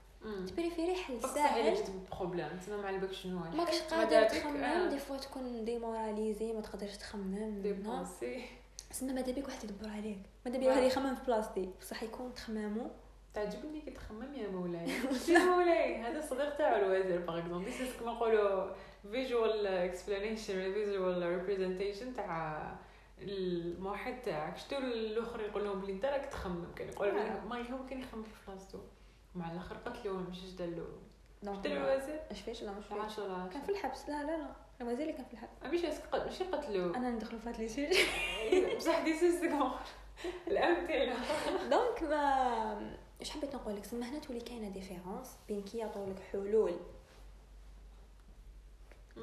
ت 0.47 0.52
préférer 0.52 0.95
حل 0.95 1.23
صحيح 1.23 1.79
جبت 1.79 1.91
problème 2.13 2.49
تسمى 2.61 2.77
ما 2.77 2.87
على 2.87 2.99
بالك 2.99 3.13
شنو 3.13 3.39
ماكش. 3.39 3.81
قادر 3.81 4.29
تخمم. 4.29 4.57
آه، 4.57 4.89
des 4.89 4.99
fois 4.99 5.17
تكون 5.17 5.65
démoralisé 5.65 6.53
ما 6.53 6.61
تقدرش 6.61 6.97
تخمم. 6.97 7.35
نعم. 7.35 7.63
ديبونسي 7.63 8.45
سما 8.91 9.13
ماذا 9.13 9.33
بيك 9.33 9.47
واحد 9.49 9.65
يدبر 9.65 9.89
عليك. 9.89 10.19
ماذا 10.47 10.59
بيا 10.59 10.73
هذه 10.73 10.85
يخمم 10.85 11.15
في 11.15 11.25
بلاصتي 11.27 11.71
بصح 11.81 12.03
يكون 12.03 12.35
تخمامو. 12.35 12.91
تعجبني 13.35 13.81
كي 13.81 13.91
تخمم 13.91 14.35
يا 14.35 14.49
مولاي. 14.49 14.91
يا 15.29 15.39
مولاي 15.39 15.97
هذا 15.97 16.19
الصديق 16.19 16.57
تاعو 16.57 16.77
الوزير 16.77 17.21
باغ 17.21 17.39
اكزومبل 17.39 17.71
ذيس 17.71 17.97
كما 18.01 18.13
نقولوا 18.13 18.73
فيجوال 19.13 19.67
اكسبلانيشن 19.67 20.73
فيجوال 20.73 21.23
ريبريزنتيشن 21.23 22.15
تاع 22.15 22.73
الموحد 23.19 24.23
تاعك. 24.23 24.57
شتو 24.57 24.79
الآخر 24.79 25.41
يقول 25.41 25.65
لهم 25.65 25.81
بلي 25.81 25.93
أنت 25.93 26.05
راك 26.05 26.27
تخمم؟ 26.27 26.75
كان 26.77 26.89
يقول. 26.89 27.13
ما 27.49 27.71
هو 27.73 27.87
كان 27.87 28.01
يخمم 28.01 28.23
في 28.23 28.31
بلاصتو 28.49 28.79
مع 29.35 29.53
الآخر 29.53 29.77
قتلوه 29.77 30.19
مش 30.19 30.55
دلو؟ 30.55 30.85
دونك 31.43 31.59
شتو 31.67 31.77
الوزير؟ 31.77 32.21
اش 32.31 32.41
فيش؟ 32.41 32.63
لا 32.63 32.73
مش 32.73 32.85
فيش. 32.87 33.17
كان 33.53 33.63
في 33.63 33.69
الحبس. 33.69 34.09
لا 34.09 34.23
لا 34.23 34.37
لا. 34.37 34.51
الوزير 34.81 35.03
اللي 35.03 35.13
كان 35.13 35.25
في 35.25 35.33
الحبس. 35.33 35.51
ماشي 35.63 35.87
ماشي 36.13 36.45
قتلوه 36.45 36.97
أنا 36.97 37.11
ندخل 37.11 37.39
في 37.39 37.49
هاد 37.49 37.59
لي 37.59 37.69
سوجي 37.69 38.07
بصح 38.77 38.99
دي 39.05 39.15
الأمثلة. 40.49 41.15
دونك 41.71 42.03
ما 42.03 43.00
اش 43.23 43.31
حبيت 43.31 43.55
نقول 43.55 43.77
لك 43.77 43.85
سما 43.85 44.07
هنا 44.07 44.19
تولي 44.19 44.41
كاينة 44.41 44.69
ديفيرونس 44.69 45.37
بين 45.49 45.63
كي 45.63 45.79
يعطوا 45.79 46.07
لك 46.07 46.23
حلول 46.33 46.77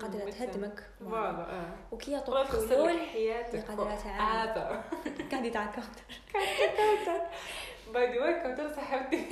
قادرة 0.01 0.29
تهدمك. 0.29 0.83
فوالا 0.99 1.51
آه. 1.51 1.75
وكي 1.91 2.11
يعطوك 2.11 2.47
حلول 2.47 2.99
حياتك. 2.99 3.67
قادرة 3.67 3.95
تعاون. 3.95 4.81
كاندي 5.31 5.49
تاع 5.49 5.65
كونتر 5.65 6.03
باي 7.93 8.13
ذا 8.13 8.21
واي 8.21 8.33
كنت 8.33 8.75
صاحبتي 8.75 9.25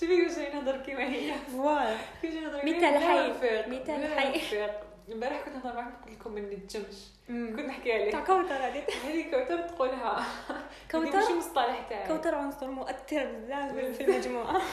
شوفي 0.00 0.26
جاي 0.26 0.52
نهضر 0.52 0.76
كيما 0.76 1.04
هي؟ 1.04 1.34
فوالا 1.52 1.96
كي 2.22 2.28
جاي 2.28 2.40
نهضر 2.40 2.64
مثال 2.64 2.80
كيما 2.80 3.00
حي. 3.00 3.14
بلا 3.14 3.28
نفيق، 3.28 3.68
مثال 3.68 4.18
حي. 4.18 4.70
نفيق. 5.10 5.12
البارح 5.12 5.44
كنت 5.44 5.54
نهضر 5.54 5.74
معاكم 5.74 6.04
قلت 6.04 6.20
لكم 6.20 6.36
إني 6.36 6.56
تجمش. 6.56 7.06
كنت 7.28 7.60
نحكي 7.60 7.92
عليه 7.92 8.10
تاع 8.10 8.20
كوثر 8.24 8.54
هذه. 8.54 8.84
هذه 9.06 9.30
كوثر 9.30 9.68
تقولها. 9.68 10.18
هذه 10.18 10.26
كوثر 10.90 11.16
ماشي 11.16 11.34
مصطلح 11.34 11.86
تاعي 11.88 12.08
كوثر 12.08 12.34
عنصر 12.34 12.70
مؤثر 12.70 13.32
بزاف 13.32 13.74
في 13.74 14.04
المجموعة. 14.08 14.62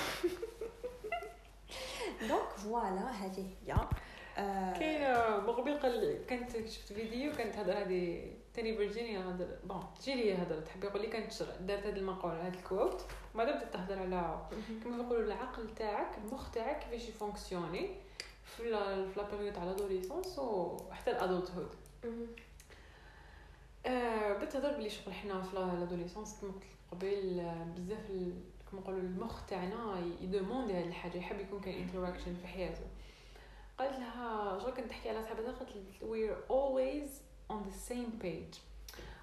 donc 2.30 2.49
voilà 2.58 3.12
هذه 3.12 3.46
هي. 3.68 3.76
آه، 4.38 4.74
كاين 4.80 5.02
مقبل 5.46 5.80
قال 5.80 6.26
كانت 6.28 6.68
شفت 6.68 6.94
فيديو 6.94 7.32
كانت 7.32 7.56
تهضر 7.56 7.78
هذه 7.78 8.32
تاني 8.54 8.78
فيرجينيا 8.78 9.20
هضر 9.20 9.48
bon 9.64 9.84
جيلي 10.04 10.36
هضرت. 10.36 10.68
حب 10.68 10.84
يقول 10.84 11.02
لي 11.02 11.08
كانت 11.08 11.44
دارت 11.62 11.86
هذه 11.86 11.98
المقوله 11.98 12.48
هذا 12.48 12.58
ال 12.58 12.64
quote. 12.64 13.05
وما 13.36 13.44
بدأت 13.44 13.74
تهضر 13.74 14.00
على 14.00 14.40
كما 14.84 14.98
يقولوا 14.98 15.24
العقل 15.24 15.76
تاعك 15.76 16.18
المخ 16.18 16.52
تاعك 16.52 16.80
كيفاش 16.80 17.10
ي 17.10 17.16
fonctionner. 17.16 17.89
في 18.56 18.70
la 18.70 19.05
période 19.32 19.53
تاع 19.54 19.64
l'adolescence 19.64 20.39
وحتى 20.39 21.12
ال 21.12 21.51
adulthood 21.51 21.70
مهم. 22.04 22.28
آه 23.86 24.34
بدات 24.34 24.54
تهضر 24.54 24.78
بلي 24.78 24.89
شغل 24.89 25.14
حنا 25.14 25.41
في 25.41 25.56
l'adolescence 25.55 26.38
كما 26.41 26.52
قلت 26.52 26.64
قبل 26.91 27.39
آه، 27.39 27.64
بزاف 27.78 28.10
كما 28.72 28.82
نقولوا 28.82 29.00
المخ 29.00 29.45
تاعنا 29.45 30.02
ي 30.22 30.27
demander 30.27 30.74
هذه 30.74 30.88
الحاجة 30.88 31.18
يحب 31.18 31.39
يكون 31.39 31.60
كاين 31.60 31.84
interaction 31.84 32.36
في 32.41 32.48
حياته. 32.48 32.86
قالت 33.80 34.00
لها 34.00 34.60
شغل 34.60 34.72
كنت 34.72 34.89
تحكي 34.89 35.10
على 35.10 35.24
صاحبتها 35.24 35.52
قالت 35.52 35.70
we're 36.02 36.52
always 36.52 37.10
on 37.54 37.56
the 37.70 37.91
same 37.91 38.24
page. 38.24 38.58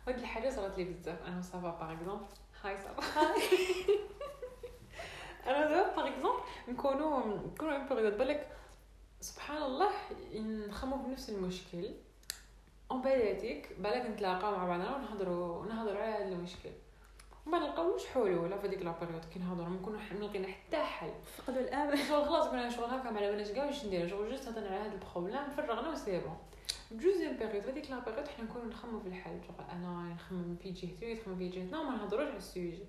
وهاد 0.06 0.18
الحاجة 0.18 0.50
صارت 0.50 0.78
لي 0.78 0.84
بزاف. 0.84 1.22
أنا 1.22 1.38
وصافا 1.38 1.70
par 1.70 1.92
exemple 1.92 2.24
هاي 2.62 2.76
صافا. 2.78 3.02
أنا 5.46 5.68
دابا 5.68 5.96
par 5.96 6.08
exemple 6.08 6.40
نكونوا 6.68 7.38
نكونوا 7.54 7.76
une 7.76 7.88
période 7.88 8.18
بالك 8.18 8.48
سبحان 9.24 9.62
الله 9.62 9.90
نخممو 10.68 10.96
بنفس 10.96 11.30
المشكل. 11.30 11.90
اون 12.90 13.02
بالاتيك 13.02 13.68
بالك 13.78 14.06
نتلاقاو 14.06 14.56
مع 14.56 14.64
بعضنا 14.66 14.96
ونهضروا 14.96 15.58
ونهضروا 15.58 16.02
على 16.02 16.14
هذا 16.14 16.28
المشكل. 16.28 16.70
وما 17.46 17.58
نلقاوش 17.58 18.06
حلول 18.06 18.58
في 18.58 18.68
ديك 18.68 18.82
la 18.82 18.92
période 19.00 19.24
كي 19.24 19.38
نهضروا 19.38 19.68
ما 19.68 19.76
نكونوا 19.76 20.00
ما 20.00 20.26
لقينا 20.26 20.48
حتى 20.48 20.76
حل. 20.76 21.10
فقدوا 21.36 21.60
الأمل. 21.60 21.98
شغل 22.08 22.24
خلاص 22.24 22.48
كنا 22.48 22.70
شغل 22.70 22.84
هكا 22.84 23.10
ما 23.10 23.20
بالناش 23.20 23.50
كاع 23.50 23.64
واش 23.64 23.84
ندير 23.84 24.08
شغل 24.08 24.30
juste 24.30 24.48
هضرنا 24.48 24.66
على 24.66 24.76
هذا 24.76 24.92
ال 24.92 24.99
problème 24.99 25.50
فرغنا 25.56 25.90
و 25.90 25.95
c'est 25.95 26.20
bon. 26.20 26.36
deuxième 26.92 27.36
période 27.36 27.62
في 27.62 27.70
هذيك 27.70 27.90
la 27.90 27.98
période 27.98 28.28
حنا 28.28 28.44
نكونوا 28.44 28.66
نخمموا 28.66 29.00
في 29.00 29.06
الحل. 29.06 29.40
شغل 29.48 29.66
أنا 29.72 30.14
نخمم 30.14 30.56
في 30.62 30.70
جهتي 30.70 31.06
ويخمم 31.06 31.36
في 31.36 31.48
جهتنا 31.48 31.80
وما 31.80 31.96
نهضروش 31.96 32.28
على 32.28 32.36
ال 32.36 32.44
sujet 32.44 32.84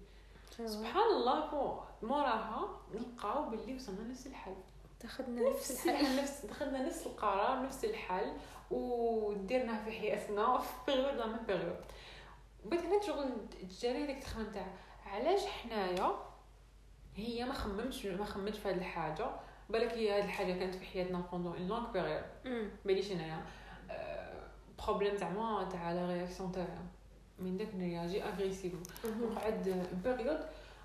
سبحان 0.66 1.10
الله 1.16 1.46
bon 1.52 1.80
موراها 2.10 2.70
نلقاو 2.94 3.50
باللي 3.50 3.76
وصلنا 3.76 4.04
نفس 4.04 4.28
الحل. 4.28 4.56
تاخذنا 5.06 5.49
نفس 5.49 5.88
الحل. 5.88 6.16
نفس 6.22 6.45
دخلنا 6.45 6.86
نفس 6.88 7.06
القرار 7.08 7.66
نفس 7.66 7.86
الحل 7.86 8.34
وديرناه 8.72 9.84
في 9.86 9.91
حياتنا 9.91 10.58
في 10.58 10.74
بيريود 10.88 11.14
لا 11.16 11.28
ميم 11.28 11.45
بيريود 11.47 11.76
بعد 12.66 12.80
هنا 12.80 13.01
شغل 13.01 13.30
تجاري 13.70 14.03
هذيك 14.03 14.24
تخمم 14.24 14.51
تاع 14.51 14.68
علاش 15.06 15.45
حنايا؟ 15.45 16.16
هي 17.16 17.45
ما 17.45 17.53
خممتش 17.53 18.06
ما 18.06 18.26
خممتش 18.26 18.58
في 18.60 18.70
هذه 18.70 18.78
الحاجة 18.78 19.28
بالك 19.70 19.91
هي 19.91 20.20
هذه 20.20 20.26
الحاجة 20.26 20.53
كانت 20.53 20.76
في 20.76 20.86
حياتنا 20.86 21.20
بوندون 21.32 21.53
اون 21.53 21.68
لونغ 21.68 21.91
بيريود 21.91 22.24
مم. 22.45 22.70
باليش 22.86 23.12
انايا 23.12 23.41
بروبليم 24.86 25.16
زعما 25.16 25.70
تاع 25.72 25.91
لا 25.91 26.08
رياكسيون 26.08 26.51
تاعها. 26.51 26.84
من 27.39 27.58
داك 27.58 27.76
ن 27.76 27.82
réagir 27.82 28.24
agressivement. 28.24 28.84
وقعد 29.22 29.89
période 30.04 30.39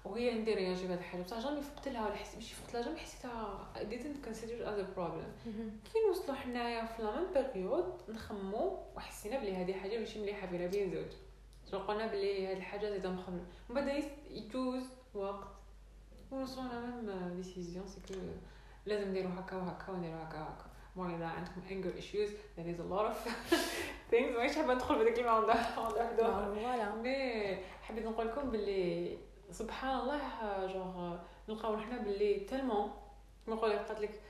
وهي 0.04 0.34
ندير 0.34 0.56
رياجي 0.56 0.86
بهذه 0.86 0.98
الحاجة. 0.98 1.22
بصح 1.22 1.38
jamais 1.38 1.60
فقت 1.62 1.88
لها 1.88 2.06
ولا 2.06 2.14
حسيت 2.14 2.34
ماشي 2.34 2.54
فقت 2.54 2.74
لها 2.74 2.82
jamais 2.82 2.98
حسيتها 2.98 3.68
didn't 3.76 4.26
consider 4.26 4.66
as 4.66 4.78
a 4.80 4.98
problem. 4.98 5.48
كي 5.92 5.98
نوصلوا 6.08 6.36
حنايا 6.36 6.84
في 6.84 7.02
la 7.02 7.20
même 7.20 7.26
période 7.54 7.92
نخممو 8.08 8.78
وحسينا 8.96 9.38
بلي 9.38 9.56
هذه 9.56 9.72
حاجة 9.72 9.98
ماشي 9.98 10.22
مليحة 10.22 10.46
بينا 10.46 10.66
بين 10.66 10.90
زوج. 10.90 11.80
قلنا 11.88 12.06
بلي 12.06 12.46
هذه 12.46 12.56
الحاجة 12.56 12.90
زيدا 12.90 13.10
مخمم 13.10 13.40
من 13.68 13.74
بعد 13.74 14.04
يجوز 14.30 14.84
وقت. 15.14 15.48
ونوصلوا 16.30 16.68
la 16.68 16.80
même 16.80 17.34
décision 17.36 17.86
c'est 17.86 18.00
que 18.08 18.14
لازم 18.86 19.08
نديروا 19.10 19.30
هكا 19.38 19.56
وهكا 19.56 19.92
ونديروا 19.92 20.22
هكا 20.24 20.38
وهكا. 20.38 20.64
bon 20.96 21.14
إذا 21.14 21.26
عندكم 21.26 21.60
anger 21.68 22.00
issues 22.02 22.30
there 22.56 22.66
is 22.74 22.80
a 22.80 22.92
lot 22.94 23.06
of 23.10 23.30
things. 24.10 24.36
مانيش 24.36 24.56
حابة 24.56 24.74
ندخل 24.74 24.98
في 24.98 25.04
ديك 25.04 25.18
الموضوع. 25.18 25.54
موضوع 25.78 26.02
وحده 26.02 26.94
mais 26.94 27.56
حبيت 27.82 28.06
نقول 28.06 28.26
لكم 28.28 28.50
باللي 28.50 29.18
سبحان 29.52 30.00
الله 30.00 30.20
جوغ 30.66 31.16
نلقاو 31.48 31.78
حنا 31.78 31.98
باللي 31.98 32.40
tellement 32.40 32.90
نقول 33.48 33.70
لك 33.70 33.78
قالت 33.78 34.00
لك 34.00 34.20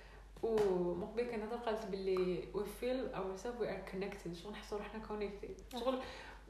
ومقبل 0.43 1.23
كان 1.23 1.43
هذا 1.43 1.57
قالت 1.57 1.87
باللي 1.87 2.43
we 2.55 2.59
feel 2.81 3.17
ourselves 3.17 3.61
we 3.61 3.67
are 3.67 3.91
connected. 3.93 4.33
شغل 4.43 4.53
نحسوا 4.53 4.79
روحنا 4.79 5.03
connected. 5.09 5.79
شغل 5.81 5.99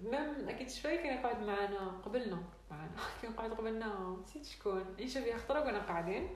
même 0.03 0.49
أكيد 0.49 0.71
شوي 0.71 0.97
كان 0.99 1.19
يقعد 1.19 1.43
معنا 1.43 2.01
قبلنا 2.05 2.43
معنا 2.71 2.91
كان 3.23 3.33
يقعد 3.33 3.51
قبلنا 3.51 4.17
نسيت 4.23 4.47
شكون. 4.47 4.85
عيشه 4.99 5.21
فيها 5.21 5.39
خطره 5.39 5.61
كنا 5.61 5.79
قاعدين. 5.79 6.29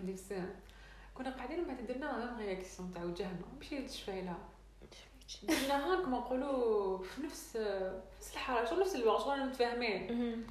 عندي 0.00 0.12
السنة 0.12 0.56
كنا 1.14 1.30
قاعدين 1.30 1.64
بعد 1.64 1.86
درنا 1.86 2.16
ميم 2.18 2.46
رياكسيون 2.46 2.92
تاع 2.94 3.04
وجهنا. 3.04 3.38
ماشي 3.58 3.82
تشفايلها 3.82 4.38
درناها 5.42 6.02
كما 6.02 6.18
نقولوا 6.18 6.98
في 6.98 7.22
نفس 7.22 7.56
نفس 7.56 8.70
شغل 8.70 8.80
نفس 8.80 8.94
الوقت 8.96 9.20
شغل 9.20 9.46
متفاهمين. 9.46 10.46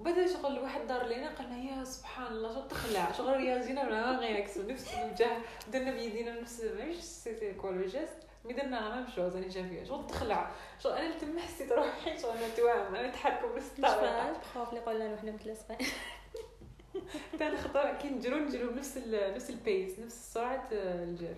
وبدا 0.00 0.26
شغل 0.26 0.58
واحد 0.58 0.86
دار 0.86 1.06
لينا 1.06 1.28
قالنا 1.34 1.56
يا 1.56 1.84
سبحان 1.84 2.26
الله 2.32 2.54
شغل 2.54 2.68
تخلع 2.68 3.12
شغل 3.12 3.36
رياجينا 3.36 3.82
ولا 3.82 4.18
رياكسيون 4.18 4.66
نفس 4.66 4.94
الوجه. 4.94 5.28
درنا 5.72 5.90
بيدينا 5.90 6.40
نفس 6.40 6.60
ماشي 6.60 7.02
سيتي 7.02 7.52
كول 7.52 7.86
جيست 7.86 8.18
مي 8.44 8.52
درنا 8.52 8.76
لا 8.76 8.94
ميم 8.96 9.06
شوز 9.16 9.36
أنا 9.36 9.48
شافيه 9.48 9.84
شغل 9.84 10.06
تخلع 10.06 10.50
شغل 10.82 10.92
أنا 10.92 11.18
تما 11.18 11.40
حسيت 11.40 11.72
روحي 11.72 12.18
شغل 12.18 12.36
أنا 12.36 12.48
توام 12.56 12.94
أنا 12.94 13.08
نتحرك 13.08 13.50
بنفس 13.52 13.70
الطريقة 13.78 14.32
بخوف 14.32 14.68
اللي 14.68 14.80
قلنا 14.80 15.04
له 15.04 15.16
حنا 15.16 15.32
متلصقين. 15.32 15.78
تاني 17.38 17.56
خطر 17.56 17.94
كي 18.02 18.08
نجرو 18.08 18.36
نجرو 18.36 18.70
بنفس 18.70 18.98
نفس 19.08 19.50
البيس 19.50 19.98
نفس 19.98 20.32
سرعة 20.34 20.68
الجر 20.72 21.34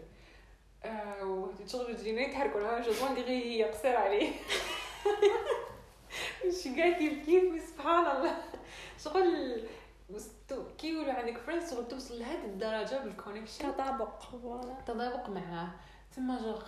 آه، 0.85 1.25
وشغل 1.25 1.97
تجينا 1.97 2.21
يتحركوا 2.21 2.61
لها 2.61 2.81
جو 2.81 2.93
اللي 3.07 3.23
غير 3.23 3.45
هي 3.45 3.65
قصير 3.65 3.97
عليه. 3.97 4.33
مش 6.47 6.62
كيف 6.62 7.25
كيف 7.27 7.62
سبحان 7.69 8.17
الله. 8.17 8.37
شغل 8.99 9.61
كي 10.79 10.93
يقولوا 10.93 11.12
عندك 11.12 11.39
فريندز 11.39 11.71
شغل 11.75 11.89
توصل 11.89 12.19
لهذه 12.19 12.45
الدرجة 12.45 12.99
بالكونيكشن 13.05 13.59
تطابق 13.77 14.19
تطابق 14.87 15.29
معاه 15.29 15.69
تما 16.17 16.39
جوغ 16.43 16.62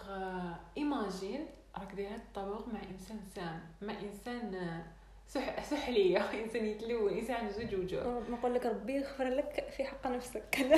ايماجين 0.76 1.46
راك 1.78 1.92
دايرة 1.94 2.14
التطابق 2.14 2.68
مع 2.68 2.80
إنسان 2.90 3.20
سام 3.34 3.61
مع 3.82 3.94
إنسان 4.01 4.55
آه، 4.55 4.82
سح 5.28 5.64
سحلية 5.64 6.18
إنسان 6.44 6.66
يتلون 6.66 7.12
إنسان 7.18 7.36
عنده 7.36 7.53
زوج 7.53 7.74
وجوه 7.74 8.22
نقول 8.30 8.55
لك 8.55 8.66
ربي 8.66 8.92
يغفر 8.96 9.24
لك 9.28 9.68
في 9.76 9.84
حق 9.84 10.07
نفسك. 10.07 10.42
كذا 10.53 10.76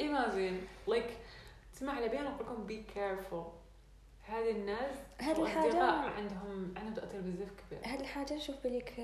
ايماجين 0.00 0.60
لايك 0.88 1.06
تسمع 1.74 1.92
على 1.92 2.08
بالي 2.08 2.20
نقول 2.20 2.46
لكم 2.46 2.66
بي 2.66 2.84
كيرفول 2.94 3.44
هذه 4.28 4.50
الناس 4.50 4.96
وأصدقاء 5.20 5.42
الحاجة 5.42 5.82
عندهم 5.84 6.74
عندهم 6.76 6.94
تأثير 6.94 7.20
بزاف 7.20 7.48
كبير. 7.50 7.80
هاد 7.84 8.00
الحاجة 8.00 8.34
نشوف 8.34 8.56
بليك 8.64 8.94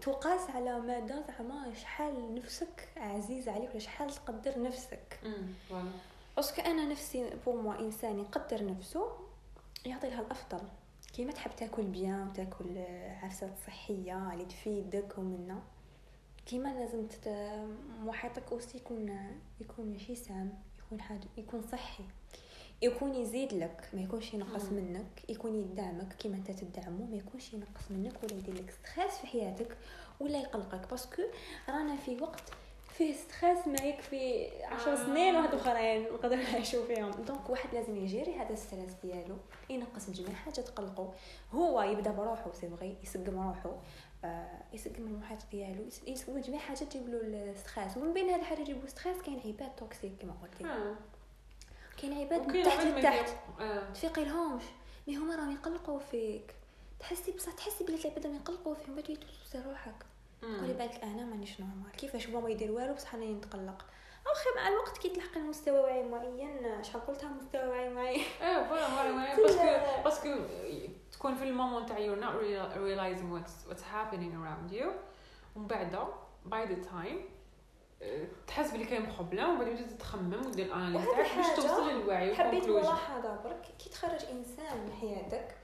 تقاس 0.00 0.50
على 0.50 0.80
مدى 0.80 1.14
زعما 1.28 1.74
شحال 1.74 2.34
نفسك 2.34 2.88
عزيزه 2.96 3.52
عليك 3.52 3.70
ولا 3.70 3.78
شحال 3.78 4.10
تقدر 4.10 4.62
نفسك. 4.62 5.20
parce 6.36 6.52
que 6.52 6.62
أنا 6.62 6.84
نفسي 6.84 7.30
pour 7.46 7.56
moi 7.56 7.78
إنسان 7.78 8.18
يقدر 8.18 8.64
نفسه 8.64 9.12
يعطي 9.86 10.08
لها 10.10 10.20
الأفضل. 10.20 10.60
كيما 11.12 11.32
تحب 11.32 11.56
تاكل 11.56 11.82
bien 11.82 12.28
وتاكل 12.28 12.78
عفسات 13.22 13.58
صحية 13.66 14.32
اللي 14.32 14.44
تفيدك 14.44 15.18
ومنا 15.18 15.62
كيما 16.46 16.68
لازم. 16.68 17.06
محيطك 18.04 18.52
aussi 18.52 18.78
يكون 18.78 19.30
يكون 19.60 19.92
ماشي 19.92 20.14
سامّ 20.14 20.58
يكون 20.78 21.00
حاجة 21.00 21.28
يكون 21.36 21.62
صحي. 21.62 22.04
يكون 22.82 23.14
يزيد 23.14 23.52
لك 23.54 23.88
ما 23.92 24.00
يكونش 24.00 24.34
ينقص. 24.34 24.64
منك 24.64 25.06
يكون 25.30 25.54
يدعمك 25.54 26.12
كيما 26.12 26.36
انت 26.36 26.50
تدعمه 26.50 27.06
ما 27.10 27.16
يكونش 27.16 27.52
ينقص 27.54 27.90
منك 27.90 28.22
ولا 28.22 28.32
يدير 28.34 28.54
لك 28.54 28.70
stress 28.70 29.12
في 29.18 29.26
حياتك 29.26 29.76
ولا 30.20 30.38
يقلقك 30.38 30.90
parce 30.90 31.10
que 31.10 31.22
رانا 31.68 31.96
في 31.96 32.16
وقت 32.22 32.42
فيه 32.96 33.14
stress 33.14 33.66
ما 33.66 33.82
يكفي 33.86 34.48
عشر 34.64 34.92
آه. 34.92 34.96
سنين 35.06 35.36
واحد 35.36 35.54
آخرين 35.54 36.02
نقدر 36.02 36.36
نعيشو 36.36 36.84
فيهم 36.84 37.10
donc 37.10 37.50
واحد 37.50 37.74
لازم 37.74 37.96
ي 37.96 38.02
gérer 38.02 38.34
هذا 38.34 38.52
ال 38.52 38.58
stress 38.58 38.92
ديالو 39.02 39.36
ينقص 39.70 40.08
من 40.08 40.14
جميع 40.14 40.32
حاجة 40.32 40.60
تقلقو 40.60 41.08
هو 41.52 41.82
يبدا 41.82 42.10
بروحو 42.10 42.52
c'est 42.52 42.68
vrai 42.68 42.96
يسقم 43.02 43.40
روحو 43.48 43.70
آه 44.24 44.62
يسقم 44.72 45.06
المحيط 45.06 45.38
ديالو 45.52 45.82
يس- 45.86 46.02
يسقم 46.06 46.38
جميع 46.40 46.58
حاجة 46.60 46.76
تجيب 46.84 47.08
له 47.08 47.20
ال 47.22 47.33
stress 47.33 47.96
ومن 47.96 48.12
بين 48.14 48.28
هاد 48.30 48.40
الحاجة 48.40 48.58
تجيبو 48.62 48.86
stress 48.86 49.16
كاين 49.22 49.40
عباد 49.46 49.76
toxique 49.76 50.12
كما 50.20 50.32
قلتي 50.42 50.64
آه. 50.64 50.94
كاين 51.96 52.18
عباد 52.20 52.46
من 52.56 52.62
تحت 52.62 52.84
لتحت 52.86 53.34
آه. 53.60 53.90
تفيقي 53.94 54.24
لهمش 54.24 54.62
mais 55.08 55.16
هما 55.16 55.36
راهم 55.36 55.50
يقلقوا 55.52 55.98
فيك. 55.98 56.54
تحسي 57.00 57.32
بصح 57.32 57.52
تحسي 57.52 57.84
بلي 57.84 57.96
العباد 58.04 58.26
راهم 58.26 58.34
يقلقوا 58.36 58.74
فيك 58.74 58.88
من 58.88 58.94
بعد 58.94 59.04
توسي 59.04 59.68
روحك. 59.68 59.94
مم. 60.42 60.60
قولي 60.60 60.72
بالك 60.72 61.00
أنا 61.02 61.24
مانيش 61.24 61.60
normal. 61.60 61.92
كيفاش 61.96 62.28
هو 62.28 62.40
ما 62.40 62.48
يدير 62.50 62.72
والو؟ 62.72 62.94
بصح 62.94 63.14
أنا 63.14 63.24
نتقلق 63.24 63.84
واخا 64.26 64.50
مع 64.56 64.68
الوقت 64.68 64.98
كي 64.98 65.08
تلحقي 65.08 65.40
لمستوى 65.40 65.78
وعي 65.78 66.02
معين. 66.02 66.82
شحال 66.84 67.06
قلتها 67.06 67.28
مستوى 67.28 67.66
وعي 67.68 67.88
معين؟ 67.88 68.24
إيه 68.42 68.68
voilà 68.68 68.86
voilà. 68.88 69.36
كل- 69.36 69.42
parce 70.04 70.19
que 70.19 70.28
parce 70.28 70.29
que 70.29 70.30
تكون 71.12 71.34
في 71.34 71.44
ال 71.44 71.50
moment 71.50 71.86
تاع 71.86 71.96
you're 71.96 72.20
not 72.20 72.34
real- 72.34 72.76
realizing 72.78 73.30
what's 73.36 73.70
what's 73.72 73.82
happening 73.82 74.32
around 74.32 74.74
you. 74.80 74.86
ومن 75.56 75.66
بعد 75.66 76.06
by 76.50 76.68
the 76.68 76.86
time 76.88 77.16
آه، 77.16 77.35
تحس 78.46 78.70
بلي 78.70 78.84
كاين 78.84 79.02
ومن 79.48 79.58
بعد 79.58 79.76
تبدا 79.76 79.96
تخمم 79.96 80.46
ودير 80.46 80.66
ال 80.66 80.71
analyse 80.71 81.08
وهذه 81.08 81.16
تاعك 81.16 81.36
باش 81.36 81.56
توصل 81.56 81.90
للوعي 81.90 82.34
حبيت 82.34 82.68
ملاحظه 82.68 83.36
برك. 83.36 83.74
كي 83.78 83.90
تخرج 83.90 84.24
إنسان 84.24 84.84
من 84.84 84.92
حياتك 84.92 85.56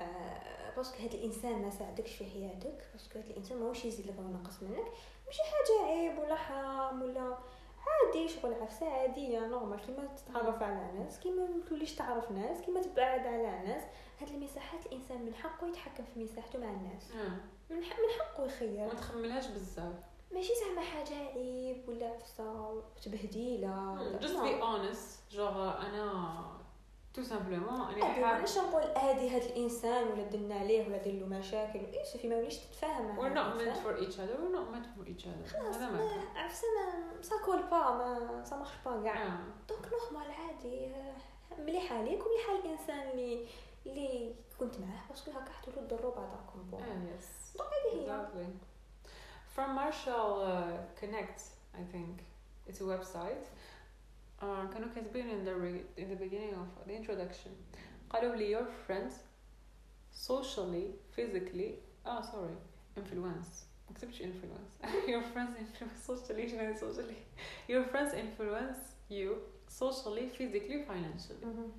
آه 0.00 0.74
parce 0.76 0.92
que 0.92 1.02
هذا 1.02 1.14
الإنسان 1.14 1.62
ما 1.62 1.70
ساعدكش 1.70 2.16
في 2.16 2.24
حياتك 2.24 2.84
parce 2.92 3.08
que 3.08 3.18
هذا 3.18 3.30
الإنسان 3.30 3.58
ماهوش 3.58 3.84
يزيد 3.84 4.06
لك 4.06 4.18
ولا 4.18 4.28
ينقص 4.28 4.62
منك. 4.62 4.86
ماشي 5.26 5.42
حاجة 5.42 5.90
عيب 5.90 6.18
ولا 6.18 6.34
حرام 6.34 7.02
ولا 7.02 7.38
عادي 7.86 8.28
شغل 8.28 8.54
عفسة 8.54 8.90
عادية 8.90 9.46
normal 9.46 9.80
كيما 9.80 10.08
تتعرف 10.16 10.62
على 10.62 10.92
ناس 10.98 11.20
كيما 11.20 11.46
ما 11.46 11.64
توليش 11.68 11.94
تعرف 11.94 12.30
ناس 12.30 12.60
كيما 12.60 12.82
تبعد 12.82 13.26
على 13.26 13.62
ناس. 13.66 13.82
هاد 14.20 14.28
المساحات 14.28 14.86
الإنسان 14.86 15.24
من 15.24 15.34
حقه 15.34 15.68
يتحكم 15.68 16.04
في 16.14 16.24
مساحته 16.24 16.58
مع 16.58 16.70
الناس. 16.70 17.10
من 17.70 17.84
حقه 18.18 18.44
يخير. 18.44 18.86
ما 18.86 18.94
تخملهاش 18.94 19.46
بزاف. 19.46 19.94
ماشي 20.32 20.52
زعما 20.54 20.80
حاجة 20.80 21.14
عيب 21.14 21.88
ولا 21.88 22.06
عفسه 22.06 22.82
تبهديله 23.04 23.94
نو. 24.22 24.46
be 24.46 24.62
honest 24.62 25.34
جوغ 25.34 25.86
أنا 25.86 26.42
تو 27.14 27.22
سامبلومون 27.22 27.80
أنا 27.80 28.04
حاب 28.04 28.22
مانيش 28.22 28.58
نقول 28.58 28.82
عادي 28.82 29.30
هذا 29.30 29.46
الإنسان 29.46 30.08
ولا 30.08 30.22
درنا 30.22 30.54
عليه 30.54 30.86
ولا 30.86 30.96
دير 30.96 31.14
له 31.20 31.26
مشاكل 31.26 31.78
إيش 31.78 32.16
في 32.16 32.28
ما 32.28 32.36
وليش 32.36 32.56
تتفاهم 32.56 33.06
مع 33.08 33.16
we're 33.16 33.20
هذا 33.32 33.34
not 33.34 33.54
meant 33.56 33.60
الإنسان. 33.60 33.84
for 33.84 33.98
each 33.98 34.14
other 34.18 34.36
we're 34.40 34.56
not 34.58 34.74
meant 34.74 34.86
for 34.96 35.08
each 35.10 35.26
other 35.26 35.52
خلاص 35.52 35.76
هذا 35.76 35.90
ما 35.90 36.10
عفسه 36.36 36.66
ما 37.16 37.22
سا 37.22 37.34
كول 37.44 37.62
با 37.62 37.90
ما 37.90 38.44
سا 38.44 38.56
مارش 38.56 38.70
با 38.84 39.02
كاع. 39.04 39.38
دونك 39.68 39.88
نورمال 39.92 40.30
عادي 40.30 40.92
مليحه 41.58 42.02
ليك 42.02 42.20
ومليحه 42.26 42.64
الإنسان 42.64 43.10
اللي 43.10 43.46
اللي 43.86 44.34
كنت 44.60 44.78
معاه 44.78 45.08
باسكو 45.10 45.30
هكا 45.30 45.52
حتولوا 45.52 45.80
تضروا 45.88 46.14
بعضكم 46.14 46.70
بون. 46.70 46.80
دونك 47.58 47.70
هذه 47.94 48.00
هي. 48.00 48.46
From 49.59 49.75
Marshall 49.75 50.33
uh, 50.43 50.99
Connect, 50.99 51.41
I 51.81 51.83
think 51.93 52.13
it's 52.67 52.81
a 52.81 52.83
website. 52.83 53.45
Uh, 54.41 54.65
كانوا 54.73 54.89
كاتبين 54.95 55.29
in 55.31 55.45
the 55.45 55.55
re- 55.55 55.85
in 56.03 56.09
the 56.09 56.15
beginning 56.15 56.53
of 56.53 56.87
the 56.87 56.93
introduction 56.93 57.51
قالوا 58.09 58.35
لي 58.35 58.49
your 58.57 58.65
friends 58.87 59.13
socially 60.11 60.87
physically 61.15 61.71
oh 62.05 62.21
sorry 62.21 62.57
influence 62.97 63.65
ما 63.89 63.95
كتبتش 63.95 64.21
influence 64.21 64.85
your 65.07 65.21
friends 65.33 65.57
influence 65.59 66.07
socially 66.07 66.47
شنو 66.49 66.75
socially 66.75 67.17
your 67.69 67.83
friends 67.91 68.13
influence 68.13 68.79
you 69.09 69.31
socially 69.69 70.29
physically 70.37 70.79
financially 70.89 71.45
مهم. 71.45 71.71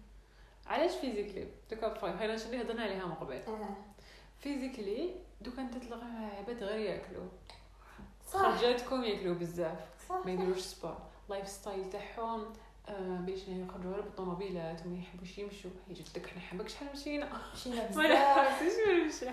علاش 0.67 0.93
physically 0.93 1.47
دوكا 1.71 1.95
financially 1.95 2.55
هضرنا 2.55 2.83
عليها 2.83 3.07
من 3.07 3.15
قبل 3.15 3.33
آه. 3.33 3.77
فيزيكلي 4.41 5.15
دوكا 5.41 5.63
انت 5.63 5.75
تلقى 5.77 5.99
مع 6.05 6.29
عباد 6.39 6.63
غير 6.63 6.79
ياكلوا 6.81 7.29
صح 7.49 7.57
خرجاتكم 8.32 9.04
ياكلوا 9.04 9.36
بزاف. 9.36 9.80
ما 10.26 10.32
يديروش 10.32 10.60
sport 10.60 10.98
lifestyle 11.30 11.90
تاعهم 11.90 12.46
آه 12.90 13.18
باش 13.20 13.40
يخرجوا 13.48 13.92
غير 13.92 14.02
بالطوموبيلات 14.02 14.86
وما 14.86 14.98
يحبوش 14.98 15.38
يمشوا. 15.38 15.72
يجي 15.90 16.04
تدك 16.04 16.28
حنا 16.28 16.40
حبك 16.40 16.70
شحال 16.70 16.88
مشينا. 16.94 17.30
مشينا 17.54 17.76
ما 17.82 17.88
بزاف. 17.88 18.38
نحسش 18.38 18.78
وين 18.88 19.04
نمشي. 19.04 19.26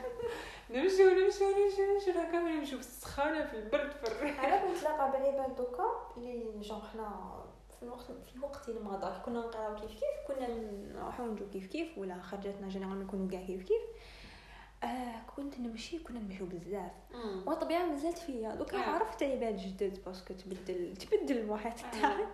نمشيو 0.70 1.10
نمشيو 1.10 1.48
نمشيو 1.48 1.94
نمشيو 1.94 2.12
هكا 2.22 2.38
ما 2.40 2.50
نمشيو 2.50 2.78
في 2.78 2.84
السخانة 2.84 3.46
في 3.46 3.56
البرد 3.58 3.90
في 3.90 4.12
الريح. 4.12 4.44
أنا 4.44 4.56
كنت 4.66 4.76
نتلاقى 4.78 5.10
بعباد 5.12 5.56
دوكا 5.56 5.84
اللي 6.16 6.60
جون 6.60 6.82
حنا 6.92 7.34
في 7.76 7.82
الوقت 7.82 8.04
في 8.26 8.36
الوقت 8.36 8.68
اللي 8.68 8.80
مضى 8.80 9.20
كنا 9.24 9.40
نقراو 9.40 9.76
كيف 9.76 9.90
كيف 9.90 10.26
كنا 10.36 10.48
نروحو 10.94 11.26
نجو 11.26 11.50
كيف 11.52 11.66
كيف 11.66 11.98
ولا 11.98 12.20
خرجاتنا 12.22 12.68
généralement 12.68 13.04
نكونوا 13.04 13.28
كاع 13.30 13.40
كيف 13.46 13.62
كيف. 13.62 13.82
آه 14.84 15.22
كنت 15.36 15.58
نمشي 15.58 15.98
كنا 15.98 16.20
نمشيو 16.20 16.46
بزاف. 16.46 16.92
والطبيعه 17.46 17.86
مازالت 17.86 18.18
فيا. 18.18 18.54
دوكا 18.54 18.76
آه. 18.76 18.80
عرفت 18.80 19.22
عباد 19.22 19.56
جدد 19.56 20.04
parce 20.06 20.24
que 20.24 20.34
تبدل 20.34 20.96
تبدل 20.96 21.38
المحيط 21.38 21.84
آه. 21.84 22.00
تاعك. 22.00 22.28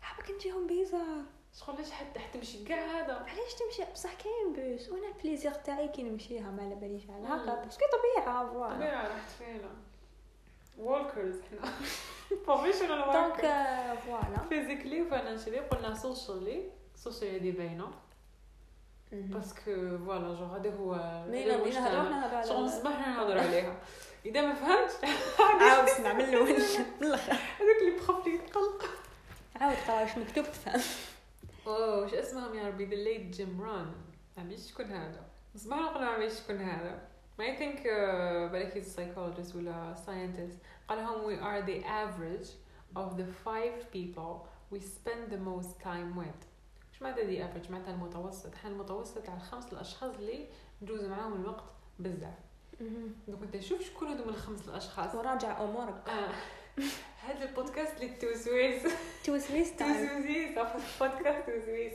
حابه 0.00 0.28
كنجيهم 0.28 0.66
bizarre. 0.66 1.22
شغل 1.60 1.74
علاش 1.76 1.90
حد 1.90 2.18
حتمشي 2.18 2.64
كاع 2.64 2.78
هذا. 2.78 3.14
علاش 3.14 3.54
تمشي؟ 3.54 3.92
بصح 3.92 4.10
كاين 4.14 4.52
بوس. 4.52 4.88
وأنا 4.88 5.08
ال 5.08 5.13
plaisir 5.13 5.52
تاعي 5.52 5.88
كي 5.88 6.02
نمشيها 6.02 6.50
ما 6.50 6.62
على 6.62 6.74
باليش 6.74 7.02
على. 7.10 7.26
هكا. 7.26 7.64
parce 7.64 7.76
que 7.76 7.84
طبيعة 7.92 8.52
voilà. 8.52 8.74
طبيعة 8.74 9.08
راحت 9.08 9.30
فينا. 9.38 9.70
workers 10.78 11.40
حنا 11.42 11.70
professional 12.46 12.88
donc 12.88 13.14
workers 13.14 13.44
آه، 13.44 13.94
voilà 13.94 14.38
فيزيكلي 14.48 15.02
وفاينانشالي 15.02 15.58
قلنا 15.58 15.94
سوشيالي 15.94 16.70
سوشيالي 16.96 17.50
هذه 17.50 17.56
باينه. 17.56 17.90
باسكو 19.12 19.98
فوالا 19.98 20.34
جو 20.34 20.44
هذا 20.44 20.74
هو 20.76 20.94
نهضروا 21.30 21.56
المجتمع. 21.56 22.02
نهضروا 22.02 22.38
على 22.38 22.48
شغل 22.48 22.70
صباح 22.70 23.08
نهضر 23.08 23.38
عليها 23.38 23.76
اذا 24.26 24.40
ما 24.40 24.54
فهمتش 24.54 24.92
عاود 25.60 25.88
اسمع 25.88 26.12
من 26.12 26.20
الأول 26.20 26.48
من 27.00 27.06
الآخر 27.06 27.32
هذاك 27.32 27.76
اللي 27.80 27.96
بخاف 27.96 28.26
لي 28.26 28.34
يتقلق 28.34 28.84
عاود 29.60 29.76
قرا 29.88 30.00
واش 30.00 30.18
مكتوب 30.18 30.44
تفهم 30.44 30.80
اوه 31.66 32.00
واش 32.00 32.14
اسمهم 32.14 32.54
يا 32.54 32.68
ربي 32.68 32.84
ذا 32.84 32.94
ليت 32.94 33.36
جيم 33.36 33.60
ران 33.60 33.92
ما 34.36 34.42
عرفتش 34.42 34.70
شكون 34.70 34.86
هذا 34.86 35.24
صباح 35.56 35.78
نقول 35.78 36.02
ما 36.02 36.08
عرفتش 36.08 36.40
شكون 36.40 36.56
هذا 36.56 37.00
ما 37.38 37.56
think 37.56 37.78
uh, 37.78 38.52
بالك 38.52 38.84
a 38.84 38.86
psychologist 38.86 39.56
ولا 39.56 39.94
scientist. 40.06 40.56
قال 40.88 40.98
لهم 40.98 41.26
we 41.26 41.40
are 41.40 41.66
the 41.66 41.84
average 41.86 42.48
of 42.96 43.16
the 43.16 43.26
five 43.44 43.92
people 43.92 44.46
we 44.70 44.78
spend 44.80 45.30
the 45.30 45.38
most 45.38 45.80
time 45.80 46.16
with. 46.16 46.51
معناتها 47.02 47.24
the 47.24 47.50
average 47.50 47.70
معناتها 47.70 47.94
المتوسط. 47.94 48.54
حنا 48.54 48.70
المتوسط 48.70 49.28
على 49.28 49.36
الخمس 49.38 49.72
الأشخاص 49.72 50.14
اللي 50.14 50.46
ندوز 50.82 51.04
معاهم 51.04 51.40
الوقت 51.40 51.64
بزاف؟ 51.98 52.34
دوك 53.28 53.42
أنت 53.42 53.60
شوف 53.62 53.82
شكون 53.82 54.08
هذوما 54.08 54.30
الخمس 54.30 54.68
الأشخاص. 54.68 55.14
وراجع 55.14 55.64
أمورك. 55.64 56.08
آه. 56.08 56.32
هذا 57.22 57.44
البودكاست 57.48 58.00
للتوسويس 58.00 58.82
توسويس 59.24 59.76
تاع 59.76 59.86
توسويس 59.92 60.58
بودكاست 61.00 61.50
توسويس 61.50 61.92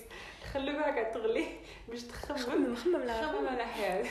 خلوك 0.54 0.76
هكا 0.76 1.12
تغلي 1.14 1.48
باش 1.90 2.04
تخمم. 2.04 2.38
خمم 2.38 2.76
خمم 2.76 2.98
لا. 2.98 3.28
خمم 3.28 3.48
على 3.48 3.64
حياتك 3.66 4.10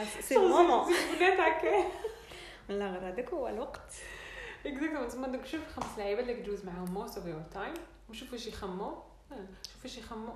ces 0.20 0.36
moments 0.38 0.94
بنات 1.18 1.40
هكا. 1.40 1.84
لا 2.68 2.90
غير 2.90 3.08
هذاك 3.08 3.30
هو 3.30 3.48
الوقت. 3.48 3.92
exactement 4.66 5.08
تسمى 5.08 5.28
دوك 5.28 5.44
شوف 5.44 5.60
خمس 5.68 5.98
لعيبات 5.98 6.24
اللي 6.28 6.42
تجوز 6.42 6.64
معاهم 6.64 6.94
most 6.94 7.18
of 7.18 7.26
your 7.26 7.42
time 7.54 7.74
وشوف 8.10 8.32
واش 8.32 8.46
يخمو 8.46 8.84
آه، 8.84 9.02
شوف 9.72 9.84
واش 9.84 9.98
يخمو 9.98 10.32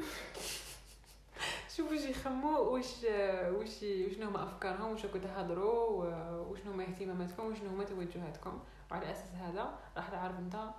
شوف 1.76 1.90
واش 1.90 2.04
يخمو 2.04 2.58
واش 2.58 3.04
واش 3.50 3.82
وشنو 3.82 4.28
هما 4.28 4.44
أفكارهم 4.44 4.92
واش 4.92 5.02
تهضروا 5.02 6.04
وشنو 6.38 6.72
هما 6.72 6.84
اهتماماتكم 6.84 7.46
وشنو 7.46 7.70
هما 7.70 7.84
توجهاتكم. 7.84 8.60
وعلى 8.90 9.10
أساس 9.10 9.34
هذا 9.34 9.78
راح 9.96 10.08
تعرف 10.08 10.38
أنت 10.38 10.70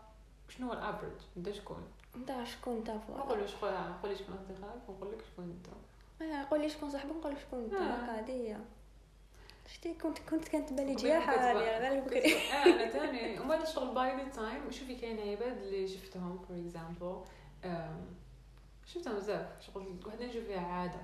شنو 0.49 0.67
هو 0.67 0.73
ال 0.73 0.79
average 0.79 1.19
أنت 1.37 1.51
شكون 1.51 1.83
أنت 2.15 2.43
شكون 2.43 2.77
انت 2.77 2.91
voilà 2.91 3.23
نقولوش 3.23 3.55
خويا 3.55 3.89
نقول 3.89 4.17
شكون 4.17 4.35
أصدقائك 4.35 4.89
ونقول 4.89 5.11
لك 5.11 5.23
شكون 5.33 5.45
انت 5.45 5.67
آه، 6.21 6.45
قول 6.51 6.61
لي 6.61 6.69
شكون 6.69 6.89
صاحبك 6.89 7.15
نقول 7.15 7.37
شكون 7.37 7.63
انت 7.63 7.73
آه. 7.73 7.77
هكا 7.77 8.19
هذه 8.19 8.31
هي 8.31 8.57
شتي 9.67 9.93
كنت 9.93 10.19
كنت 10.19 10.47
كانت 10.47 10.73
بالي 10.73 10.95
جياحة 10.95 11.39
على 11.39 11.79
بالي 11.79 12.01
بكري 12.01 12.33
أنا 12.51 12.91
تاني 12.91 13.39
ومن 13.39 13.49
بعد 13.49 13.67
شغل 13.67 13.95
by 13.95 14.15
the 14.17 14.29
time 14.29 14.71
شوفي 14.71 14.95
كاين 14.95 15.19
عباد 15.19 15.57
اللي 15.57 15.87
شفتهم 15.87 16.37
for 16.37 16.57
example 16.57 17.21
شفتهم 18.85 19.15
بزاف 19.15 19.61
شغل 19.61 19.99
وحده 20.07 20.25
نشوف 20.25 20.43
فيها 20.43 20.59
عادة. 20.67 21.01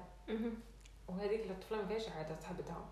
وهذيك 1.08 1.52
الطفلة 1.52 1.78
ما 1.82 1.88
فيهاش 1.88 2.10
عادة 2.10 2.36
صاحبتها. 2.40 2.86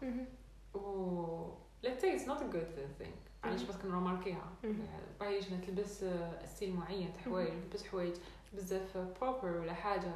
و 0.74 1.49
let's 1.86 2.01
say 2.01 2.18
it's 2.18 2.28
not 2.28 2.39
a 2.41 2.55
good 2.55 3.01
thing 3.01 3.11
علاش 3.43 3.61
مم. 3.61 3.68
parce 3.68 3.80
que 3.80 3.88
نروماركيها 3.88 4.49
مم. 4.63 4.76
باغي 5.20 5.41
شنا 5.41 5.57
تلبس 5.66 6.03
آه، 6.03 6.45
style 6.45 6.74
معين 6.76 7.13
تاع 7.13 7.22
حوايج. 7.24 7.49
تلبس 7.49 7.88
حوايج 7.88 8.16
بزاف 8.53 8.97
propre 9.22 9.57
ولا 9.57 9.74
حاجة 9.74 10.11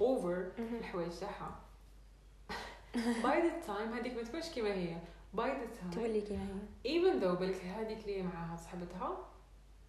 over 0.00 0.60
مهم. 0.60 0.76
الحوايج 0.78 1.12
تاعها 1.20 1.60
by 3.24 3.36
the 3.44 3.66
time 3.68 3.94
هذيك 3.98 4.14
ما 4.16 4.22
تكونش 4.22 4.48
كيما 4.48 4.72
هي 4.74 4.96
by 5.36 5.40
the 5.40 5.80
time 5.90 5.94
تولي 5.94 6.20
كيما 6.20 6.46
هي 6.84 7.00
even 7.00 7.20
though 7.22 7.38
بالك 7.40 7.64
هذيك 7.64 7.98
اللي 7.98 8.22
معاها 8.22 8.56
صاحبتها 8.56 9.18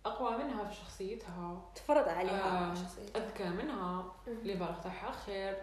أقوى 0.05 0.37
منها 0.43 0.63
في 0.65 0.75
شخصيتها. 0.75 1.61
تفرض 1.75 2.07
عليها 2.09 2.71
آه، 2.71 2.75
شخصيتها. 2.75 3.25
أذكى 3.25 3.43
منها. 3.43 4.13
مهم. 4.27 4.37
اللي 4.41 4.53
بالغ 4.53 4.79
تاعها 4.81 5.11
خير. 5.11 5.57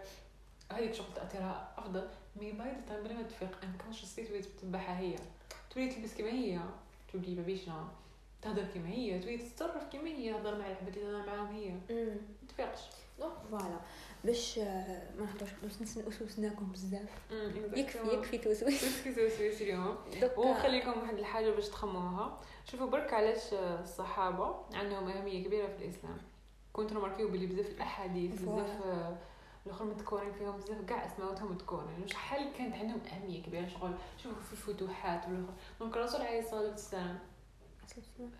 هذيك 0.72 0.94
شغل 0.94 1.14
تاثيرها 1.14 1.68
أفضل. 1.78 2.08
mais 2.36 2.52
by 2.52 2.68
the 2.68 2.80
time 2.88 3.04
بلا 3.04 3.14
ما 3.14 3.22
تفيق. 3.22 3.58
unconsciously 3.64 4.24
تولي 4.24 4.42
تتبعها 4.42 4.98
هي. 4.98 5.16
تولي 5.70 5.88
تلبس 5.88 6.14
كيما 6.14 6.30
هي. 6.30 6.60
تولي 7.12 7.34
ما 7.34 7.42
بيش 7.42 7.60
تهضر 8.42 8.64
كيما 8.64 8.88
هي. 8.88 9.18
تولي 9.18 9.38
تتصرف 9.38 9.84
كيما 9.84 10.08
هي. 10.08 10.32
تهضر 10.32 10.58
مع 10.58 10.66
العباد 10.66 10.96
اللي 10.96 11.10
تهضر 11.12 11.26
معاهم 11.26 11.46
هي. 11.54 11.70
ما 11.70 12.16
تفيقش. 12.48 12.80
donc 13.18 13.32
voilà. 13.50 13.80
باش 14.24 14.58
آه، 14.58 15.02
ما 15.18 15.26
نهضرش 15.26 15.50
باش 15.62 15.82
نسوسناكم 15.82 16.72
بزاف. 16.72 17.08
يكفي 17.74 17.98
يكفي 18.12 18.38
توسويس. 18.38 18.82
يكفي 18.82 19.12
توسويس 19.28 19.62
اليوم. 19.62 19.96
وخليكم 20.38 21.00
واحد 21.00 21.18
الحاجة 21.18 21.50
باش 21.50 21.68
تخموها. 21.68 22.40
شوفوا 22.70 22.86
برك 22.86 23.14
علاش 23.14 23.52
الصحابة 23.52 24.54
عندهم 24.74 25.08
أهمية 25.08 25.44
كبيرة 25.44 25.66
في 25.66 25.84
الإسلام. 25.84 26.16
كنت 26.72 26.92
نماركيو 26.92 27.28
بلي 27.28 27.46
بزاف 27.46 27.66
الأحاديث 27.70 28.42
بزاف 28.42 28.82
آه، 28.86 29.16
الأخر 29.66 29.84
مذكورين 29.84 30.32
فيهم 30.32 30.56
بزاف 30.56 30.80
كاع 30.84 31.06
اسماءاتهم 31.06 31.52
مذكورين 31.52 32.06
شحال 32.08 32.52
كانت 32.58 32.74
عندهم 32.74 33.00
أهمية 33.12 33.42
كبيرة؟ 33.42 33.66
شغل 33.66 33.94
شوفوا 34.22 34.42
في 34.42 34.52
الفتوحات 34.52 35.24
والأخر. 35.28 35.52
donc 35.80 35.96
الرسول 35.96 36.20
عليه 36.20 36.38
الصلاة 36.40 36.70
والسلام 36.70 37.18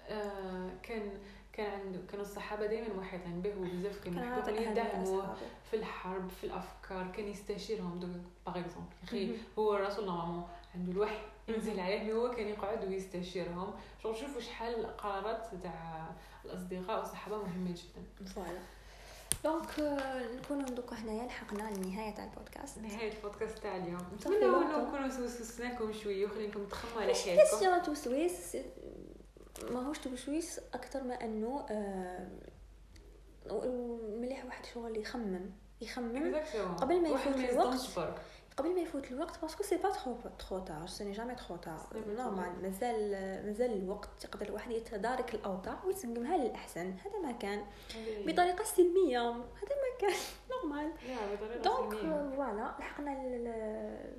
آه، 0.09 0.71
كان 0.83 1.13
كان 1.53 1.81
عنده 1.81 2.01
كانوا 2.11 2.25
الصحابة 2.25 2.67
دائما 2.67 2.95
محيطين 2.95 3.41
به 3.43 3.51
وبزاف 3.61 4.05
كانوا 4.05 4.61
يدعموه 4.61 5.03
أصحابه. 5.23 5.39
في 5.71 5.77
الحرب 5.77 6.29
في 6.29 6.45
الأفكار 6.45 7.07
كان 7.13 7.29
يستشيرهم. 7.29 8.01
دوك 8.01 8.11
par 8.47 8.59
exemple 8.59 8.93
أخي. 9.03 9.37
هو 9.59 9.77
الرسول 9.77 10.05
normalement 10.07 10.45
عنده 10.75 10.93
الوحي. 10.93 11.19
ينزل 11.49 11.81
عليه 11.81 12.13
هو 12.13 12.31
كان 12.31 12.49
يقعد 12.49 12.85
ويستشيرهم. 12.89 13.75
شغل 14.03 14.17
شوفوا 14.17 14.41
شحال 14.41 14.75
القرارات 14.75 15.47
تاع 15.63 16.11
الأصدقاء 16.45 16.99
والصحابة 16.99 17.37
مهمة 17.37 17.71
جدا. 17.71 18.25
فوالا. 18.35 18.61
دونك 19.45 19.81
آه، 19.81 20.35
نكونوا 20.37 20.69
دوكا 20.69 20.97
هنايا 20.97 21.27
لحقنا 21.27 21.71
لنهايه 21.71 22.15
تاع 22.15 22.25
البودكاست. 22.25 22.79
نهاية 22.79 23.13
البودكاست 23.13 23.59
تاع 23.59 23.77
اليوم. 23.77 24.07
نتمنى 24.15 24.47
نكونوا 24.47 25.09
سوسناكم 25.09 25.93
شوية 25.93 26.27
وخليكم 26.27 26.67
تخموا 26.67 27.03
على 27.03 27.15
حياتكم. 27.15 27.51
question 27.51 27.83
توسويس 27.83 28.57
ماهوش 29.71 29.99
توسويس 29.99 30.61
أكثر 30.75 31.03
ما 31.03 31.15
أنه 31.25 31.67
آه، 31.71 32.29
مليح 34.21 34.45
واحد 34.45 34.65
شغل 34.75 34.97
يخمم. 34.97 35.51
يخمم. 35.81 36.35
قبل 36.81 37.03
ما 37.03 37.09
يفوت 37.09 37.37
الوقت. 37.37 37.81
قبل 38.61 38.75
ما 38.75 38.81
يفوت 38.81 39.11
الوقت 39.11 39.41
parce 39.43 39.55
que 39.55 39.63
c'est 39.63 39.77
pas 39.77 39.91
trop 39.91 40.17
trop 40.39 40.59
tard 40.59 40.87
c'est 40.87 41.13
jamais 41.13 41.35
trop 41.35 41.57
tard 41.57 41.87
normal 42.07 42.63
مازال 42.63 43.11
مازال 43.47 43.73
الوقت 43.73 44.25
يقدر 44.25 44.47
الواحد 44.47 44.71
يتدارك 44.71 45.35
الاوضاع 45.35 45.85
ويسقمها 45.85 46.37
للأحسن. 46.37 46.95
هذا 47.05 47.19
ما 47.23 47.33
كان. 47.33 47.65
بطريقة 48.27 48.65
سلمية. 48.65 49.31
هذا 49.31 49.75
ما 49.83 49.99
كان. 50.01 50.13
normal 50.51 50.93
donc. 51.63 51.95
voilà 51.95 52.75
لحقنا 52.79 53.11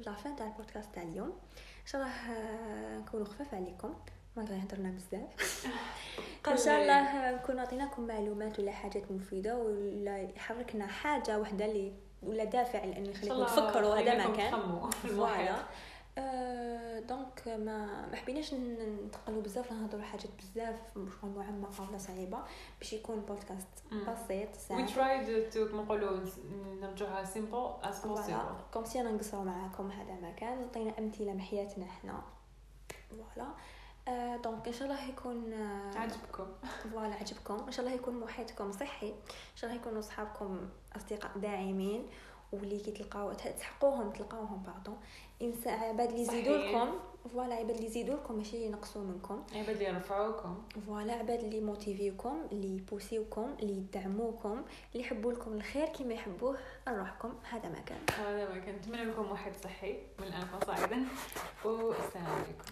la 0.05 0.17
fin 0.17 0.35
تاع 0.35 0.47
البودكاست 0.47 0.95
تاع 0.95 1.03
اليوم 1.03 1.33
إن 1.81 1.87
شاء 1.87 2.01
الله 2.01 2.13
آه، 2.13 2.97
نكونوا 2.97 3.25
خفاف 3.25 3.53
عليكم. 3.53 3.93
ما 4.37 4.63
هضرنا 4.63 4.89
بزاف. 4.89 5.65
إن 6.47 6.57
شاء 6.57 6.81
الله 6.81 7.31
نكون 7.31 7.59
عطيناكم 7.59 8.07
معلومات 8.07 8.59
ولا 8.59 8.71
حاجات 8.71 9.11
مفيدة 9.11 9.57
ولا 9.57 10.21
يحركنا 10.21 10.87
حاجة 10.87 11.39
واحدة 11.39 11.65
اللي 11.65 11.93
ولا 12.23 12.43
دافع 12.43 12.85
لأنه 12.85 13.09
يخليكم 13.09 13.43
تفكروا 13.45 13.95
هذا 13.95 14.27
ما 14.27 14.35
كان 14.35 14.51
voilà. 14.91 15.55
آه، 16.17 16.99
donc 16.99 17.43
ما 17.47 18.07
ما 18.07 18.15
حبيناش 18.15 18.53
نتقلوا 18.53 19.41
بزاف 19.41 19.71
نهضروا 19.71 20.03
حاجات 20.03 20.29
بزاف 20.39 20.75
شغل 20.93 21.31
معمقه 21.31 21.89
ولا 21.89 21.97
صعيبة 21.97 22.37
باش 22.79 22.93
يكون 22.93 23.19
بودكاست. 23.19 23.67
بسيط 23.91 24.55
سهل 24.55 24.87
tried 24.87 25.53
to 25.53 25.57
كما 25.57 25.83
نقولوا 25.83 26.19
نرجعها 26.81 27.23
as 27.23 27.27
voilà. 27.27 28.17
possible 28.17 28.73
comme 28.73 28.85
si 28.85 29.01
أنا 29.01 29.11
نقصروا 29.11 29.43
معاكم 29.43 29.91
هذا 29.91 30.13
ما 30.21 30.31
كان 30.31 30.63
عطينا 30.63 30.93
أمثلة 30.99 31.33
من 31.33 31.41
حياتنا 31.41 31.85
إحنا. 31.85 32.21
voilà. 33.09 33.49
donc 34.43 34.67
إن 34.67 34.73
شاء 34.73 34.83
الله 34.87 35.09
يكون 35.09 35.53
آه 35.53 35.97
عجبكم. 35.97 36.45
voilà 36.93 37.15
عجبكم. 37.15 37.53
إن 37.65 37.71
شاء 37.71 37.85
الله 37.85 37.97
يكون 37.97 38.19
محيطكم 38.19 38.71
صحي. 38.71 39.09
إن 39.09 39.55
شاء 39.55 39.69
الله 39.69 39.81
يكونوا 39.81 40.01
صحابكم 40.01 40.59
أصدقاء 40.95 41.31
داعمين. 41.37 42.07
واللي 42.53 42.79
كي 42.79 42.91
تلقاو 42.91 43.33
تحقوهم 43.33 44.11
تلقاوهم 44.11 44.63
pardon 44.63 44.97
انسان 45.41 45.79
عباد 45.79 46.09
اللي 46.09 46.21
يزيدوا. 46.21 46.57
لكم 46.57 46.93
voilà 47.33 47.55
عباد 47.55 47.75
اللي 47.75 47.85
يزيدوا 47.87 48.15
لكم 48.15 48.35
ماشي 48.37 48.65
ينقصوا 48.65 49.01
منكم. 49.01 49.43
عباد 49.55 49.69
اللي 49.69 49.85
يرفعوكم. 49.85 50.63
voilà 50.87 51.13
عباد 51.13 51.39
اللي 51.39 51.59
motivi 51.61 52.15
وكم 52.15 52.41
اللي 52.51 52.75
ي 52.75 52.83
poussi 52.83 53.31
وكم 53.31 53.55
اللي 53.59 53.73
يدعموكم 53.77 54.61
اللي 54.93 55.03
يحبوا 55.05 55.31
لكم 55.31 55.53
الخير 55.53 55.85
كما 55.87 56.13
يحبوه 56.13 56.57
لروحكم 56.87 57.33
هذا 57.49 57.69
ما 57.69 57.79
كان. 57.79 57.99
هذا 58.25 58.49
ما 58.49 58.59
كان. 58.59 58.75
نتمنى 58.75 59.03
لكم 59.03 59.31
واحد 59.31 59.51
صحي 59.63 59.93
من 60.19 60.27
الان 60.27 60.41
فصاعدا 60.45 61.05
والسلام 61.65 62.25
عليكم. 62.25 62.71